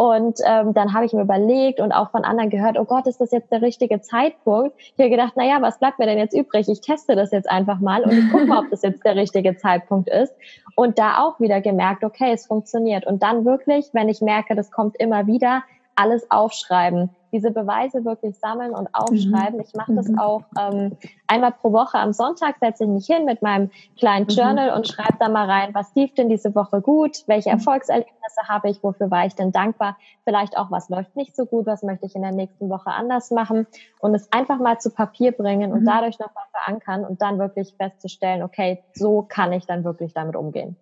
Und 0.00 0.38
ähm, 0.46 0.72
dann 0.72 0.94
habe 0.94 1.04
ich 1.04 1.12
mir 1.12 1.20
überlegt 1.20 1.78
und 1.78 1.92
auch 1.92 2.10
von 2.10 2.24
anderen 2.24 2.48
gehört, 2.48 2.78
oh 2.78 2.86
Gott, 2.86 3.06
ist 3.06 3.20
das 3.20 3.32
jetzt 3.32 3.52
der 3.52 3.60
richtige 3.60 4.00
Zeitpunkt? 4.00 4.74
Ich 4.78 4.98
habe 4.98 5.10
gedacht, 5.10 5.34
na 5.36 5.44
ja, 5.44 5.60
was 5.60 5.78
bleibt 5.78 5.98
mir 5.98 6.06
denn 6.06 6.16
jetzt 6.16 6.34
übrig? 6.34 6.70
Ich 6.70 6.80
teste 6.80 7.16
das 7.16 7.32
jetzt 7.32 7.50
einfach 7.50 7.80
mal 7.80 8.02
und 8.04 8.12
ich 8.12 8.30
gucke 8.30 8.46
mal, 8.46 8.60
ob 8.60 8.70
das 8.70 8.80
jetzt 8.80 9.04
der 9.04 9.14
richtige 9.14 9.58
Zeitpunkt 9.58 10.08
ist. 10.08 10.34
Und 10.74 10.98
da 10.98 11.18
auch 11.18 11.38
wieder 11.38 11.60
gemerkt, 11.60 12.02
okay, 12.02 12.32
es 12.32 12.46
funktioniert. 12.46 13.06
Und 13.06 13.22
dann 13.22 13.44
wirklich, 13.44 13.90
wenn 13.92 14.08
ich 14.08 14.22
merke, 14.22 14.54
das 14.54 14.70
kommt 14.70 14.96
immer 14.96 15.26
wieder, 15.26 15.64
alles 16.00 16.30
aufschreiben 16.30 17.10
diese 17.32 17.50
Beweise 17.50 18.04
wirklich 18.04 18.38
sammeln 18.38 18.72
und 18.72 18.88
aufschreiben. 18.92 19.56
Mhm. 19.56 19.64
Ich 19.66 19.74
mache 19.74 19.94
das 19.94 20.08
mhm. 20.08 20.18
auch 20.18 20.42
ähm, 20.58 20.96
einmal 21.26 21.52
pro 21.52 21.72
Woche 21.72 21.98
am 21.98 22.12
Sonntag, 22.12 22.56
setze 22.60 22.84
ich 22.84 22.90
mich 22.90 23.06
hin 23.06 23.24
mit 23.24 23.42
meinem 23.42 23.70
kleinen 23.98 24.26
mhm. 24.26 24.34
Journal 24.34 24.70
und 24.76 24.88
schreibe 24.88 25.16
da 25.18 25.28
mal 25.28 25.48
rein, 25.48 25.70
was 25.74 25.94
lief 25.94 26.14
denn 26.14 26.28
diese 26.28 26.54
Woche 26.54 26.80
gut, 26.80 27.24
welche 27.26 27.50
mhm. 27.50 27.58
Erfolgserlebnisse 27.58 28.48
habe 28.48 28.70
ich, 28.70 28.82
wofür 28.82 29.10
war 29.10 29.26
ich 29.26 29.34
denn 29.34 29.52
dankbar, 29.52 29.96
vielleicht 30.24 30.56
auch, 30.56 30.70
was 30.70 30.88
läuft 30.88 31.16
nicht 31.16 31.36
so 31.36 31.46
gut, 31.46 31.66
was 31.66 31.82
möchte 31.82 32.06
ich 32.06 32.14
in 32.14 32.22
der 32.22 32.32
nächsten 32.32 32.68
Woche 32.68 32.90
anders 32.90 33.30
machen 33.30 33.66
und 34.00 34.14
es 34.14 34.30
einfach 34.32 34.58
mal 34.58 34.78
zu 34.78 34.90
Papier 34.90 35.32
bringen 35.32 35.72
und 35.72 35.82
mhm. 35.82 35.86
dadurch 35.86 36.18
nochmal 36.18 36.44
verankern 36.52 37.04
und 37.04 37.22
dann 37.22 37.38
wirklich 37.38 37.74
festzustellen, 37.76 38.42
okay, 38.42 38.82
so 38.94 39.22
kann 39.22 39.52
ich 39.52 39.66
dann 39.66 39.84
wirklich 39.84 40.14
damit 40.14 40.36
umgehen. 40.36 40.76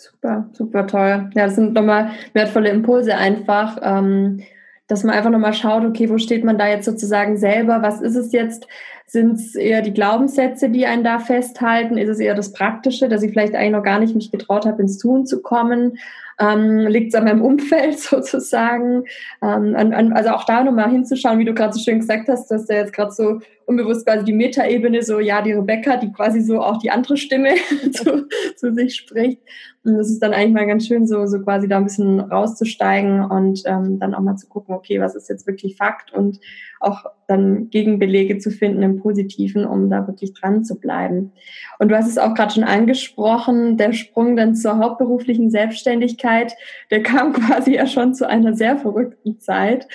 Super, 0.00 0.48
super 0.52 0.86
toll. 0.86 1.28
Ja, 1.34 1.46
das 1.46 1.56
sind 1.56 1.74
nochmal 1.74 2.12
wertvolle 2.32 2.70
Impulse 2.70 3.16
einfach. 3.16 3.78
Ähm, 3.82 4.42
dass 4.86 5.02
man 5.02 5.14
einfach 5.14 5.30
nochmal 5.30 5.52
schaut, 5.52 5.84
okay, 5.84 6.08
wo 6.08 6.18
steht 6.18 6.44
man 6.44 6.56
da 6.56 6.68
jetzt 6.68 6.84
sozusagen 6.84 7.36
selber? 7.36 7.82
Was 7.82 8.00
ist 8.00 8.14
es 8.14 8.32
jetzt? 8.32 8.66
Sind 9.10 9.36
es 9.36 9.54
eher 9.54 9.80
die 9.80 9.94
Glaubenssätze, 9.94 10.68
die 10.68 10.84
einen 10.84 11.02
da 11.02 11.18
festhalten? 11.18 11.96
Ist 11.96 12.10
es 12.10 12.20
eher 12.20 12.34
das 12.34 12.52
Praktische, 12.52 13.08
dass 13.08 13.22
ich 13.22 13.30
vielleicht 13.30 13.54
eigentlich 13.54 13.72
noch 13.72 13.82
gar 13.82 14.00
nicht 14.00 14.14
mich 14.14 14.30
getraut 14.30 14.66
habe, 14.66 14.82
ins 14.82 14.98
Tun 14.98 15.24
zu 15.24 15.40
kommen? 15.40 15.96
Ähm, 16.38 16.86
Liegt 16.86 17.08
es 17.08 17.14
an 17.14 17.24
meinem 17.24 17.40
Umfeld 17.40 17.98
sozusagen? 17.98 19.04
Ähm, 19.42 19.74
an, 19.74 19.94
an, 19.94 20.12
also 20.12 20.28
auch 20.30 20.44
da 20.44 20.62
nochmal 20.62 20.90
hinzuschauen, 20.90 21.38
wie 21.38 21.46
du 21.46 21.54
gerade 21.54 21.72
so 21.72 21.80
schön 21.80 22.00
gesagt 22.00 22.28
hast, 22.28 22.50
dass 22.50 22.66
der 22.66 22.80
jetzt 22.80 22.92
gerade 22.92 23.10
so 23.10 23.40
unbewusst 23.64 24.06
quasi 24.06 24.26
die 24.26 24.34
Metaebene, 24.34 25.02
so 25.02 25.20
ja, 25.20 25.40
die 25.40 25.52
Rebecca, 25.52 25.96
die 25.96 26.12
quasi 26.12 26.42
so 26.42 26.60
auch 26.60 26.78
die 26.78 26.90
andere 26.90 27.16
Stimme 27.16 27.54
zu, 27.92 28.26
zu, 28.56 28.74
sich 28.74 28.94
spricht. 28.94 29.40
Und 29.84 29.96
das 29.96 30.10
ist 30.10 30.22
dann 30.22 30.34
eigentlich 30.34 30.52
mal 30.52 30.66
ganz 30.66 30.86
schön, 30.86 31.06
so, 31.06 31.24
so 31.24 31.40
quasi 31.40 31.66
da 31.66 31.78
ein 31.78 31.84
bisschen 31.84 32.20
rauszusteigen 32.20 33.24
und 33.24 33.62
ähm, 33.64 33.98
dann 33.98 34.14
auch 34.14 34.20
mal 34.20 34.36
zu 34.36 34.48
gucken, 34.48 34.74
okay, 34.74 35.00
was 35.00 35.14
ist 35.14 35.30
jetzt 35.30 35.46
wirklich 35.46 35.76
Fakt 35.76 36.12
und 36.12 36.40
auch 36.80 37.04
dann 37.26 37.70
Gegenbelege 37.70 38.38
zu 38.38 38.50
finden 38.50 38.82
im 38.82 38.96
Positiven, 38.96 39.64
um 39.64 39.90
da 39.90 40.06
wirklich 40.06 40.32
dran 40.34 40.64
zu 40.64 40.78
bleiben. 40.78 41.32
Und 41.78 41.88
du 41.88 41.96
hast 41.96 42.08
es 42.08 42.18
auch 42.18 42.34
gerade 42.34 42.54
schon 42.54 42.64
angesprochen, 42.64 43.76
der 43.76 43.92
Sprung 43.92 44.36
dann 44.36 44.54
zur 44.54 44.78
hauptberuflichen 44.78 45.50
Selbstständigkeit, 45.50 46.54
der 46.90 47.02
kam 47.02 47.32
quasi 47.34 47.74
ja 47.74 47.86
schon 47.86 48.14
zu 48.14 48.28
einer 48.28 48.54
sehr 48.54 48.78
verrückten 48.78 49.38
Zeit. 49.40 49.86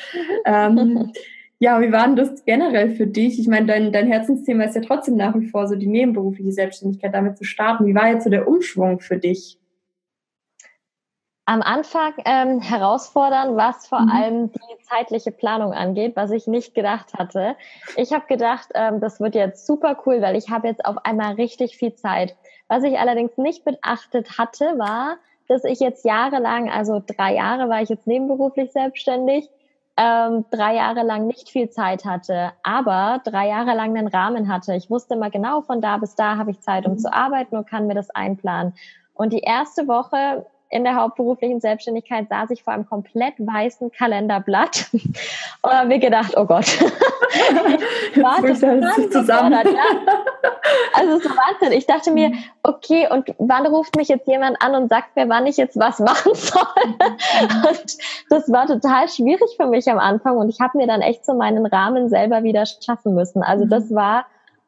ähm, 0.46 1.12
ja, 1.60 1.80
wie 1.82 1.92
war 1.92 2.06
denn 2.06 2.18
das 2.18 2.44
generell 2.44 2.90
für 2.92 3.08
dich? 3.08 3.40
Ich 3.40 3.48
meine, 3.48 3.68
dein, 3.68 3.92
dein 3.94 4.08
Herzensthema 4.08 4.66
ist 4.66 4.76
ja 4.76 4.82
trotzdem 4.82 5.16
nach 5.16 5.34
wie 5.40 5.48
vor 5.48 5.68
so 5.68 5.76
die 5.76 5.88
nebenberufliche 5.88 6.52
Selbstständigkeit, 6.52 7.14
damit 7.14 7.38
zu 7.38 7.46
starten. 7.46 7.86
Wie 7.86 7.96
war 7.96 8.12
jetzt 8.12 8.26
so 8.26 8.30
der 8.30 8.48
Umschwung 8.48 9.00
für 9.00 9.18
dich? 9.18 9.58
Am 11.46 11.62
Anfang 11.62 12.14
ähm, 12.24 12.62
herausfordern, 12.62 13.58
was 13.58 13.88
vor 13.88 14.02
mhm. 14.02 14.10
allem 14.10 14.52
die 14.52 14.84
zeitliche 14.84 15.32
Planung 15.32 15.74
angeht, 15.74 16.16
was 16.16 16.32
ich 16.32 16.48
nicht 16.48 16.74
gedacht 16.74 17.14
hatte. 17.14 17.56
Ich 17.98 18.14
habe 18.14 18.26
gedacht, 18.28 18.70
ähm, 18.76 19.02
das 19.02 19.20
wird 19.20 19.36
jetzt 19.36 19.68
super 19.68 19.98
cool, 20.06 20.22
weil 20.22 20.38
ich 20.38 20.50
habe 20.50 20.68
jetzt 20.68 20.86
auf 20.86 20.98
einmal 21.06 21.34
richtig 21.34 21.76
viel 21.76 21.96
Zeit. 21.96 22.36
Was 22.70 22.84
ich 22.84 22.98
allerdings 22.98 23.38
nicht 23.38 23.66
beachtet 23.66 24.38
hatte, 24.38 24.78
war, 24.78 25.18
dass 25.48 25.66
ich 25.66 25.82
jetzt 25.82 26.06
jahrelang, 26.06 26.70
also 26.70 27.04
drei 27.06 27.36
Jahre 27.36 27.68
war 27.68 27.82
ich 27.82 27.90
jetzt 27.90 28.08
nebenberuflich 28.08 28.72
selbstständig, 28.72 29.50
ähm, 29.98 30.46
drei 30.50 30.76
Jahre 30.76 31.04
lang 31.04 31.28
nicht 31.28 31.50
viel 31.50 31.70
Zeit 31.70 32.06
hatte, 32.06 32.54
aber 32.64 33.22
drei 33.24 33.50
Jahre 33.50 33.76
lang 33.76 33.96
einen 33.96 34.08
Rahmen 34.08 34.52
hatte. 34.52 34.74
Ich 34.76 34.90
wusste 34.90 35.16
immer 35.16 35.30
genau, 35.30 35.62
von 35.62 35.82
da 35.82 35.98
bis 35.98 36.16
da 36.16 36.38
habe 36.38 36.52
ich 36.52 36.62
Zeit, 36.62 36.86
um 36.86 36.94
mhm. 36.94 36.98
zu 37.00 37.14
arbeiten 37.14 37.58
und 37.58 37.70
kann 37.70 37.86
mir 37.86 37.96
das 37.96 38.10
einplanen. 38.10 38.74
Und 39.14 39.34
die 39.34 39.42
erste 39.42 39.88
Woche 39.88 40.46
in 40.74 40.84
der 40.84 40.96
hauptberuflichen 40.96 41.62
Selbstständigkeit 41.62 42.28
saß 42.30 42.50
ich 42.50 42.64
vor 42.64 42.74
einem 42.74 42.88
komplett 42.88 43.36
weißen 43.38 43.92
Kalenderblatt 43.92 44.88
und 45.62 45.72
habe 45.72 45.88
mir 45.88 46.00
gedacht, 46.00 46.34
oh 46.36 46.46
Gott, 46.46 46.66
warte, 48.16 49.10
zusammen. 49.10 49.54
Ja. 49.54 49.84
Also 50.94 51.20
so 51.20 51.30
Wahnsinn. 51.30 51.78
Ich 51.78 51.86
dachte 51.86 52.12
mir, 52.12 52.32
okay, 52.64 53.08
und 53.10 53.34
wann 53.38 53.68
ruft 53.68 53.96
mich 53.96 54.08
jetzt 54.08 54.28
jemand 54.28 54.62
an 54.62 54.74
und 54.76 54.90
sagt 54.90 55.16
mir, 55.16 55.30
wann 55.30 55.46
ich 55.46 55.58
jetzt 55.58 55.78
was 55.80 56.00
machen 56.00 56.34
soll? 56.34 56.64
Und 57.68 57.98
das 58.30 58.52
war 58.52 58.66
total 58.66 59.08
schwierig 59.10 59.56
für 59.56 59.68
mich 59.68 59.90
am 59.90 60.00
Anfang 60.00 60.38
und 60.38 60.50
ich 60.50 60.60
habe 60.60 60.78
mir 60.78 60.88
dann 60.88 61.02
echt 61.02 61.26
so 61.26 61.36
meinen 61.36 61.66
Rahmen 61.66 62.10
selber 62.10 62.44
wieder 62.44 62.66
schaffen 62.66 63.14
müssen. 63.14 63.44
Also 63.44 63.66
das 63.66 63.90
mhm. 63.90 63.96
war 63.96 64.26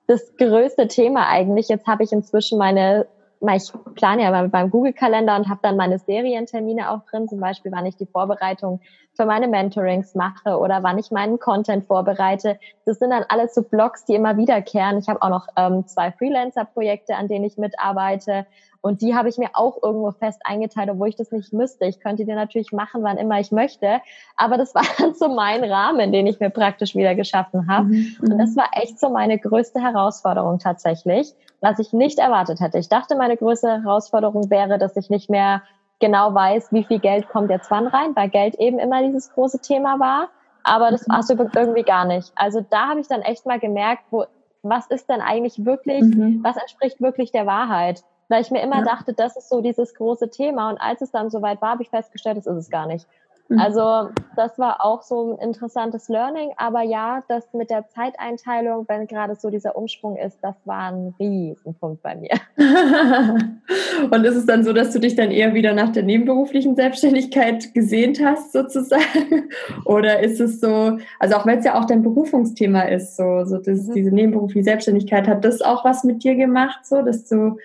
das 0.07 0.35
größte 0.37 0.87
Thema 0.87 1.27
eigentlich. 1.29 1.67
Jetzt 1.67 1.87
habe 1.87 2.03
ich 2.03 2.11
inzwischen 2.11 2.59
meine 2.59 3.07
ich 3.55 3.71
plane 3.95 4.23
ja 4.23 4.31
mal 4.31 4.49
beim 4.49 4.69
Google-Kalender 4.69 5.35
und 5.35 5.49
habe 5.49 5.59
dann 5.63 5.77
meine 5.77 5.99
Serientermine 5.99 6.89
auch 6.89 7.05
drin, 7.09 7.27
zum 7.27 7.39
Beispiel, 7.39 7.71
wann 7.71 7.85
ich 7.85 7.95
die 7.95 8.05
Vorbereitung 8.05 8.79
für 9.15 9.25
meine 9.25 9.47
Mentorings 9.47 10.15
mache 10.15 10.57
oder 10.57 10.83
wann 10.83 10.97
ich 10.97 11.11
meinen 11.11 11.39
Content 11.39 11.85
vorbereite. 11.85 12.59
Das 12.85 12.99
sind 12.99 13.11
dann 13.11 13.25
alles 13.29 13.53
so 13.55 13.61
Blogs, 13.61 14.05
die 14.05 14.15
immer 14.15 14.37
wiederkehren. 14.37 14.97
Ich 14.97 15.07
habe 15.07 15.21
auch 15.21 15.29
noch 15.29 15.47
ähm, 15.55 15.87
zwei 15.87 16.11
Freelancer-Projekte, 16.11 17.15
an 17.15 17.27
denen 17.27 17.45
ich 17.45 17.57
mitarbeite. 17.57 18.45
Und 18.85 19.01
die 19.01 19.15
habe 19.15 19.29
ich 19.29 19.39
mir 19.39 19.49
auch 19.53 19.81
irgendwo 19.81 20.11
fest 20.11 20.39
eingeteilt, 20.43 20.91
obwohl 20.91 21.07
ich 21.07 21.15
das 21.15 21.31
nicht 21.31 21.51
müsste. 21.51 21.85
Ich 21.85 21.99
könnte 21.99 22.23
die 22.23 22.31
natürlich 22.31 22.71
machen, 22.71 23.01
wann 23.01 23.17
immer 23.17 23.39
ich 23.39 23.51
möchte. 23.51 23.99
Aber 24.37 24.57
das 24.57 24.75
war 24.75 24.83
dann 24.99 25.15
so 25.15 25.27
mein 25.27 25.63
Rahmen, 25.63 26.11
den 26.11 26.27
ich 26.27 26.39
mir 26.39 26.51
praktisch 26.51 26.93
wieder 26.93 27.15
geschaffen 27.15 27.67
habe. 27.67 27.87
Mhm. 27.87 28.15
Und 28.21 28.37
das 28.37 28.55
war 28.55 28.67
echt 28.73 28.99
so 28.99 29.09
meine 29.09 29.39
größte 29.39 29.81
Herausforderung 29.81 30.59
tatsächlich, 30.59 31.33
was 31.61 31.79
ich 31.79 31.93
nicht 31.93 32.19
erwartet 32.19 32.59
hätte. 32.59 32.77
Ich 32.77 32.87
dachte, 32.87 33.15
meine 33.15 33.37
größte 33.37 33.81
Herausforderung 33.81 34.51
wäre, 34.51 34.77
dass 34.77 34.95
ich 34.95 35.09
nicht 35.09 35.31
mehr 35.31 35.63
genau 35.99 36.35
weiß, 36.35 36.71
wie 36.71 36.83
viel 36.83 36.99
Geld 36.99 37.27
kommt 37.27 37.49
jetzt 37.49 37.71
wann 37.71 37.87
rein, 37.87 38.15
weil 38.15 38.29
Geld 38.29 38.53
eben 38.59 38.77
immer 38.77 39.01
dieses 39.01 39.33
große 39.33 39.61
Thema 39.61 39.99
war. 39.99 40.29
Aber 40.63 40.91
das 40.91 41.07
mhm. 41.07 41.13
war 41.13 41.19
es 41.21 41.29
irgendwie 41.31 41.81
gar 41.81 42.05
nicht. 42.05 42.31
Also 42.35 42.63
da 42.69 42.89
habe 42.89 42.99
ich 42.99 43.07
dann 43.07 43.23
echt 43.23 43.47
mal 43.47 43.59
gemerkt, 43.59 44.03
wo, 44.11 44.25
was 44.61 44.85
ist 44.91 45.09
denn 45.09 45.21
eigentlich 45.21 45.65
wirklich, 45.65 46.03
mhm. 46.03 46.43
was 46.43 46.55
entspricht 46.55 47.01
wirklich 47.01 47.31
der 47.31 47.47
Wahrheit? 47.47 48.03
Weil 48.27 48.41
ich 48.41 48.51
mir 48.51 48.61
immer 48.61 48.79
ja. 48.79 48.83
dachte, 48.83 49.13
das 49.13 49.35
ist 49.37 49.49
so 49.49 49.61
dieses 49.61 49.93
große 49.95 50.29
Thema. 50.29 50.69
Und 50.69 50.77
als 50.79 51.01
es 51.01 51.11
dann 51.11 51.29
soweit 51.29 51.61
war, 51.61 51.71
habe 51.71 51.83
ich 51.83 51.89
festgestellt, 51.89 52.37
das 52.37 52.47
ist 52.47 52.57
es 52.57 52.69
gar 52.69 52.87
nicht. 52.87 53.07
Mhm. 53.47 53.59
Also 53.59 54.09
das 54.35 54.57
war 54.57 54.83
auch 54.83 55.03
so 55.03 55.33
ein 55.33 55.39
interessantes 55.39 56.09
Learning. 56.09 56.51
Aber 56.57 56.81
ja, 56.81 57.23
das 57.27 57.45
mit 57.53 57.69
der 57.69 57.87
Zeiteinteilung, 57.89 58.85
wenn 58.87 59.07
gerade 59.07 59.35
so 59.35 59.49
dieser 59.49 59.75
Umsprung 59.75 60.17
ist, 60.17 60.39
das 60.41 60.55
war 60.65 60.91
ein 60.91 61.13
Riesenpunkt 61.19 62.01
bei 62.01 62.15
mir. 62.15 62.31
Und 64.11 64.25
ist 64.25 64.35
es 64.35 64.45
dann 64.45 64.63
so, 64.63 64.73
dass 64.73 64.91
du 64.91 64.99
dich 64.99 65.15
dann 65.15 65.31
eher 65.31 65.53
wieder 65.53 65.73
nach 65.73 65.91
der 65.91 66.03
nebenberuflichen 66.03 66.75
Selbstständigkeit 66.75 67.73
gesehnt 67.73 68.19
hast, 68.23 68.51
sozusagen? 68.51 69.49
Oder 69.85 70.21
ist 70.21 70.39
es 70.39 70.59
so, 70.59 70.97
also 71.19 71.35
auch 71.35 71.45
wenn 71.45 71.59
es 71.59 71.65
ja 71.65 71.79
auch 71.79 71.85
dein 71.85 72.01
Berufungsthema 72.01 72.83
ist, 72.83 73.15
so, 73.15 73.45
so 73.45 73.57
das, 73.57 73.87
mhm. 73.87 73.93
diese 73.93 74.11
nebenberufliche 74.11 74.63
Selbstständigkeit, 74.63 75.27
hat 75.27 75.45
das 75.45 75.61
auch 75.61 75.85
was 75.85 76.03
mit 76.03 76.23
dir 76.23 76.35
gemacht, 76.35 76.85
so 76.85 77.03
dass 77.03 77.27
du 77.27 77.57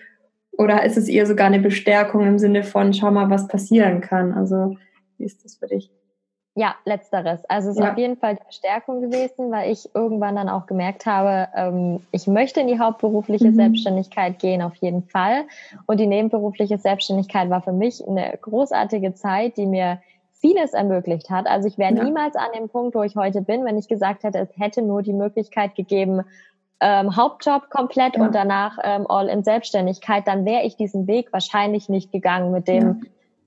oder 0.61 0.85
ist 0.85 0.99
es 0.99 1.09
eher 1.09 1.25
sogar 1.25 1.47
eine 1.47 1.59
Bestärkung 1.59 2.27
im 2.27 2.39
Sinne 2.39 2.65
von, 2.65 2.93
schau 2.93 3.11
mal, 3.11 3.31
was 3.31 3.49
passieren 3.49 4.03
kann? 4.03 4.35
Also, 4.35 4.77
wie 5.17 5.25
ist 5.25 5.43
das 5.43 5.57
für 5.57 5.67
dich? 5.67 5.91
Ja, 6.55 6.75
letzteres. 6.85 7.43
Also 7.47 7.71
es 7.71 7.77
ist 7.77 7.83
ja. 7.83 7.93
auf 7.93 7.97
jeden 7.97 8.19
Fall 8.19 8.35
die 8.35 8.45
Bestärkung 8.47 9.01
gewesen, 9.01 9.51
weil 9.51 9.73
ich 9.73 9.89
irgendwann 9.95 10.37
dann 10.37 10.51
auch 10.51 10.67
gemerkt 10.67 11.07
habe, 11.07 11.49
ähm, 11.57 12.01
ich 12.13 12.27
möchte 12.27 12.61
in 12.61 12.67
die 12.67 12.79
hauptberufliche 12.79 13.53
mhm. 13.53 13.55
Selbstständigkeit 13.55 14.39
gehen, 14.39 14.61
auf 14.61 14.75
jeden 14.77 15.05
Fall. 15.05 15.45
Und 15.87 15.99
die 15.99 16.07
nebenberufliche 16.07 16.77
Selbstständigkeit 16.77 17.49
war 17.49 17.63
für 17.63 17.73
mich 17.73 18.07
eine 18.07 18.37
großartige 18.43 19.15
Zeit, 19.15 19.57
die 19.57 19.65
mir 19.65 20.03
vieles 20.33 20.75
ermöglicht 20.75 21.31
hat. 21.31 21.47
Also 21.47 21.69
ich 21.69 21.79
wäre 21.79 21.95
ja. 21.95 22.05
niemals 22.05 22.37
an 22.37 22.49
dem 22.55 22.69
Punkt, 22.69 22.95
wo 22.95 23.03
ich 23.03 23.17
heute 23.17 23.41
bin, 23.41 23.65
wenn 23.65 23.79
ich 23.79 23.89
gesagt 23.89 24.25
hätte, 24.25 24.41
es 24.41 24.51
hätte 24.59 24.83
nur 24.83 25.03
die 25.03 25.15
Möglichkeit 25.15 25.75
gegeben, 25.75 26.23
ähm, 26.81 27.15
Hauptjob 27.15 27.71
komplett 27.71 28.17
ja. 28.17 28.23
und 28.23 28.35
danach 28.35 28.79
ähm, 28.83 29.07
all 29.09 29.29
in 29.29 29.45
Selbstständigkeit, 29.45 30.27
dann 30.27 30.45
wäre 30.45 30.65
ich 30.65 30.77
diesen 30.77 31.07
Weg 31.07 31.33
wahrscheinlich 31.33 31.89
nicht 31.89 32.11
gegangen 32.11 32.51
mit 32.53 32.69
dem, 32.69 33.03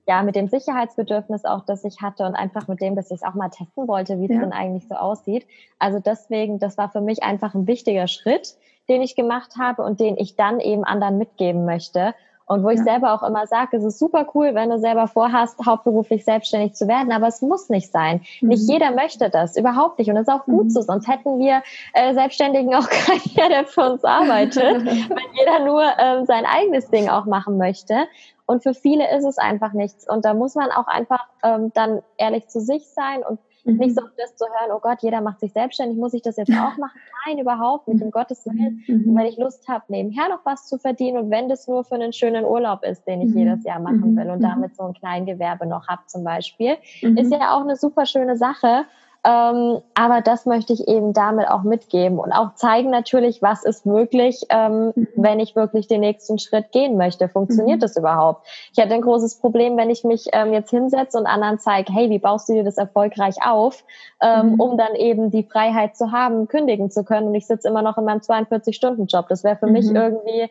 ja. 0.06 0.16
ja. 0.16 0.22
mit 0.22 0.36
dem 0.36 0.48
Sicherheitsbedürfnis 0.48 1.44
auch, 1.44 1.64
das 1.64 1.84
ich 1.84 2.00
hatte 2.00 2.24
und 2.24 2.34
einfach 2.34 2.68
mit 2.68 2.80
dem, 2.80 2.94
dass 2.94 3.10
ich 3.10 3.16
es 3.16 3.22
auch 3.22 3.34
mal 3.34 3.48
testen 3.48 3.88
wollte, 3.88 4.20
wie 4.20 4.26
es 4.26 4.34
ja. 4.34 4.40
denn 4.40 4.52
eigentlich 4.52 4.86
so 4.88 4.94
aussieht. 4.94 5.46
Also 5.78 5.98
deswegen, 5.98 6.58
das 6.58 6.78
war 6.78 6.90
für 6.90 7.00
mich 7.00 7.22
einfach 7.22 7.54
ein 7.54 7.66
wichtiger 7.66 8.06
Schritt, 8.06 8.56
den 8.88 9.02
ich 9.02 9.16
gemacht 9.16 9.54
habe 9.58 9.82
und 9.82 9.98
den 9.98 10.16
ich 10.16 10.36
dann 10.36 10.60
eben 10.60 10.84
anderen 10.84 11.18
mitgeben 11.18 11.64
möchte. 11.64 12.14
Und 12.46 12.62
wo 12.62 12.68
ich 12.68 12.80
selber 12.82 13.14
auch 13.14 13.22
immer 13.22 13.46
sage, 13.46 13.78
es 13.78 13.84
ist 13.84 13.98
super 13.98 14.26
cool, 14.34 14.54
wenn 14.54 14.68
du 14.68 14.78
selber 14.78 15.08
vorhast, 15.08 15.58
hauptberuflich 15.64 16.24
selbstständig 16.24 16.74
zu 16.74 16.86
werden, 16.86 17.10
aber 17.10 17.26
es 17.26 17.40
muss 17.40 17.70
nicht 17.70 17.90
sein. 17.90 18.20
Mhm. 18.40 18.48
Nicht 18.48 18.68
jeder 18.68 18.90
möchte 18.90 19.30
das, 19.30 19.56
überhaupt 19.56 19.98
nicht. 19.98 20.08
Und 20.08 20.16
das 20.16 20.28
ist 20.28 20.34
auch 20.34 20.44
gut 20.44 20.64
mhm. 20.64 20.70
so, 20.70 20.82
sonst 20.82 21.08
hätten 21.08 21.38
wir 21.38 21.62
äh, 21.94 22.12
Selbstständigen 22.12 22.74
auch 22.74 22.88
keinen, 22.90 23.50
der 23.50 23.64
für 23.66 23.92
uns 23.92 24.04
arbeitet, 24.04 24.84
wenn 24.84 25.38
jeder 25.38 25.64
nur 25.64 25.84
ähm, 25.98 26.26
sein 26.26 26.44
eigenes 26.44 26.90
Ding 26.90 27.08
auch 27.08 27.24
machen 27.24 27.56
möchte. 27.56 28.06
Und 28.46 28.62
für 28.62 28.74
viele 28.74 29.10
ist 29.16 29.24
es 29.24 29.38
einfach 29.38 29.72
nichts. 29.72 30.06
Und 30.08 30.26
da 30.26 30.34
muss 30.34 30.54
man 30.54 30.70
auch 30.70 30.86
einfach 30.86 31.26
ähm, 31.42 31.72
dann 31.72 32.02
ehrlich 32.18 32.48
zu 32.48 32.60
sich 32.60 32.86
sein 32.88 33.22
und 33.22 33.38
Mhm. 33.64 33.76
Nicht 33.78 33.94
so 33.94 34.02
das 34.16 34.36
zu 34.36 34.44
hören, 34.44 34.76
oh 34.76 34.80
Gott, 34.80 34.98
jeder 35.02 35.20
macht 35.20 35.40
sich 35.40 35.52
selbstständig, 35.52 35.98
muss 35.98 36.14
ich 36.14 36.22
das 36.22 36.36
jetzt 36.36 36.50
auch 36.52 36.76
machen? 36.76 37.00
Nein, 37.26 37.38
überhaupt 37.38 37.88
nicht, 37.88 38.02
um 38.02 38.10
Gottes 38.10 38.44
Willen. 38.46 38.84
Mhm. 38.86 39.16
Weil 39.16 39.26
ich 39.26 39.38
Lust 39.38 39.66
habe, 39.68 39.84
nebenher 39.88 40.28
noch 40.28 40.44
was 40.44 40.66
zu 40.66 40.78
verdienen 40.78 41.18
und 41.18 41.30
wenn 41.30 41.48
das 41.48 41.66
nur 41.66 41.84
für 41.84 41.94
einen 41.94 42.12
schönen 42.12 42.44
Urlaub 42.44 42.84
ist, 42.84 43.06
den 43.06 43.22
ich 43.22 43.30
mhm. 43.30 43.38
jedes 43.38 43.64
Jahr 43.64 43.80
machen 43.80 44.12
mhm. 44.12 44.16
will 44.16 44.30
und 44.30 44.38
mhm. 44.38 44.42
damit 44.42 44.76
so 44.76 44.84
ein 44.84 44.92
Kleingewerbe 44.92 45.66
noch 45.66 45.88
habe 45.88 46.02
zum 46.06 46.24
Beispiel, 46.24 46.76
mhm. 47.02 47.16
ist 47.16 47.32
ja 47.32 47.56
auch 47.56 47.62
eine 47.62 47.76
super 47.76 48.06
schöne 48.06 48.36
Sache. 48.36 48.84
Ähm, 49.26 49.80
aber 49.94 50.20
das 50.20 50.44
möchte 50.44 50.74
ich 50.74 50.86
eben 50.86 51.14
damit 51.14 51.48
auch 51.48 51.62
mitgeben 51.62 52.18
und 52.18 52.30
auch 52.32 52.54
zeigen 52.56 52.90
natürlich, 52.90 53.40
was 53.40 53.64
ist 53.64 53.86
möglich, 53.86 54.42
ähm, 54.50 54.92
mhm. 54.94 55.08
wenn 55.16 55.40
ich 55.40 55.56
wirklich 55.56 55.86
den 55.86 56.00
nächsten 56.00 56.38
Schritt 56.38 56.72
gehen 56.72 56.98
möchte. 56.98 57.30
Funktioniert 57.30 57.78
mhm. 57.78 57.80
das 57.80 57.96
überhaupt? 57.96 58.46
Ich 58.72 58.82
hatte 58.82 58.92
ein 58.92 59.00
großes 59.00 59.40
Problem, 59.40 59.78
wenn 59.78 59.88
ich 59.88 60.04
mich 60.04 60.26
ähm, 60.32 60.52
jetzt 60.52 60.68
hinsetze 60.68 61.16
und 61.16 61.26
anderen 61.26 61.58
zeige, 61.58 61.90
hey, 61.90 62.10
wie 62.10 62.18
baust 62.18 62.50
du 62.50 62.52
dir 62.52 62.64
das 62.64 62.76
erfolgreich 62.76 63.36
auf, 63.42 63.82
ähm, 64.20 64.50
mhm. 64.50 64.60
um 64.60 64.76
dann 64.76 64.94
eben 64.94 65.30
die 65.30 65.44
Freiheit 65.44 65.96
zu 65.96 66.12
haben, 66.12 66.46
kündigen 66.46 66.90
zu 66.90 67.02
können. 67.02 67.28
Und 67.28 67.34
ich 67.34 67.46
sitze 67.46 67.68
immer 67.68 67.80
noch 67.80 67.96
in 67.96 68.04
meinem 68.04 68.20
42-Stunden-Job. 68.20 69.28
Das 69.28 69.42
wäre 69.42 69.56
für 69.56 69.68
mich 69.68 69.86
mhm. 69.86 69.96
irgendwie 69.96 70.50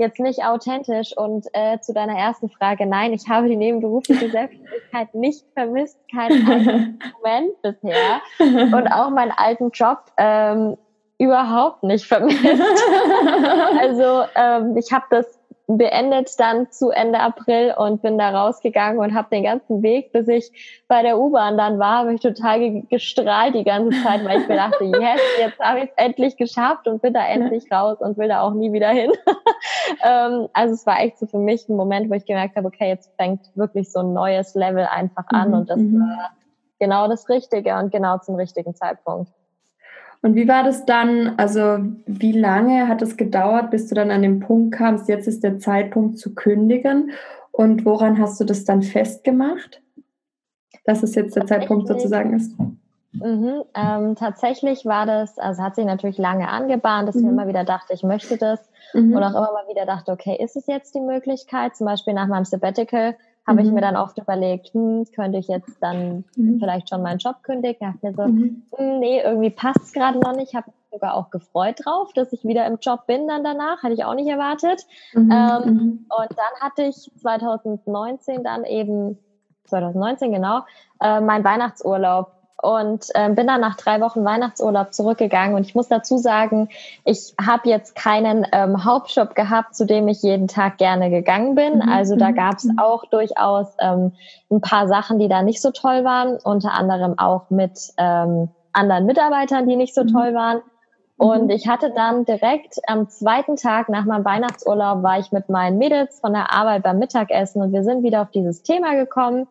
jetzt 0.00 0.18
nicht 0.18 0.42
authentisch. 0.44 1.16
Und 1.16 1.46
äh, 1.52 1.78
zu 1.80 1.92
deiner 1.92 2.16
ersten 2.16 2.48
Frage, 2.48 2.86
nein, 2.86 3.12
ich 3.12 3.28
habe 3.28 3.48
die 3.48 3.56
nebenberufliche 3.56 4.30
Selbstständigkeit 4.30 5.14
nicht 5.14 5.44
vermisst, 5.54 5.98
keinen 6.12 6.98
Moment 7.22 7.62
bisher. 7.62 8.20
Und 8.38 8.88
auch 8.88 9.10
meinen 9.10 9.32
alten 9.36 9.70
Job 9.70 9.98
ähm, 10.16 10.76
überhaupt 11.18 11.82
nicht 11.82 12.06
vermisst. 12.06 12.42
also 13.78 14.24
ähm, 14.34 14.76
ich 14.76 14.90
habe 14.90 15.04
das 15.10 15.39
beendet 15.76 16.38
dann 16.38 16.70
zu 16.70 16.90
Ende 16.90 17.20
April 17.20 17.74
und 17.76 18.02
bin 18.02 18.18
da 18.18 18.30
rausgegangen 18.30 18.98
und 18.98 19.14
habe 19.14 19.28
den 19.30 19.44
ganzen 19.44 19.82
Weg, 19.82 20.12
bis 20.12 20.26
ich 20.28 20.82
bei 20.88 21.02
der 21.02 21.18
U-Bahn 21.18 21.56
dann 21.56 21.78
war, 21.78 21.98
habe 21.98 22.14
ich 22.14 22.20
total 22.20 22.82
gestrahlt 22.88 23.54
die 23.54 23.64
ganze 23.64 24.02
Zeit, 24.02 24.24
weil 24.24 24.40
ich 24.40 24.48
mir 24.48 24.56
dachte, 24.56 24.84
yes, 24.84 25.20
jetzt 25.38 25.58
habe 25.60 25.80
ich 25.80 25.84
es 25.84 25.96
endlich 25.96 26.36
geschafft 26.36 26.88
und 26.88 27.02
bin 27.02 27.12
da 27.12 27.26
endlich 27.26 27.70
raus 27.70 27.98
und 28.00 28.18
will 28.18 28.28
da 28.28 28.40
auch 28.42 28.52
nie 28.52 28.72
wieder 28.72 28.88
hin. 28.88 29.12
ähm, 30.04 30.48
also 30.52 30.74
es 30.74 30.86
war 30.86 31.00
echt 31.00 31.18
so 31.18 31.26
für 31.26 31.38
mich 31.38 31.68
ein 31.68 31.76
Moment, 31.76 32.10
wo 32.10 32.14
ich 32.14 32.24
gemerkt 32.24 32.56
habe, 32.56 32.68
okay, 32.68 32.88
jetzt 32.88 33.12
fängt 33.16 33.40
wirklich 33.54 33.92
so 33.92 34.00
ein 34.00 34.12
neues 34.12 34.54
Level 34.54 34.86
einfach 34.86 35.26
an 35.28 35.48
mhm, 35.48 35.54
und 35.54 35.70
das 35.70 35.78
mhm. 35.78 36.00
war 36.00 36.30
genau 36.78 37.06
das 37.06 37.28
Richtige 37.28 37.76
und 37.76 37.92
genau 37.92 38.18
zum 38.18 38.34
richtigen 38.34 38.74
Zeitpunkt. 38.74 39.30
Und 40.22 40.34
wie 40.34 40.48
war 40.48 40.64
das 40.64 40.84
dann? 40.84 41.34
Also, 41.38 41.78
wie 42.06 42.32
lange 42.32 42.88
hat 42.88 43.00
es 43.02 43.16
gedauert, 43.16 43.70
bis 43.70 43.88
du 43.88 43.94
dann 43.94 44.10
an 44.10 44.22
den 44.22 44.40
Punkt 44.40 44.74
kamst, 44.74 45.08
jetzt 45.08 45.26
ist 45.26 45.42
der 45.42 45.58
Zeitpunkt 45.58 46.18
zu 46.18 46.34
kündigen? 46.34 47.12
Und 47.52 47.84
woran 47.84 48.18
hast 48.18 48.38
du 48.40 48.44
das 48.44 48.64
dann 48.64 48.82
festgemacht, 48.82 49.82
dass 50.84 51.02
es 51.02 51.14
jetzt 51.14 51.36
der 51.36 51.46
Zeitpunkt 51.46 51.88
sozusagen 51.88 52.34
ist? 52.34 52.54
Mhm, 53.12 53.64
ähm, 53.74 54.14
tatsächlich 54.14 54.86
war 54.86 55.04
das, 55.04 55.36
also 55.38 55.62
hat 55.62 55.74
sich 55.74 55.84
natürlich 55.84 56.16
lange 56.16 56.48
angebahnt, 56.48 57.08
dass 57.08 57.16
mhm. 57.16 57.24
ich 57.24 57.28
immer 57.28 57.48
wieder 57.48 57.64
dachte, 57.64 57.92
ich 57.92 58.04
möchte 58.04 58.36
das 58.36 58.60
mhm. 58.94 59.16
und 59.16 59.22
auch 59.22 59.30
immer 59.30 59.52
mal 59.52 59.68
wieder 59.68 59.84
dachte, 59.84 60.12
okay, 60.12 60.36
ist 60.40 60.56
es 60.56 60.66
jetzt 60.68 60.94
die 60.94 61.00
Möglichkeit? 61.00 61.74
Zum 61.74 61.86
Beispiel 61.86 62.14
nach 62.14 62.28
meinem 62.28 62.44
Sabbatical 62.44 63.16
habe 63.46 63.62
ich 63.62 63.68
mhm. 63.68 63.74
mir 63.74 63.80
dann 63.80 63.96
oft 63.96 64.18
überlegt, 64.18 64.68
hm, 64.74 65.04
könnte 65.14 65.38
ich 65.38 65.48
jetzt 65.48 65.76
dann 65.80 66.24
mhm. 66.36 66.58
vielleicht 66.60 66.88
schon 66.88 67.02
meinen 67.02 67.18
Job 67.18 67.42
kündigen? 67.42 67.72
Ich 67.72 67.78
dachte 67.78 68.06
mir 68.06 68.14
so, 68.14 68.22
mhm. 68.22 68.62
hm, 68.76 68.98
nee, 69.00 69.20
irgendwie 69.20 69.50
passt 69.50 69.82
es 69.82 69.92
gerade 69.92 70.18
noch 70.18 70.36
nicht. 70.36 70.50
Ich 70.50 70.54
habe 70.54 70.70
mich 70.70 70.76
sogar 70.92 71.14
auch 71.14 71.30
gefreut 71.30 71.80
drauf, 71.84 72.12
dass 72.14 72.32
ich 72.32 72.44
wieder 72.44 72.66
im 72.66 72.78
Job 72.80 73.06
bin 73.06 73.26
dann 73.28 73.42
danach. 73.42 73.82
Hatte 73.82 73.94
ich 73.94 74.04
auch 74.04 74.14
nicht 74.14 74.28
erwartet. 74.28 74.86
Mhm. 75.14 75.30
Ähm, 75.32 75.74
mhm. 75.74 76.06
und 76.08 76.30
dann 76.30 76.60
hatte 76.60 76.82
ich 76.84 77.10
2019 77.20 78.44
dann 78.44 78.64
eben, 78.64 79.18
2019 79.66 80.32
genau, 80.32 80.60
äh, 81.00 81.20
meinen 81.20 81.44
Weihnachtsurlaub 81.44 82.39
und 82.62 83.06
äh, 83.14 83.30
bin 83.30 83.46
dann 83.46 83.60
nach 83.60 83.76
drei 83.76 84.00
Wochen 84.00 84.24
Weihnachtsurlaub 84.24 84.92
zurückgegangen. 84.92 85.54
Und 85.54 85.66
ich 85.66 85.74
muss 85.74 85.88
dazu 85.88 86.18
sagen, 86.18 86.68
ich 87.04 87.34
habe 87.40 87.68
jetzt 87.68 87.94
keinen 87.94 88.46
ähm, 88.52 88.84
Hauptshop 88.84 89.34
gehabt, 89.34 89.74
zu 89.74 89.86
dem 89.86 90.08
ich 90.08 90.22
jeden 90.22 90.48
Tag 90.48 90.78
gerne 90.78 91.10
gegangen 91.10 91.54
bin. 91.54 91.76
Mhm. 91.76 91.88
Also 91.88 92.16
da 92.16 92.30
mhm, 92.30 92.34
gab 92.34 92.56
es 92.56 92.64
mhm. 92.64 92.78
auch 92.78 93.04
durchaus 93.06 93.68
ähm, 93.80 94.12
ein 94.50 94.60
paar 94.60 94.88
Sachen, 94.88 95.18
die 95.18 95.28
da 95.28 95.42
nicht 95.42 95.62
so 95.62 95.70
toll 95.70 96.04
waren, 96.04 96.38
unter 96.42 96.72
anderem 96.72 97.18
auch 97.18 97.50
mit 97.50 97.78
ähm, 97.96 98.50
anderen 98.72 99.06
Mitarbeitern, 99.06 99.68
die 99.68 99.76
nicht 99.76 99.94
so 99.94 100.02
mhm. 100.02 100.08
toll 100.08 100.34
waren. 100.34 100.60
Und 101.16 101.50
ich 101.50 101.68
hatte 101.68 101.92
dann 101.94 102.24
direkt 102.24 102.78
am 102.86 103.10
zweiten 103.10 103.56
Tag 103.56 103.90
nach 103.90 104.06
meinem 104.06 104.24
Weihnachtsurlaub 104.24 105.02
war 105.02 105.18
ich 105.18 105.32
mit 105.32 105.50
meinen 105.50 105.76
Mädels 105.76 106.18
von 106.18 106.32
der 106.32 106.50
Arbeit 106.50 106.82
beim 106.82 106.98
Mittagessen 106.98 107.60
und 107.60 107.74
wir 107.74 107.82
sind 107.84 108.02
wieder 108.02 108.22
auf 108.22 108.30
dieses 108.30 108.62
Thema 108.62 108.94
gekommen. 108.94 109.46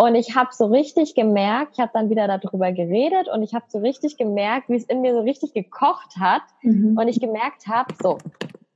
Und 0.00 0.14
ich 0.14 0.34
habe 0.34 0.48
so 0.52 0.64
richtig 0.64 1.14
gemerkt, 1.14 1.72
ich 1.74 1.78
habe 1.78 1.90
dann 1.92 2.08
wieder 2.08 2.26
darüber 2.26 2.72
geredet 2.72 3.28
und 3.28 3.42
ich 3.42 3.52
habe 3.52 3.66
so 3.68 3.80
richtig 3.80 4.16
gemerkt, 4.16 4.70
wie 4.70 4.76
es 4.76 4.84
in 4.84 5.02
mir 5.02 5.12
so 5.12 5.20
richtig 5.20 5.52
gekocht 5.52 6.16
hat. 6.18 6.40
Mhm. 6.62 6.96
Und 6.96 7.06
ich 7.08 7.20
gemerkt 7.20 7.66
habe, 7.66 7.92
so, 8.00 8.16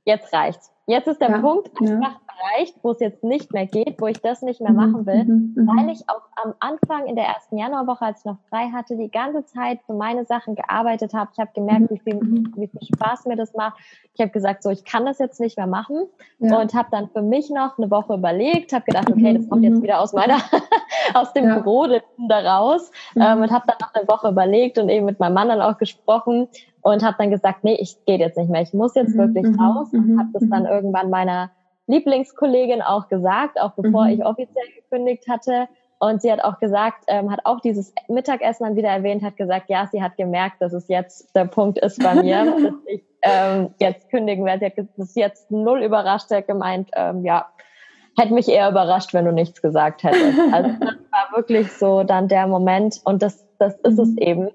jetzt 0.03 0.31
reicht's. 0.31 0.71
Jetzt 0.87 1.07
ist 1.07 1.19
der 1.19 1.31
ja, 1.31 1.39
Punkt 1.39 1.71
einfach 1.81 2.11
ja. 2.11 2.19
erreicht, 2.27 2.75
wo 2.83 2.91
es 2.91 2.99
jetzt 2.99 3.23
nicht 3.23 3.51
mehr 3.53 3.65
geht, 3.65 3.99
wo 3.99 4.05
ich 4.05 4.21
das 4.21 4.43
nicht 4.43 4.61
mehr 4.61 4.69
mhm, 4.69 4.75
machen 4.75 5.05
will, 5.07 5.23
mhm, 5.23 5.53
mhm, 5.55 5.67
weil 5.67 5.89
ich 5.89 6.07
auch 6.07 6.21
am 6.43 6.53
Anfang 6.59 7.07
in 7.07 7.15
der 7.15 7.25
ersten 7.25 7.57
Januarwoche, 7.57 8.05
als 8.05 8.19
ich 8.19 8.25
noch 8.25 8.37
frei 8.49 8.69
hatte, 8.71 8.95
die 8.95 9.09
ganze 9.09 9.45
Zeit 9.45 9.79
für 9.87 9.93
meine 9.93 10.25
Sachen 10.25 10.53
gearbeitet 10.53 11.15
habe. 11.15 11.31
Ich 11.33 11.39
habe 11.39 11.49
gemerkt, 11.55 11.89
mhm, 11.89 11.95
wie 11.95 11.99
viel, 11.99 12.19
wie 12.55 12.67
viel 12.67 12.87
Spaß 12.95 13.25
mir 13.25 13.35
das 13.35 13.55
macht. 13.55 13.79
Ich 14.13 14.21
habe 14.21 14.29
gesagt, 14.29 14.61
so, 14.61 14.69
ich 14.69 14.85
kann 14.85 15.07
das 15.07 15.17
jetzt 15.17 15.39
nicht 15.39 15.57
mehr 15.57 15.65
machen 15.65 16.05
ja. 16.37 16.61
und 16.61 16.75
habe 16.75 16.89
dann 16.91 17.09
für 17.09 17.23
mich 17.23 17.49
noch 17.49 17.79
eine 17.79 17.89
Woche 17.89 18.13
überlegt, 18.13 18.73
habe 18.73 18.85
gedacht, 18.85 19.09
okay, 19.09 19.33
das 19.33 19.49
kommt 19.49 19.63
jetzt 19.63 19.81
wieder 19.81 19.99
aus 19.99 20.13
meiner, 20.13 20.37
aus 21.13 21.33
dem 21.33 21.45
ja. 21.45 21.59
Büro 21.59 21.87
da 22.27 22.39
raus 22.39 22.91
ähm, 23.15 23.41
und 23.41 23.51
habe 23.51 23.65
dann 23.67 23.77
noch 23.81 23.93
eine 23.93 24.07
Woche 24.07 24.29
überlegt 24.29 24.77
und 24.77 24.89
eben 24.89 25.05
mit 25.05 25.19
meinem 25.19 25.33
Mann 25.33 25.49
dann 25.49 25.61
auch 25.61 25.77
gesprochen 25.77 26.47
und 26.81 27.03
habe 27.03 27.15
dann 27.17 27.31
gesagt, 27.31 27.63
nee, 27.63 27.77
ich 27.79 27.97
gehe 28.05 28.19
jetzt 28.19 28.37
nicht 28.37 28.49
mehr, 28.49 28.61
ich 28.61 28.73
muss 28.73 28.95
jetzt 28.95 29.15
mhm, 29.15 29.19
wirklich 29.19 29.47
mhm, 29.47 29.59
raus 29.59 29.89
und 29.93 30.07
mhm, 30.07 30.19
habe 30.19 30.29
das 30.33 30.43
dann 30.49 30.65
irgendwann 30.65 31.09
meiner 31.09 31.51
Lieblingskollegin 31.87 32.81
auch 32.81 33.07
gesagt, 33.09 33.59
auch 33.59 33.71
bevor 33.71 34.07
ich 34.07 34.25
offiziell 34.25 34.65
gekündigt 34.75 35.27
hatte. 35.29 35.67
Und 35.97 36.21
sie 36.21 36.31
hat 36.31 36.43
auch 36.43 36.59
gesagt, 36.59 37.05
ähm, 37.07 37.31
hat 37.31 37.39
auch 37.45 37.61
dieses 37.61 37.93
Mittagessen 38.07 38.65
dann 38.65 38.75
wieder 38.75 38.89
erwähnt, 38.89 39.23
hat 39.23 39.37
gesagt, 39.37 39.69
ja, 39.69 39.87
sie 39.91 40.03
hat 40.03 40.17
gemerkt, 40.17 40.61
dass 40.61 40.73
es 40.73 40.87
jetzt 40.87 41.33
der 41.35 41.45
Punkt 41.45 41.77
ist 41.79 42.03
bei 42.03 42.15
mir, 42.15 42.45
dass 42.61 42.73
ich 42.87 43.03
ähm, 43.21 43.69
jetzt 43.79 44.09
kündigen 44.09 44.45
werde. 44.45 44.71
Sie 44.75 44.81
hat 44.81 44.89
das 44.97 45.15
jetzt 45.15 45.51
null 45.51 45.81
überrascht, 45.81 46.29
sie 46.29 46.35
hat 46.35 46.47
gemeint, 46.47 46.89
ähm, 46.95 47.23
ja, 47.23 47.47
hätte 48.17 48.33
mich 48.33 48.47
eher 48.47 48.69
überrascht, 48.69 49.13
wenn 49.13 49.25
du 49.25 49.31
nichts 49.31 49.61
gesagt 49.61 50.03
hättest. 50.03 50.39
Also 50.51 50.69
das 50.79 50.95
war 51.11 51.37
wirklich 51.37 51.71
so 51.71 52.03
dann 52.03 52.27
der 52.27 52.47
Moment 52.47 53.01
und 53.03 53.21
das, 53.21 53.45
das 53.57 53.75
ist 53.83 53.99
es 53.99 54.17
eben. 54.17 54.49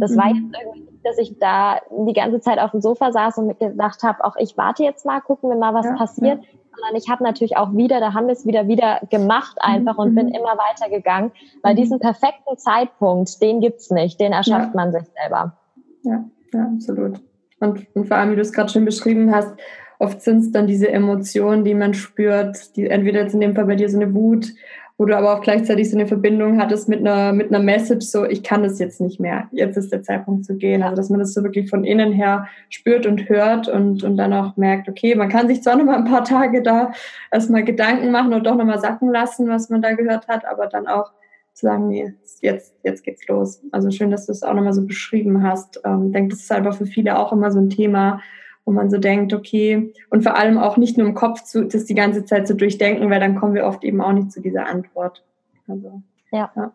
Das 0.00 0.16
war 0.16 0.28
jetzt 0.28 0.38
irgendwie 0.38 0.90
dass 1.04 1.18
ich 1.18 1.38
da 1.38 1.78
die 2.06 2.12
ganze 2.12 2.40
Zeit 2.40 2.58
auf 2.58 2.72
dem 2.72 2.80
Sofa 2.80 3.12
saß 3.12 3.38
und 3.38 3.58
gedacht 3.58 4.02
habe, 4.02 4.24
auch 4.24 4.36
ich 4.36 4.56
warte 4.56 4.82
jetzt 4.82 5.06
mal, 5.06 5.20
gucken 5.20 5.50
wir 5.50 5.56
mal, 5.56 5.74
was 5.74 5.86
ja, 5.86 5.94
passiert. 5.94 6.40
Ja. 6.42 6.48
Sondern 6.76 6.96
ich 6.96 7.10
habe 7.10 7.24
natürlich 7.24 7.56
auch 7.56 7.74
wieder, 7.74 8.00
da 8.00 8.14
haben 8.14 8.26
wir 8.26 8.32
es 8.32 8.46
wieder 8.46 8.68
wieder 8.68 9.00
gemacht 9.10 9.58
einfach 9.60 9.94
mhm. 9.94 10.00
und 10.00 10.14
bin 10.14 10.26
mhm. 10.26 10.34
immer 10.34 10.56
weitergegangen, 10.56 11.32
weil 11.62 11.74
mhm. 11.74 11.78
diesen 11.78 11.98
perfekten 11.98 12.56
Zeitpunkt, 12.56 13.40
den 13.42 13.60
gibt's 13.60 13.90
nicht, 13.90 14.20
den 14.20 14.32
erschafft 14.32 14.70
ja. 14.70 14.76
man 14.76 14.92
sich 14.92 15.04
selber. 15.20 15.56
Ja, 16.02 16.24
ja, 16.52 16.70
absolut. 16.74 17.20
Und, 17.60 17.86
und 17.94 18.08
vor 18.08 18.16
allem, 18.16 18.30
wie 18.30 18.36
du 18.36 18.40
es 18.40 18.52
gerade 18.52 18.70
schon 18.70 18.84
beschrieben 18.84 19.34
hast, 19.34 19.54
oft 20.00 20.20
sind 20.22 20.40
es 20.40 20.50
dann 20.50 20.66
diese 20.66 20.90
Emotionen, 20.90 21.64
die 21.64 21.74
man 21.74 21.94
spürt, 21.94 22.74
die 22.76 22.88
entweder 22.88 23.22
jetzt 23.22 23.34
in 23.34 23.40
dem 23.40 23.54
Fall 23.54 23.66
bei 23.66 23.76
dir 23.76 23.88
so 23.88 24.00
eine 24.00 24.12
Wut 24.12 24.52
wo 25.00 25.06
du 25.06 25.16
aber 25.16 25.34
auch 25.34 25.40
gleichzeitig 25.40 25.88
so 25.88 25.96
eine 25.96 26.06
Verbindung 26.06 26.60
hattest 26.60 26.86
mit 26.86 27.00
einer, 27.00 27.32
mit 27.32 27.48
einer 27.48 27.64
Message, 27.64 28.04
so 28.04 28.26
ich 28.26 28.42
kann 28.42 28.62
das 28.62 28.78
jetzt 28.78 29.00
nicht 29.00 29.18
mehr, 29.18 29.48
jetzt 29.50 29.78
ist 29.78 29.90
der 29.90 30.02
Zeitpunkt 30.02 30.44
zu 30.44 30.58
gehen. 30.58 30.82
Also 30.82 30.94
dass 30.94 31.08
man 31.08 31.20
das 31.20 31.32
so 31.32 31.42
wirklich 31.42 31.70
von 31.70 31.84
innen 31.84 32.12
her 32.12 32.48
spürt 32.68 33.06
und 33.06 33.26
hört 33.30 33.66
und, 33.66 34.04
und 34.04 34.18
dann 34.18 34.34
auch 34.34 34.58
merkt, 34.58 34.90
okay, 34.90 35.14
man 35.14 35.30
kann 35.30 35.48
sich 35.48 35.62
zwar 35.62 35.76
noch 35.76 35.86
mal 35.86 35.96
ein 35.96 36.04
paar 36.04 36.24
Tage 36.24 36.62
da 36.62 36.92
erstmal 37.32 37.64
Gedanken 37.64 38.10
machen 38.10 38.34
und 38.34 38.44
doch 38.44 38.56
noch 38.56 38.66
mal 38.66 38.78
sacken 38.78 39.10
lassen, 39.10 39.48
was 39.48 39.70
man 39.70 39.80
da 39.80 39.94
gehört 39.94 40.28
hat, 40.28 40.44
aber 40.44 40.66
dann 40.66 40.86
auch 40.86 41.10
zu 41.54 41.64
sagen, 41.64 41.88
nee, 41.88 42.12
jetzt, 42.42 42.74
jetzt 42.82 43.02
geht's 43.02 43.26
los. 43.26 43.62
Also 43.72 43.90
schön, 43.90 44.10
dass 44.10 44.26
du 44.26 44.32
es 44.32 44.42
auch 44.42 44.52
nochmal 44.52 44.74
so 44.74 44.84
beschrieben 44.84 45.42
hast. 45.42 45.80
Ähm, 45.82 46.08
ich 46.08 46.12
denke, 46.12 46.34
das 46.34 46.40
ist 46.40 46.52
einfach 46.52 46.76
für 46.76 46.84
viele 46.84 47.18
auch 47.18 47.32
immer 47.32 47.50
so 47.50 47.58
ein 47.58 47.70
Thema, 47.70 48.20
wo 48.64 48.72
man 48.72 48.90
so 48.90 48.98
denkt, 48.98 49.32
okay, 49.32 49.92
und 50.10 50.22
vor 50.22 50.36
allem 50.36 50.58
auch 50.58 50.76
nicht 50.76 50.96
nur 50.96 51.06
im 51.06 51.14
Kopf 51.14 51.42
zu, 51.42 51.64
das 51.64 51.84
die 51.84 51.94
ganze 51.94 52.24
Zeit 52.24 52.46
zu 52.46 52.54
durchdenken, 52.54 53.10
weil 53.10 53.20
dann 53.20 53.36
kommen 53.36 53.54
wir 53.54 53.66
oft 53.66 53.84
eben 53.84 54.00
auch 54.00 54.12
nicht 54.12 54.32
zu 54.32 54.40
dieser 54.40 54.66
Antwort. 54.66 55.24
Also, 55.66 56.02
ja. 56.32 56.50
ja. 56.56 56.72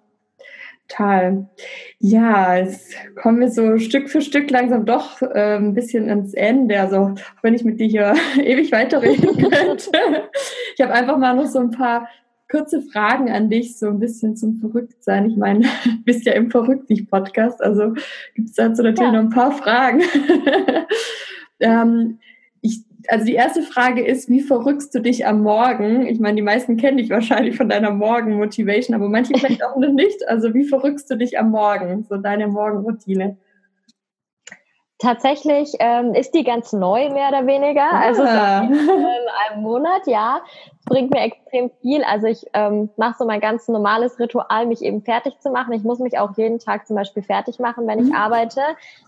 Total. 0.87 1.47
Ja, 1.99 2.57
jetzt 2.57 2.95
kommen 3.15 3.39
wir 3.39 3.49
so 3.49 3.77
Stück 3.79 4.09
für 4.09 4.21
Stück 4.21 4.51
langsam 4.51 4.85
doch 4.85 5.21
äh, 5.21 5.55
ein 5.55 5.73
bisschen 5.73 6.07
ins 6.09 6.33
Ende. 6.33 6.79
Also, 6.79 7.15
wenn 7.41 7.55
ich 7.55 7.63
mit 7.63 7.79
dir 7.79 7.87
hier 7.87 8.13
ewig 8.37 8.71
weiterreden 8.71 9.35
könnte. 9.51 9.89
ich 10.75 10.81
habe 10.81 10.93
einfach 10.93 11.17
mal 11.17 11.35
noch 11.35 11.47
so 11.47 11.59
ein 11.59 11.71
paar 11.71 12.07
kurze 12.49 12.81
Fragen 12.81 13.31
an 13.31 13.49
dich, 13.49 13.77
so 13.77 13.87
ein 13.87 13.99
bisschen 13.99 14.35
zum 14.35 14.57
Verrücktsein. 14.57 15.29
Ich 15.29 15.37
meine, 15.37 15.61
du 15.61 15.91
bist 16.05 16.25
ja 16.25 16.33
im 16.33 16.51
Verrückt-Podcast, 16.51 17.61
also 17.61 17.93
gibt 18.35 18.49
es 18.49 18.55
dazu 18.55 18.83
natürlich 18.83 18.99
ja. 18.99 19.11
noch 19.11 19.21
ein 19.21 19.29
paar 19.29 19.51
Fragen. 19.51 20.01
Ähm, 21.59 22.19
ich, 22.61 22.81
also 23.07 23.25
die 23.25 23.33
erste 23.33 23.61
Frage 23.61 24.05
ist, 24.05 24.29
wie 24.29 24.41
verrückst 24.41 24.93
du 24.95 24.99
dich 24.99 25.25
am 25.25 25.41
Morgen? 25.41 26.07
Ich 26.07 26.19
meine, 26.19 26.35
die 26.35 26.41
meisten 26.41 26.77
kennen 26.77 26.97
dich 26.97 27.09
wahrscheinlich 27.09 27.55
von 27.55 27.69
deiner 27.69 27.91
Morgenmotivation, 27.91 28.95
aber 28.95 29.09
manche 29.09 29.33
vielleicht 29.37 29.63
auch 29.63 29.75
noch 29.77 29.91
nicht. 29.91 30.27
Also 30.27 30.53
wie 30.53 30.65
verrückst 30.65 31.09
du 31.09 31.15
dich 31.15 31.37
am 31.37 31.51
Morgen? 31.51 32.03
So 32.03 32.17
deine 32.17 32.47
Morgenroutine. 32.47 33.37
Tatsächlich 34.97 35.73
ähm, 35.79 36.13
ist 36.13 36.31
die 36.31 36.43
ganz 36.43 36.71
neu, 36.71 37.09
mehr 37.09 37.27
oder 37.27 37.45
weniger. 37.45 37.91
Also 37.91 38.23
ah. 38.23 38.61
Also 38.61 38.73
seit 38.73 38.89
ähm, 38.89 39.05
einem 39.49 39.61
Monat, 39.61 40.07
ja 40.07 40.41
bringt 40.85 41.11
mir 41.11 41.21
extrem 41.21 41.71
viel. 41.81 42.03
Also 42.03 42.27
ich 42.27 42.45
ähm, 42.53 42.89
mache 42.95 43.15
so 43.17 43.25
mein 43.25 43.41
ganz 43.41 43.67
normales 43.67 44.19
Ritual, 44.19 44.67
mich 44.67 44.83
eben 44.83 45.01
fertig 45.01 45.39
zu 45.39 45.49
machen. 45.49 45.73
Ich 45.73 45.83
muss 45.83 45.99
mich 45.99 46.17
auch 46.19 46.37
jeden 46.37 46.59
Tag 46.59 46.85
zum 46.85 46.95
Beispiel 46.95 47.23
fertig 47.23 47.59
machen, 47.59 47.87
wenn 47.87 47.99
ich 47.99 48.09
mhm. 48.09 48.15
arbeite. 48.15 48.61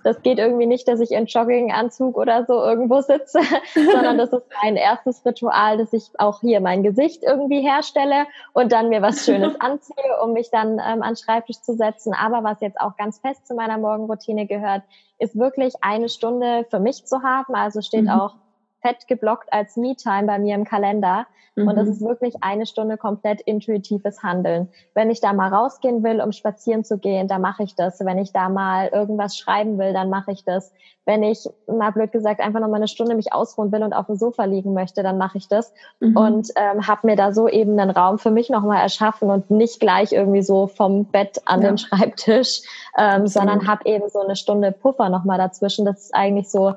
Das 0.04 0.22
geht 0.24 0.40
irgendwie 0.40 0.66
nicht, 0.66 0.88
dass 0.88 1.00
ich 1.00 1.12
in 1.12 1.28
Jogginganzug 1.28 2.18
oder 2.18 2.46
so 2.46 2.54
irgendwo 2.64 3.02
sitze, 3.02 3.40
sondern 3.74 4.18
das 4.18 4.34
ist 4.34 4.44
mein 4.64 4.76
erstes 4.76 5.24
Ritual, 5.26 5.78
dass 5.78 5.94
ich 5.94 6.10
auch 6.18 6.42
hier 6.42 6.62
mein 6.62 6.82
Gesicht 6.84 7.24
irgendwie 7.24 7.62
herstelle 7.62 8.26
und 8.54 8.72
dann 8.72 8.90
mir 8.90 9.02
was 9.02 9.24
Schönes 9.24 9.56
anziehe, 9.60 10.22
um 10.24 10.34
mich 10.34 10.50
dann 10.50 10.82
ähm, 10.84 11.04
an 11.04 11.16
Schreibtisch 11.16 11.62
zu 11.62 11.76
setzen. 11.76 12.14
Aber 12.14 12.44
was 12.44 12.60
jetzt 12.62 12.80
auch 12.82 12.98
ganz 12.98 13.20
fest 13.20 13.48
zu 13.48 13.54
meiner 13.54 13.78
Morgenroutine 13.78 14.48
gehört, 14.48 14.82
ist 15.20 15.38
wirklich 15.38 15.76
eine 15.82 16.10
Stunde 16.10 16.66
für 16.70 16.80
mich 16.80 17.06
zu 17.06 17.22
haben. 17.22 17.54
Also 17.56 17.82
steht 17.82 18.04
mhm. 18.04 18.10
auch 18.10 18.36
fett 18.82 19.08
geblockt 19.08 19.52
als 19.52 19.76
Me-Time 19.76 20.24
bei 20.28 20.40
mir 20.40 20.56
im 20.56 20.64
Kalender. 20.64 21.26
Mhm. 21.56 21.68
Und 21.68 21.76
das 21.76 21.86
mhm. 21.86 21.92
ist 21.94 22.02
wirklich 22.02 22.36
eine 22.42 22.66
Stunde 22.66 22.98
komplett 22.98 23.42
intuitives 23.42 24.22
Handeln. 24.22 24.70
Wenn 24.94 25.10
ich 25.10 25.20
da 25.20 25.34
mal 25.34 25.54
rausgehen 25.54 26.04
will, 26.04 26.22
um 26.22 26.32
spazieren 26.32 26.84
zu 26.84 27.00
gehen, 27.00 27.28
dann 27.28 27.42
mache 27.42 27.64
ich 27.64 27.76
das. 27.76 28.00
Wenn 28.00 28.20
ich 28.20 28.32
da 28.32 28.50
mal 28.50 28.88
irgendwas 28.88 29.38
schreiben 29.38 29.80
will, 29.80 29.94
dann 29.94 30.10
mache 30.10 30.32
ich 30.32 30.44
das. 30.46 30.72
Wenn 31.06 31.24
ich 31.24 31.50
mal 31.68 31.92
blöd 31.92 32.12
gesagt 32.12 32.42
einfach 32.42 32.60
noch 32.60 32.68
mal 32.68 32.76
eine 32.76 32.88
Stunde 32.88 33.16
mich 33.16 33.34
ausruhen 33.34 33.72
will 33.72 33.82
und 33.82 33.94
auf 33.94 34.08
dem 34.08 34.18
Sofa 34.18 34.44
liegen 34.44 34.74
möchte, 34.74 35.04
dann 35.04 35.18
mache 35.18 35.38
ich 35.38 35.48
das. 35.48 35.74
Mhm. 36.00 36.18
Und 36.18 36.50
ähm, 36.56 36.86
habe 36.86 37.08
mir 37.08 37.16
da 37.16 37.32
so 37.32 37.48
eben 37.48 37.80
einen 37.80 37.90
Raum 37.90 38.20
für 38.20 38.30
mich 38.30 38.50
nochmal 38.50 38.82
erschaffen 38.82 39.32
und 39.32 39.50
nicht 39.50 39.80
gleich 39.80 40.12
irgendwie 40.12 40.44
so 40.44 40.68
vom 40.68 41.06
Bett 41.06 41.42
an 41.46 41.62
ja. 41.62 41.70
den 41.70 41.78
Schreibtisch, 41.78 42.62
ähm, 42.98 43.26
sondern 43.26 43.68
habe 43.68 43.86
eben 43.86 44.10
so 44.10 44.20
eine 44.20 44.36
Stunde 44.36 44.72
Puffer 44.72 45.10
nochmal 45.10 45.38
dazwischen. 45.38 45.86
Das 45.86 46.02
ist 46.02 46.14
eigentlich 46.14 46.50
so 46.50 46.74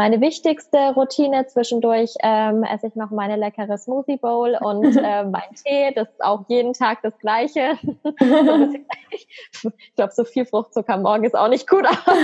meine 0.00 0.22
wichtigste 0.22 0.94
Routine. 0.94 1.46
Zwischendurch 1.46 2.14
ähm, 2.22 2.62
esse 2.62 2.86
ich 2.86 2.94
noch 2.94 3.10
meine 3.10 3.36
leckere 3.36 3.76
Smoothie 3.76 4.16
Bowl 4.16 4.56
und 4.58 4.96
äh, 4.96 5.24
mein 5.24 5.54
Tee. 5.62 5.92
Das 5.94 6.08
ist 6.08 6.24
auch 6.24 6.46
jeden 6.48 6.72
Tag 6.72 7.02
das 7.02 7.18
Gleiche. 7.18 7.76
ich 9.10 9.94
glaube, 9.96 10.12
so 10.14 10.24
viel 10.24 10.46
Fruchtzucker 10.46 10.96
morgen 10.96 11.24
ist 11.24 11.36
auch 11.36 11.48
nicht 11.48 11.68
gut, 11.68 11.84
aber 11.84 12.16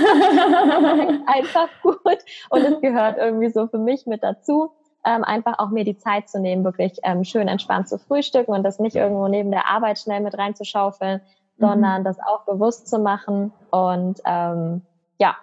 einfach 1.27 1.69
gut. 1.83 2.17
Und 2.49 2.63
es 2.63 2.81
gehört 2.81 3.19
irgendwie 3.19 3.51
so 3.51 3.67
für 3.67 3.77
mich 3.77 4.07
mit 4.07 4.23
dazu. 4.23 4.71
Ähm, 5.05 5.23
einfach 5.23 5.59
auch 5.59 5.69
mir 5.69 5.83
die 5.83 5.99
Zeit 5.99 6.29
zu 6.29 6.39
nehmen, 6.39 6.63
wirklich 6.63 6.97
ähm, 7.03 7.23
schön 7.23 7.47
entspannt 7.47 7.89
zu 7.89 7.99
frühstücken 7.99 8.53
und 8.53 8.63
das 8.63 8.79
nicht 8.79 8.95
irgendwo 8.95 9.27
neben 9.27 9.51
der 9.51 9.69
Arbeit 9.69 9.99
schnell 9.99 10.21
mit 10.21 10.35
reinzuschaufeln, 10.35 11.21
mhm. 11.57 11.63
sondern 11.63 12.03
das 12.03 12.17
auch 12.19 12.43
bewusst 12.45 12.87
zu 12.87 12.97
machen. 12.97 13.53
Und 13.69 14.19
ähm, 14.25 14.81
ja, 15.19 15.37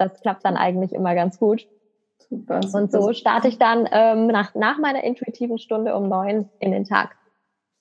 das 0.00 0.20
klappt 0.20 0.44
dann 0.44 0.56
eigentlich 0.56 0.92
immer 0.92 1.14
ganz 1.14 1.38
gut. 1.38 1.68
Super, 2.18 2.62
super. 2.62 2.78
Und 2.78 2.92
so 2.92 3.12
starte 3.12 3.48
ich 3.48 3.58
dann 3.58 3.88
ähm, 3.92 4.28
nach, 4.28 4.54
nach 4.54 4.78
meiner 4.78 5.04
intuitiven 5.04 5.58
Stunde 5.58 5.94
um 5.94 6.08
neun 6.08 6.48
in 6.58 6.72
den 6.72 6.84
Tag. 6.84 7.16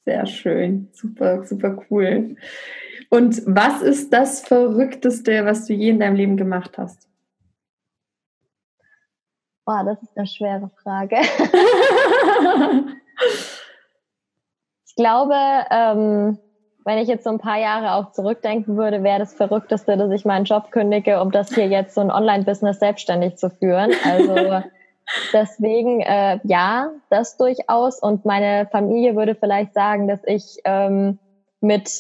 Sehr 0.05 0.25
schön, 0.25 0.89
super, 0.91 1.43
super 1.45 1.77
cool. 1.89 2.35
Und 3.09 3.41
was 3.45 3.81
ist 3.81 4.11
das 4.11 4.41
Verrückteste, 4.41 5.45
was 5.45 5.65
du 5.65 5.73
je 5.73 5.89
in 5.89 5.99
deinem 5.99 6.15
Leben 6.15 6.37
gemacht 6.37 6.77
hast? 6.77 7.07
Boah, 9.65 9.83
das 9.83 10.01
ist 10.01 10.17
eine 10.17 10.27
schwere 10.27 10.69
Frage. 10.81 11.17
ich 14.85 14.95
glaube, 14.95 15.35
ähm, 15.69 16.39
wenn 16.89 16.97
ich 16.97 17.07
jetzt 17.07 17.23
so 17.23 17.29
ein 17.29 17.37
paar 17.37 17.59
Jahre 17.59 17.93
auch 17.93 18.13
zurückdenken 18.13 18.75
würde, 18.75 19.03
wäre 19.03 19.19
das 19.19 19.35
Verrückteste, 19.35 19.95
dass 19.95 20.09
ich 20.09 20.25
meinen 20.25 20.45
Job 20.45 20.71
kündige, 20.71 21.21
um 21.21 21.29
das 21.29 21.53
hier 21.53 21.67
jetzt 21.67 21.93
so 21.93 22.01
ein 22.01 22.09
Online-Business 22.09 22.79
selbstständig 22.79 23.37
zu 23.37 23.51
führen. 23.51 23.91
Also 24.03 24.63
deswegen, 25.33 26.01
äh, 26.01 26.39
ja, 26.45 26.89
das 27.11 27.37
durchaus. 27.37 27.99
Und 27.99 28.25
meine 28.25 28.67
Familie 28.71 29.15
würde 29.15 29.35
vielleicht 29.35 29.75
sagen, 29.75 30.07
dass 30.07 30.21
ich 30.25 30.61
ähm, 30.63 31.19
mit 31.61 31.91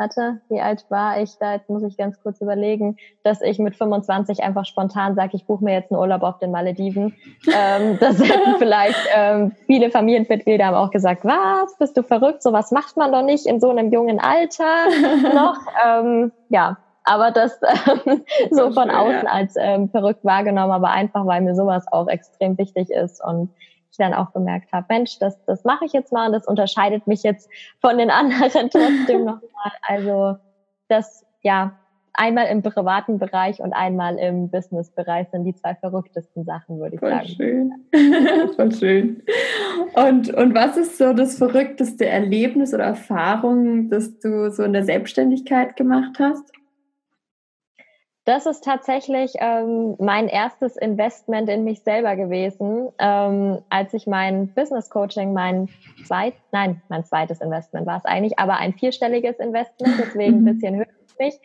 hatte, 0.00 0.40
wie 0.48 0.60
alt 0.60 0.84
war 0.88 1.20
ich 1.22 1.38
da? 1.38 1.52
Jetzt 1.52 1.70
muss 1.70 1.84
ich 1.84 1.96
ganz 1.96 2.20
kurz 2.20 2.40
überlegen, 2.40 2.96
dass 3.22 3.40
ich 3.42 3.60
mit 3.60 3.76
25 3.76 4.42
einfach 4.42 4.64
spontan 4.64 5.14
sage, 5.14 5.32
ich 5.34 5.46
buche 5.46 5.62
mir 5.62 5.74
jetzt 5.74 5.92
einen 5.92 6.00
Urlaub 6.00 6.22
auf 6.22 6.38
den 6.38 6.50
Malediven. 6.50 7.14
ähm, 7.46 7.98
das 8.00 8.18
hätten 8.18 8.56
vielleicht 8.58 8.98
ähm, 9.14 9.52
viele 9.66 9.90
Familienmitglieder 9.90 10.66
haben 10.66 10.74
auch 10.74 10.90
gesagt, 10.90 11.24
was, 11.24 11.76
bist 11.78 11.96
du 11.96 12.02
verrückt? 12.02 12.42
So 12.42 12.52
was 12.52 12.72
macht 12.72 12.96
man 12.96 13.12
doch 13.12 13.22
nicht 13.22 13.46
in 13.46 13.60
so 13.60 13.70
einem 13.70 13.92
jungen 13.92 14.18
Alter 14.18 14.86
noch. 15.34 15.58
ähm, 15.86 16.32
ja, 16.48 16.78
aber 17.04 17.30
das 17.30 17.58
ähm, 18.06 18.24
so 18.50 18.72
von 18.72 18.90
außen 18.90 19.26
als 19.26 19.54
ähm, 19.58 19.88
verrückt 19.88 20.24
wahrgenommen, 20.24 20.72
aber 20.72 20.90
einfach, 20.90 21.26
weil 21.26 21.42
mir 21.42 21.54
sowas 21.54 21.84
auch 21.90 22.08
extrem 22.08 22.58
wichtig 22.58 22.90
ist 22.90 23.22
und 23.24 23.50
ich 23.90 23.96
dann 23.96 24.14
auch 24.14 24.32
gemerkt 24.32 24.72
habe, 24.72 24.86
Mensch, 24.88 25.18
das, 25.18 25.42
das 25.44 25.64
mache 25.64 25.84
ich 25.84 25.92
jetzt 25.92 26.12
mal 26.12 26.26
und 26.26 26.32
das 26.32 26.46
unterscheidet 26.46 27.06
mich 27.06 27.22
jetzt 27.22 27.48
von 27.80 27.98
den 27.98 28.10
anderen 28.10 28.70
trotzdem 28.70 29.24
nochmal. 29.24 29.72
Also 29.82 30.36
das, 30.88 31.24
ja, 31.42 31.76
einmal 32.12 32.46
im 32.46 32.62
privaten 32.62 33.18
Bereich 33.18 33.60
und 33.60 33.72
einmal 33.72 34.18
im 34.18 34.50
Business-Bereich 34.50 35.28
sind 35.30 35.44
die 35.44 35.54
zwei 35.54 35.74
verrücktesten 35.74 36.44
Sachen, 36.44 36.78
würde 36.78 36.96
ich 36.96 37.00
Voll 37.00 37.10
sagen. 37.10 37.28
Schön. 37.28 37.72
Voll 38.56 38.72
schön. 38.72 39.22
Und, 39.94 40.32
und 40.34 40.54
was 40.54 40.76
ist 40.76 40.98
so 40.98 41.12
das 41.12 41.38
verrückteste 41.38 42.06
Erlebnis 42.06 42.74
oder 42.74 42.84
Erfahrung, 42.84 43.90
das 43.90 44.18
du 44.18 44.50
so 44.50 44.62
in 44.64 44.72
der 44.72 44.84
Selbstständigkeit 44.84 45.76
gemacht 45.76 46.18
hast? 46.18 46.52
Das 48.30 48.46
ist 48.46 48.62
tatsächlich 48.62 49.32
ähm, 49.40 49.96
mein 49.98 50.28
erstes 50.28 50.76
Investment 50.76 51.48
in 51.48 51.64
mich 51.64 51.82
selber 51.82 52.14
gewesen, 52.14 52.88
ähm, 53.00 53.58
als 53.70 53.92
ich 53.92 54.06
mein 54.06 54.54
Business 54.54 54.88
Coaching, 54.88 55.32
mein 55.32 55.68
zweit, 56.06 56.34
nein, 56.52 56.80
mein 56.88 57.04
zweites 57.04 57.40
Investment 57.40 57.88
war 57.88 57.96
es 57.96 58.04
eigentlich, 58.04 58.38
aber 58.38 58.58
ein 58.58 58.72
vierstelliges 58.72 59.40
Investment, 59.40 59.96
deswegen 59.98 60.36
ein 60.36 60.44
bisschen 60.44 60.76
höher 60.76 60.86
für 61.08 61.24
mich. 61.24 61.40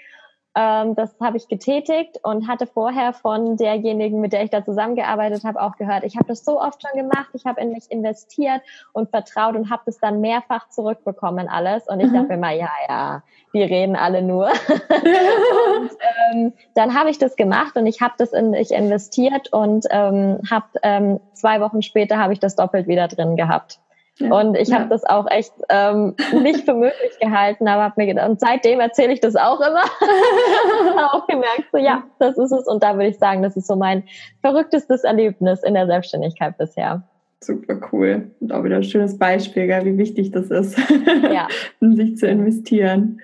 Ähm, 0.56 0.96
das 0.96 1.14
habe 1.20 1.36
ich 1.36 1.50
getätigt 1.50 2.20
und 2.24 2.48
hatte 2.48 2.66
vorher 2.66 3.12
von 3.12 3.58
derjenigen, 3.58 4.22
mit 4.22 4.32
der 4.32 4.44
ich 4.44 4.50
da 4.50 4.64
zusammengearbeitet 4.64 5.44
habe, 5.44 5.62
auch 5.62 5.76
gehört, 5.76 6.06
ich 6.06 6.16
habe 6.16 6.28
das 6.28 6.46
so 6.46 6.62
oft 6.62 6.82
schon 6.82 6.98
gemacht, 6.98 7.30
ich 7.34 7.46
habe 7.46 7.60
in 7.60 7.74
mich 7.74 7.92
investiert 7.92 8.62
und 8.94 9.10
vertraut 9.10 9.56
und 9.56 9.70
habe 9.70 9.84
das 9.86 10.00
dann 10.00 10.22
mehrfach 10.22 10.70
zurückbekommen 10.70 11.50
alles. 11.50 11.88
Und 11.88 12.00
ich 12.00 12.08
mhm. 12.08 12.14
dachte 12.14 12.28
mir 12.30 12.38
mal, 12.38 12.58
ja, 12.58 12.72
ja, 12.88 13.24
die 13.54 13.64
reden 13.64 13.98
alle 13.98 14.22
nur. 14.22 14.48
und 14.70 15.92
ähm, 16.32 16.54
dann 16.74 16.98
habe 16.98 17.10
ich 17.10 17.18
das 17.18 17.36
gemacht 17.36 17.76
und 17.76 17.86
ich 17.86 18.02
habe 18.02 18.14
das 18.18 18.32
in 18.32 18.54
ich 18.54 18.72
investiert 18.72 19.52
und 19.52 19.86
ähm, 19.90 20.40
habe 20.50 20.66
ähm, 20.84 21.20
zwei 21.34 21.60
Wochen 21.60 21.82
später 21.82 22.18
habe 22.18 22.32
ich 22.32 22.40
das 22.40 22.56
doppelt 22.56 22.88
wieder 22.88 23.10
drin 23.10 23.36
gehabt. 23.36 23.80
Und 24.20 24.56
ich 24.56 24.70
ja. 24.70 24.80
habe 24.80 24.90
das 24.90 25.04
auch 25.04 25.30
echt 25.30 25.54
ähm, 25.70 26.16
nicht 26.42 26.62
für 26.62 26.74
möglich 26.74 27.20
gehalten, 27.20 27.68
aber 27.68 27.84
habe 27.84 27.96
mir 27.98 28.08
gedacht, 28.08 28.30
und 28.30 28.40
seitdem 28.40 28.80
erzähle 28.80 29.14
ich 29.14 29.20
das 29.20 29.36
auch 29.36 29.60
immer. 29.60 29.84
auch 31.12 31.28
gemerkt, 31.28 31.66
so 31.72 31.78
ja, 31.78 32.04
das 32.20 32.38
ist 32.38 32.52
es. 32.52 32.66
Und 32.68 32.82
da 32.82 32.94
würde 32.94 33.08
ich 33.08 33.18
sagen, 33.18 33.44
das 33.44 33.58
ist 33.58 33.68
so 33.68 33.76
mein 33.76 34.04
verrücktestes 34.42 35.04
Erlebnis 35.04 35.64
in 35.64 35.74
der 35.74 35.88
Selbstständigkeit 35.88 36.58
bisher. 36.58 37.04
Super 37.42 37.78
cool. 37.92 38.32
Und 38.40 38.54
auch 38.54 38.64
wieder 38.64 38.78
ein 38.78 38.84
schönes 38.84 39.18
Beispiel, 39.18 39.68
gell, 39.68 39.84
wie 39.86 39.98
wichtig 39.98 40.32
das 40.32 40.50
ist, 40.50 40.78
ja. 41.24 41.48
in 41.82 41.96
sich 41.96 42.18
zu 42.18 42.28
investieren. 42.28 43.22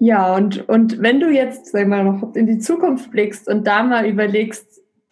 Ja, 0.00 0.36
und, 0.36 0.68
und 0.68 1.02
wenn 1.02 1.18
du 1.18 1.28
jetzt, 1.28 1.66
sag 1.66 1.88
mal, 1.88 2.04
noch 2.04 2.36
in 2.36 2.46
die 2.46 2.58
Zukunft 2.58 3.10
blickst 3.10 3.48
und 3.48 3.66
da 3.66 3.82
mal 3.82 4.06
überlegst, 4.06 4.67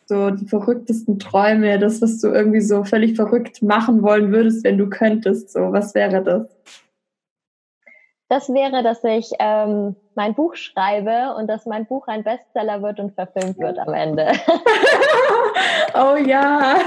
so 0.07 0.31
die 0.31 0.47
verrücktesten 0.47 1.19
Träume, 1.19 1.79
das, 1.79 2.01
was 2.01 2.21
du 2.21 2.29
irgendwie 2.29 2.61
so 2.61 2.85
völlig 2.85 3.17
verrückt 3.17 3.63
machen 3.63 4.03
wollen 4.03 4.33
würdest, 4.33 4.65
wenn 4.65 4.79
du 4.79 4.89
könntest? 4.89 5.53
So, 5.53 5.73
was 5.73 5.95
wäre 5.95 6.23
das? 6.23 6.49
Das 8.29 8.49
wäre, 8.49 8.83
dass 8.83 9.05
ich 9.05 9.31
ähm, 9.39 9.95
mein 10.17 10.35
Buch 10.35 10.57
schreibe 10.57 11.37
und 11.39 11.47
dass 11.47 11.65
mein 11.65 11.87
Buch 11.87 12.09
ein 12.09 12.25
Bestseller 12.25 12.83
wird 12.83 12.99
und 12.99 13.15
verfilmt 13.15 13.59
wird 13.59 13.79
am 13.79 13.95
Ende. 13.95 14.27
oh 15.95 16.17
ja. 16.17 16.75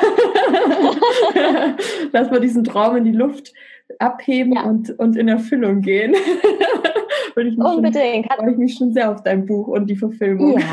Lass 2.11 2.29
mal 2.29 2.41
diesen 2.41 2.65
Traum 2.65 2.97
in 2.97 3.05
die 3.05 3.13
Luft 3.13 3.53
abheben 3.99 4.53
ja. 4.53 4.63
und, 4.63 4.99
und 4.99 5.15
in 5.15 5.29
Erfüllung 5.29 5.81
gehen. 5.81 6.13
Unbedingt. 7.35 8.31
Freue 8.33 8.51
ich 8.51 8.57
mich 8.57 8.75
schon 8.75 8.91
sehr 8.91 9.11
auf 9.11 9.23
dein 9.23 9.45
Buch 9.45 9.67
und 9.67 9.89
die 9.89 9.95
Verfilmung. 9.95 10.59
Ja. 10.59 10.65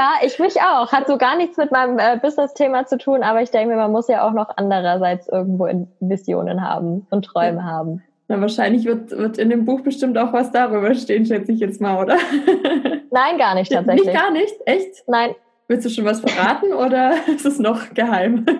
Ja, 0.00 0.14
ich 0.22 0.38
mich 0.38 0.58
auch. 0.62 0.90
Hat 0.92 1.08
so 1.08 1.18
gar 1.18 1.36
nichts 1.36 1.58
mit 1.58 1.72
meinem 1.72 1.98
äh, 1.98 2.18
Business-Thema 2.22 2.86
zu 2.86 2.96
tun, 2.96 3.22
aber 3.22 3.42
ich 3.42 3.50
denke 3.50 3.68
mir, 3.68 3.76
man 3.76 3.92
muss 3.92 4.08
ja 4.08 4.26
auch 4.26 4.32
noch 4.32 4.48
andererseits 4.56 5.28
irgendwo 5.28 5.66
in 5.66 5.88
Visionen 6.00 6.66
haben 6.66 7.06
und 7.10 7.26
Träume 7.26 7.64
haben. 7.64 8.02
Na, 8.26 8.40
wahrscheinlich 8.40 8.86
wird, 8.86 9.10
wird 9.10 9.36
in 9.36 9.50
dem 9.50 9.66
Buch 9.66 9.82
bestimmt 9.82 10.16
auch 10.16 10.32
was 10.32 10.52
darüber 10.52 10.94
stehen, 10.94 11.26
schätze 11.26 11.52
ich 11.52 11.60
jetzt 11.60 11.82
mal, 11.82 12.02
oder? 12.02 12.16
Nein, 13.10 13.36
gar 13.36 13.54
nicht 13.54 13.70
tatsächlich. 13.70 14.06
Nicht 14.06 14.18
gar 14.18 14.30
nicht? 14.30 14.54
Echt? 14.64 15.06
Nein. 15.06 15.34
Willst 15.68 15.84
du 15.84 15.90
schon 15.90 16.06
was 16.06 16.20
verraten 16.20 16.72
oder 16.72 17.12
ist 17.26 17.44
es 17.44 17.58
noch 17.58 17.92
geheim? 17.92 18.46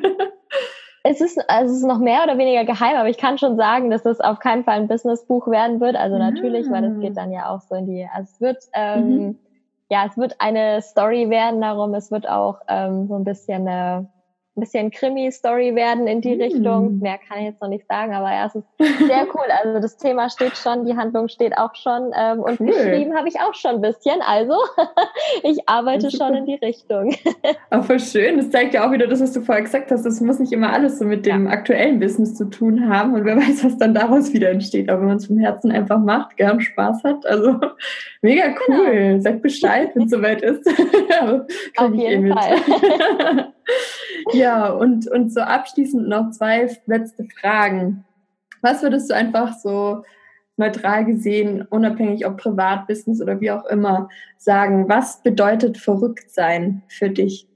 Es 1.02 1.22
ist, 1.22 1.38
also 1.48 1.72
es 1.72 1.78
ist 1.78 1.86
noch 1.86 1.98
mehr 1.98 2.24
oder 2.24 2.36
weniger 2.36 2.66
geheim, 2.66 2.94
aber 2.94 3.08
ich 3.08 3.16
kann 3.16 3.38
schon 3.38 3.56
sagen, 3.56 3.90
dass 3.90 4.04
es 4.04 4.20
auf 4.20 4.38
keinen 4.38 4.64
Fall 4.64 4.80
ein 4.80 4.86
Businessbuch 4.86 5.48
werden 5.48 5.80
wird. 5.80 5.96
Also 5.96 6.18
natürlich, 6.18 6.70
weil 6.70 6.84
es 6.84 7.00
geht 7.00 7.12
ah. 7.12 7.22
dann 7.22 7.32
ja 7.32 7.48
auch 7.48 7.62
so 7.62 7.74
in 7.74 7.86
die, 7.86 8.06
also 8.12 8.28
es 8.30 8.40
wird 8.42 8.58
ähm, 8.74 9.08
mhm 9.08 9.38
ja, 9.90 10.06
es 10.06 10.16
wird 10.16 10.36
eine 10.38 10.80
Story 10.80 11.28
werden, 11.30 11.60
darum, 11.60 11.94
es 11.94 12.10
wird 12.10 12.28
auch 12.28 12.60
ähm, 12.68 13.08
so 13.08 13.16
ein 13.16 13.24
bisschen 13.24 13.66
eine 13.66 14.08
ein 14.56 14.60
bisschen 14.60 14.90
Krimi-Story 14.90 15.76
werden 15.76 16.08
in 16.08 16.20
die 16.20 16.34
mm. 16.34 16.40
Richtung. 16.40 16.98
Mehr 16.98 17.18
kann 17.18 17.38
ich 17.38 17.44
jetzt 17.44 17.62
noch 17.62 17.68
nicht 17.68 17.86
sagen, 17.86 18.12
aber 18.12 18.32
ja, 18.32 18.46
es 18.46 18.54
ist 18.56 18.66
sehr 19.06 19.26
cool. 19.34 19.46
Also 19.62 19.80
das 19.80 19.96
Thema 19.96 20.28
steht 20.28 20.56
schon, 20.56 20.84
die 20.84 20.96
Handlung 20.96 21.28
steht 21.28 21.56
auch 21.56 21.74
schon 21.76 22.10
ähm, 22.16 22.40
und 22.40 22.60
cool. 22.60 22.66
geschrieben 22.66 23.16
habe 23.16 23.28
ich 23.28 23.38
auch 23.38 23.54
schon 23.54 23.76
ein 23.76 23.80
bisschen. 23.80 24.20
Also 24.26 24.54
ich 25.44 25.68
arbeite 25.68 26.10
schon 26.10 26.34
in 26.34 26.46
die 26.46 26.56
Richtung. 26.56 27.14
Aber 27.70 27.84
voll 27.84 28.00
schön. 28.00 28.38
Das 28.38 28.50
zeigt 28.50 28.74
ja 28.74 28.86
auch 28.86 28.90
wieder 28.90 29.06
das, 29.06 29.20
was 29.20 29.32
du 29.32 29.40
vorher 29.40 29.62
gesagt 29.62 29.92
hast. 29.92 30.04
Das 30.04 30.20
muss 30.20 30.40
nicht 30.40 30.52
immer 30.52 30.72
alles 30.72 30.98
so 30.98 31.04
mit 31.04 31.26
dem 31.26 31.46
ja. 31.46 31.52
aktuellen 31.52 32.00
Business 32.00 32.34
zu 32.34 32.46
tun 32.46 32.88
haben 32.88 33.14
und 33.14 33.24
wer 33.24 33.36
weiß, 33.36 33.64
was 33.64 33.78
dann 33.78 33.94
daraus 33.94 34.32
wieder 34.32 34.50
entsteht. 34.50 34.90
Aber 34.90 35.02
wenn 35.02 35.08
man 35.08 35.16
es 35.18 35.26
vom 35.26 35.38
Herzen 35.38 35.70
einfach 35.70 36.00
macht, 36.00 36.36
gern 36.36 36.60
Spaß 36.60 37.04
hat. 37.04 37.24
Also 37.24 37.60
mega 38.20 38.52
cool. 38.66 38.90
Genau. 38.90 39.20
Sag 39.20 39.42
Bescheid, 39.42 39.90
wenn 39.94 40.04
es 40.04 40.10
soweit 40.10 40.42
ist. 40.42 40.66
Auf 41.76 41.94
jeden 41.94 42.26
eh 42.26 42.32
Fall. 42.32 43.52
Ja, 44.32 44.70
und, 44.70 45.10
und 45.10 45.32
so 45.32 45.40
abschließend 45.40 46.08
noch 46.08 46.30
zwei 46.30 46.70
letzte 46.86 47.24
Fragen. 47.24 48.04
Was 48.62 48.82
würdest 48.82 49.10
du 49.10 49.14
einfach 49.14 49.58
so 49.58 50.04
neutral 50.56 51.04
gesehen, 51.04 51.66
unabhängig 51.68 52.26
ob 52.26 52.36
privat, 52.36 52.86
Business 52.86 53.20
oder 53.20 53.40
wie 53.40 53.50
auch 53.50 53.64
immer, 53.66 54.08
sagen? 54.36 54.88
Was 54.88 55.22
bedeutet 55.22 55.78
verrückt 55.78 56.30
sein 56.30 56.82
für 56.88 57.10
dich? 57.10 57.48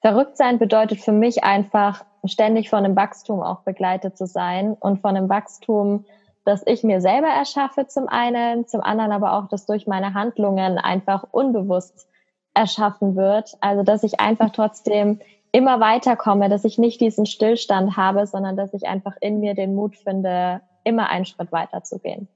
Verrückt 0.00 0.36
sein 0.36 0.58
bedeutet 0.58 1.00
für 1.00 1.12
mich 1.12 1.44
einfach, 1.44 2.04
ständig 2.24 2.70
von 2.70 2.84
einem 2.84 2.96
Wachstum 2.96 3.42
auch 3.42 3.60
begleitet 3.60 4.16
zu 4.16 4.26
sein 4.26 4.74
und 4.78 5.00
von 5.00 5.16
einem 5.16 5.28
Wachstum, 5.28 6.04
das 6.44 6.62
ich 6.66 6.84
mir 6.84 7.00
selber 7.00 7.28
erschaffe 7.28 7.86
zum 7.86 8.08
einen, 8.08 8.66
zum 8.66 8.80
anderen 8.80 9.12
aber 9.12 9.32
auch, 9.34 9.48
das 9.48 9.66
durch 9.66 9.86
meine 9.86 10.14
Handlungen 10.14 10.78
einfach 10.78 11.24
unbewusst 11.30 12.08
erschaffen 12.54 13.16
wird. 13.16 13.56
Also 13.60 13.82
dass 13.82 14.02
ich 14.02 14.20
einfach 14.20 14.50
trotzdem 14.50 15.20
immer 15.52 15.80
weiterkomme, 15.80 16.48
dass 16.48 16.64
ich 16.64 16.78
nicht 16.78 17.00
diesen 17.00 17.26
Stillstand 17.26 17.96
habe, 17.96 18.26
sondern 18.26 18.56
dass 18.56 18.72
ich 18.74 18.86
einfach 18.86 19.16
in 19.20 19.40
mir 19.40 19.54
den 19.54 19.74
Mut 19.74 19.96
finde, 19.96 20.62
immer 20.84 21.10
einen 21.10 21.26
Schritt 21.26 21.52
weiter 21.52 21.84
zu 21.84 21.98
gehen. 21.98 22.28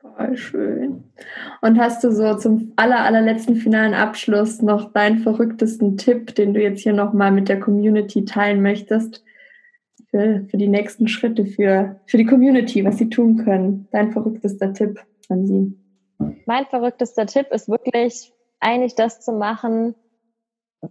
Voll 0.00 0.36
schön. 0.36 1.04
Und 1.60 1.78
hast 1.78 2.02
du 2.02 2.10
so 2.10 2.34
zum 2.36 2.72
aller, 2.76 3.00
allerletzten 3.00 3.56
finalen 3.56 3.92
Abschluss 3.92 4.62
noch 4.62 4.92
deinen 4.92 5.18
verrücktesten 5.18 5.98
Tipp, 5.98 6.34
den 6.34 6.54
du 6.54 6.62
jetzt 6.62 6.82
hier 6.82 6.94
nochmal 6.94 7.30
mit 7.30 7.50
der 7.50 7.60
Community 7.60 8.24
teilen 8.24 8.62
möchtest? 8.62 9.22
Für, 10.10 10.44
für 10.50 10.56
die 10.56 10.68
nächsten 10.68 11.06
Schritte, 11.06 11.44
für, 11.44 12.00
für 12.06 12.16
die 12.16 12.24
Community, 12.24 12.84
was 12.84 12.96
sie 12.96 13.10
tun 13.10 13.44
können. 13.44 13.86
Dein 13.92 14.10
verrücktester 14.10 14.72
Tipp 14.72 14.98
an 15.28 15.46
sie. 15.46 15.78
Mein 16.46 16.66
verrücktester 16.66 17.26
Tipp 17.26 17.48
ist 17.52 17.68
wirklich 17.68 18.32
eigentlich 18.60 18.94
das 18.94 19.20
zu 19.20 19.32
machen, 19.32 19.94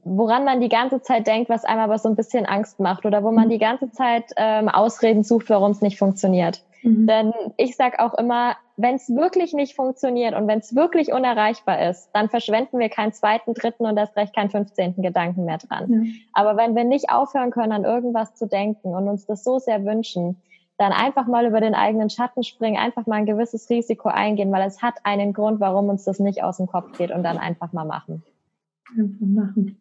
woran 0.03 0.45
man 0.45 0.61
die 0.61 0.69
ganze 0.69 1.01
Zeit 1.01 1.25
denkt, 1.25 1.49
was 1.49 1.65
einem 1.65 1.81
aber 1.81 1.97
so 1.97 2.09
ein 2.09 2.15
bisschen 2.15 2.45
Angst 2.45 2.79
macht 2.79 3.05
oder 3.05 3.23
wo 3.23 3.31
man 3.31 3.45
mhm. 3.45 3.51
die 3.51 3.57
ganze 3.57 3.91
Zeit 3.91 4.25
ähm, 4.37 4.69
Ausreden 4.69 5.23
sucht, 5.23 5.49
warum 5.49 5.71
es 5.71 5.81
nicht 5.81 5.97
funktioniert. 5.97 6.63
Mhm. 6.83 7.07
Denn 7.07 7.33
ich 7.57 7.75
sage 7.75 7.99
auch 7.99 8.13
immer, 8.13 8.55
wenn 8.77 8.95
es 8.95 9.09
wirklich 9.09 9.53
nicht 9.53 9.75
funktioniert 9.75 10.35
und 10.35 10.47
wenn 10.47 10.59
es 10.59 10.75
wirklich 10.75 11.11
unerreichbar 11.11 11.89
ist, 11.89 12.09
dann 12.13 12.29
verschwenden 12.29 12.79
wir 12.79 12.89
keinen 12.89 13.13
zweiten, 13.13 13.53
dritten 13.53 13.85
und 13.85 13.97
erst 13.97 14.15
recht 14.15 14.35
keinen 14.35 14.49
fünfzehnten 14.49 15.01
Gedanken 15.01 15.45
mehr 15.45 15.57
dran. 15.57 16.05
Ja. 16.05 16.11
Aber 16.33 16.55
wenn 16.55 16.75
wir 16.75 16.83
nicht 16.83 17.09
aufhören 17.09 17.51
können, 17.51 17.71
an 17.71 17.83
irgendwas 17.83 18.35
zu 18.35 18.47
denken 18.47 18.89
und 18.89 19.09
uns 19.09 19.25
das 19.25 19.43
so 19.43 19.59
sehr 19.59 19.83
wünschen, 19.85 20.41
dann 20.79 20.93
einfach 20.93 21.27
mal 21.27 21.45
über 21.45 21.59
den 21.59 21.75
eigenen 21.75 22.09
Schatten 22.09 22.41
springen, 22.41 22.77
einfach 22.77 23.05
mal 23.05 23.17
ein 23.17 23.25
gewisses 23.25 23.69
Risiko 23.69 24.07
eingehen, 24.07 24.51
weil 24.51 24.65
es 24.65 24.81
hat 24.81 24.95
einen 25.03 25.33
Grund, 25.33 25.59
warum 25.59 25.89
uns 25.89 26.05
das 26.05 26.19
nicht 26.19 26.41
aus 26.41 26.57
dem 26.57 26.67
Kopf 26.67 26.97
geht 26.97 27.11
und 27.11 27.21
dann 27.21 27.37
einfach 27.37 27.73
mal 27.73 27.85
machen. 27.85 28.23
Einfach 28.97 29.27
machen. 29.27 29.77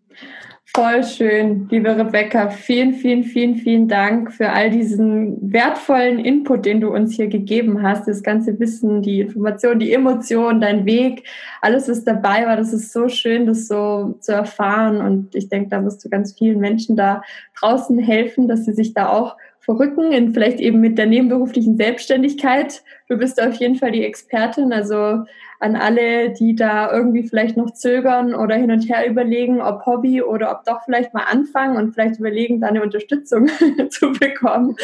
Voll 0.64 1.02
schön, 1.04 1.68
liebe 1.70 1.96
Rebecca. 1.96 2.50
Vielen, 2.50 2.94
vielen, 2.94 3.22
vielen, 3.22 3.54
vielen 3.54 3.88
Dank 3.88 4.32
für 4.32 4.50
all 4.50 4.70
diesen 4.70 5.52
wertvollen 5.52 6.18
Input, 6.18 6.66
den 6.66 6.80
du 6.80 6.92
uns 6.92 7.14
hier 7.14 7.28
gegeben 7.28 7.82
hast. 7.82 8.06
Das 8.06 8.22
ganze 8.22 8.58
Wissen, 8.58 9.00
die 9.00 9.20
Information, 9.20 9.78
die 9.78 9.92
Emotion, 9.92 10.60
dein 10.60 10.84
Weg, 10.84 11.26
alles, 11.62 11.88
was 11.88 12.04
dabei 12.04 12.44
war. 12.44 12.56
Das 12.56 12.72
ist 12.72 12.92
so 12.92 13.08
schön, 13.08 13.46
das 13.46 13.66
so 13.66 14.16
zu 14.20 14.32
erfahren. 14.32 15.00
Und 15.00 15.34
ich 15.34 15.48
denke, 15.48 15.70
da 15.70 15.82
wirst 15.84 16.04
du 16.04 16.10
ganz 16.10 16.36
vielen 16.36 16.58
Menschen 16.58 16.96
da 16.96 17.22
draußen 17.58 17.98
helfen, 17.98 18.48
dass 18.48 18.64
sie 18.64 18.74
sich 18.74 18.92
da 18.92 19.08
auch 19.08 19.36
verrücken, 19.68 20.12
in 20.12 20.32
vielleicht 20.32 20.60
eben 20.60 20.80
mit 20.80 20.96
der 20.96 21.04
nebenberuflichen 21.04 21.76
Selbstständigkeit. 21.76 22.82
Du 23.06 23.18
bist 23.18 23.40
auf 23.42 23.52
jeden 23.56 23.76
Fall 23.76 23.92
die 23.92 24.02
Expertin, 24.02 24.72
also 24.72 25.24
an 25.60 25.76
alle, 25.76 26.30
die 26.32 26.56
da 26.56 26.90
irgendwie 26.90 27.28
vielleicht 27.28 27.58
noch 27.58 27.74
zögern 27.74 28.34
oder 28.34 28.54
hin 28.54 28.70
und 28.70 28.88
her 28.88 29.06
überlegen, 29.06 29.60
ob 29.60 29.84
Hobby 29.84 30.22
oder 30.22 30.52
ob 30.52 30.64
doch 30.64 30.82
vielleicht 30.86 31.12
mal 31.12 31.24
anfangen 31.24 31.76
und 31.76 31.92
vielleicht 31.92 32.18
überlegen, 32.18 32.62
da 32.62 32.68
eine 32.68 32.82
Unterstützung 32.82 33.50
zu 33.90 34.12
bekommen. 34.12 34.74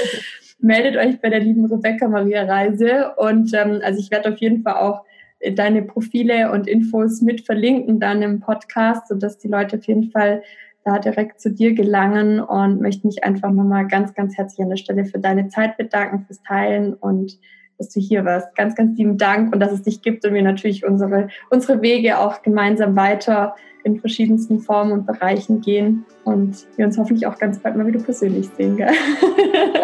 Meldet 0.58 0.98
euch 0.98 1.18
bei 1.18 1.30
der 1.30 1.40
lieben 1.40 1.64
Rebecca 1.64 2.06
Maria 2.06 2.42
Reise 2.42 3.14
und 3.16 3.54
ähm, 3.54 3.80
also 3.82 3.98
ich 3.98 4.10
werde 4.10 4.34
auf 4.34 4.38
jeden 4.38 4.62
Fall 4.62 4.74
auch 4.74 5.06
deine 5.54 5.80
Profile 5.80 6.52
und 6.52 6.66
Infos 6.66 7.22
mit 7.22 7.40
verlinken 7.40 8.00
dann 8.00 8.20
im 8.20 8.40
Podcast, 8.40 9.08
sodass 9.08 9.38
die 9.38 9.48
Leute 9.48 9.78
auf 9.78 9.84
jeden 9.84 10.10
Fall 10.10 10.42
da 10.84 10.98
direkt 10.98 11.40
zu 11.40 11.50
dir 11.50 11.74
gelangen 11.74 12.40
und 12.40 12.80
möchte 12.80 13.06
mich 13.06 13.24
einfach 13.24 13.50
nochmal 13.50 13.88
ganz, 13.88 14.14
ganz 14.14 14.36
herzlich 14.36 14.62
an 14.62 14.68
der 14.68 14.76
Stelle 14.76 15.06
für 15.06 15.18
deine 15.18 15.48
Zeit 15.48 15.76
bedanken, 15.76 16.24
fürs 16.26 16.42
Teilen 16.42 16.94
und 16.94 17.38
dass 17.78 17.90
du 17.90 18.00
hier 18.00 18.24
warst. 18.24 18.54
Ganz, 18.54 18.74
ganz 18.74 18.96
lieben 18.96 19.18
Dank 19.18 19.52
und 19.52 19.60
dass 19.60 19.72
es 19.72 19.82
dich 19.82 20.02
gibt 20.02 20.24
und 20.24 20.34
wir 20.34 20.42
natürlich 20.42 20.84
unsere, 20.84 21.28
unsere 21.50 21.82
Wege 21.82 22.18
auch 22.18 22.42
gemeinsam 22.42 22.96
weiter 22.96 23.54
in 23.84 24.00
verschiedensten 24.00 24.60
Formen 24.60 24.92
und 24.92 25.06
Bereichen 25.06 25.60
gehen 25.60 26.06
und 26.24 26.66
wir 26.76 26.86
uns 26.86 26.96
hoffentlich 26.96 27.26
auch 27.26 27.38
ganz 27.38 27.58
bald 27.58 27.76
mal 27.76 27.86
wieder 27.86 28.00
persönlich 28.00 28.48
sehen, 28.56 28.78
gell? 28.78 28.90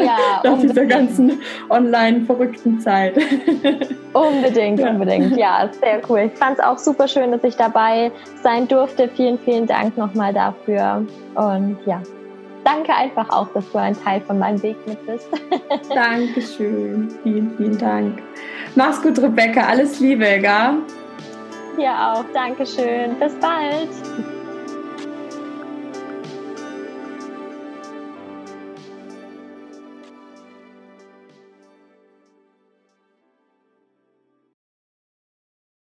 Ja, 0.03 0.41
Nach 0.45 0.59
dieser 0.59 0.87
ganzen 0.87 1.39
online 1.69 2.23
verrückten 2.23 2.81
Zeit. 2.81 3.19
Unbedingt, 4.15 4.81
ja. 4.81 4.91
unbedingt. 4.91 5.37
Ja, 5.37 5.69
sehr 5.81 6.01
cool. 6.09 6.31
Ich 6.33 6.39
fand 6.39 6.59
es 6.59 6.65
auch 6.65 6.79
super 6.79 7.07
schön, 7.07 7.31
dass 7.31 7.45
ich 7.45 7.57
dabei 7.57 8.11
sein 8.43 8.67
durfte. 8.67 9.09
Vielen, 9.15 9.39
vielen 9.39 9.67
Dank 9.67 9.97
nochmal 9.99 10.33
dafür. 10.33 11.07
Und 11.35 11.77
ja, 11.85 12.03
danke 12.65 12.95
einfach 12.95 13.29
auch, 13.31 13.49
dass 13.53 13.71
du 13.71 13.79
ein 13.79 14.01
Teil 14.03 14.21
von 14.23 14.39
meinem 14.39 14.63
Weg 14.63 14.77
mit 14.87 15.05
bist. 15.07 15.29
Dankeschön. 15.95 17.11
Vielen, 17.23 17.57
vielen 17.57 17.79
Dank. 17.79 18.23
Mach's 18.75 19.03
gut, 19.03 19.19
Rebecca. 19.19 19.63
Alles 19.63 20.01
Liebe, 20.01 20.25
gell? 20.25 20.79
Dir 21.77 21.93
auch. 21.93 22.25
Dankeschön. 22.33 23.19
Bis 23.19 23.35
bald. 23.37 24.40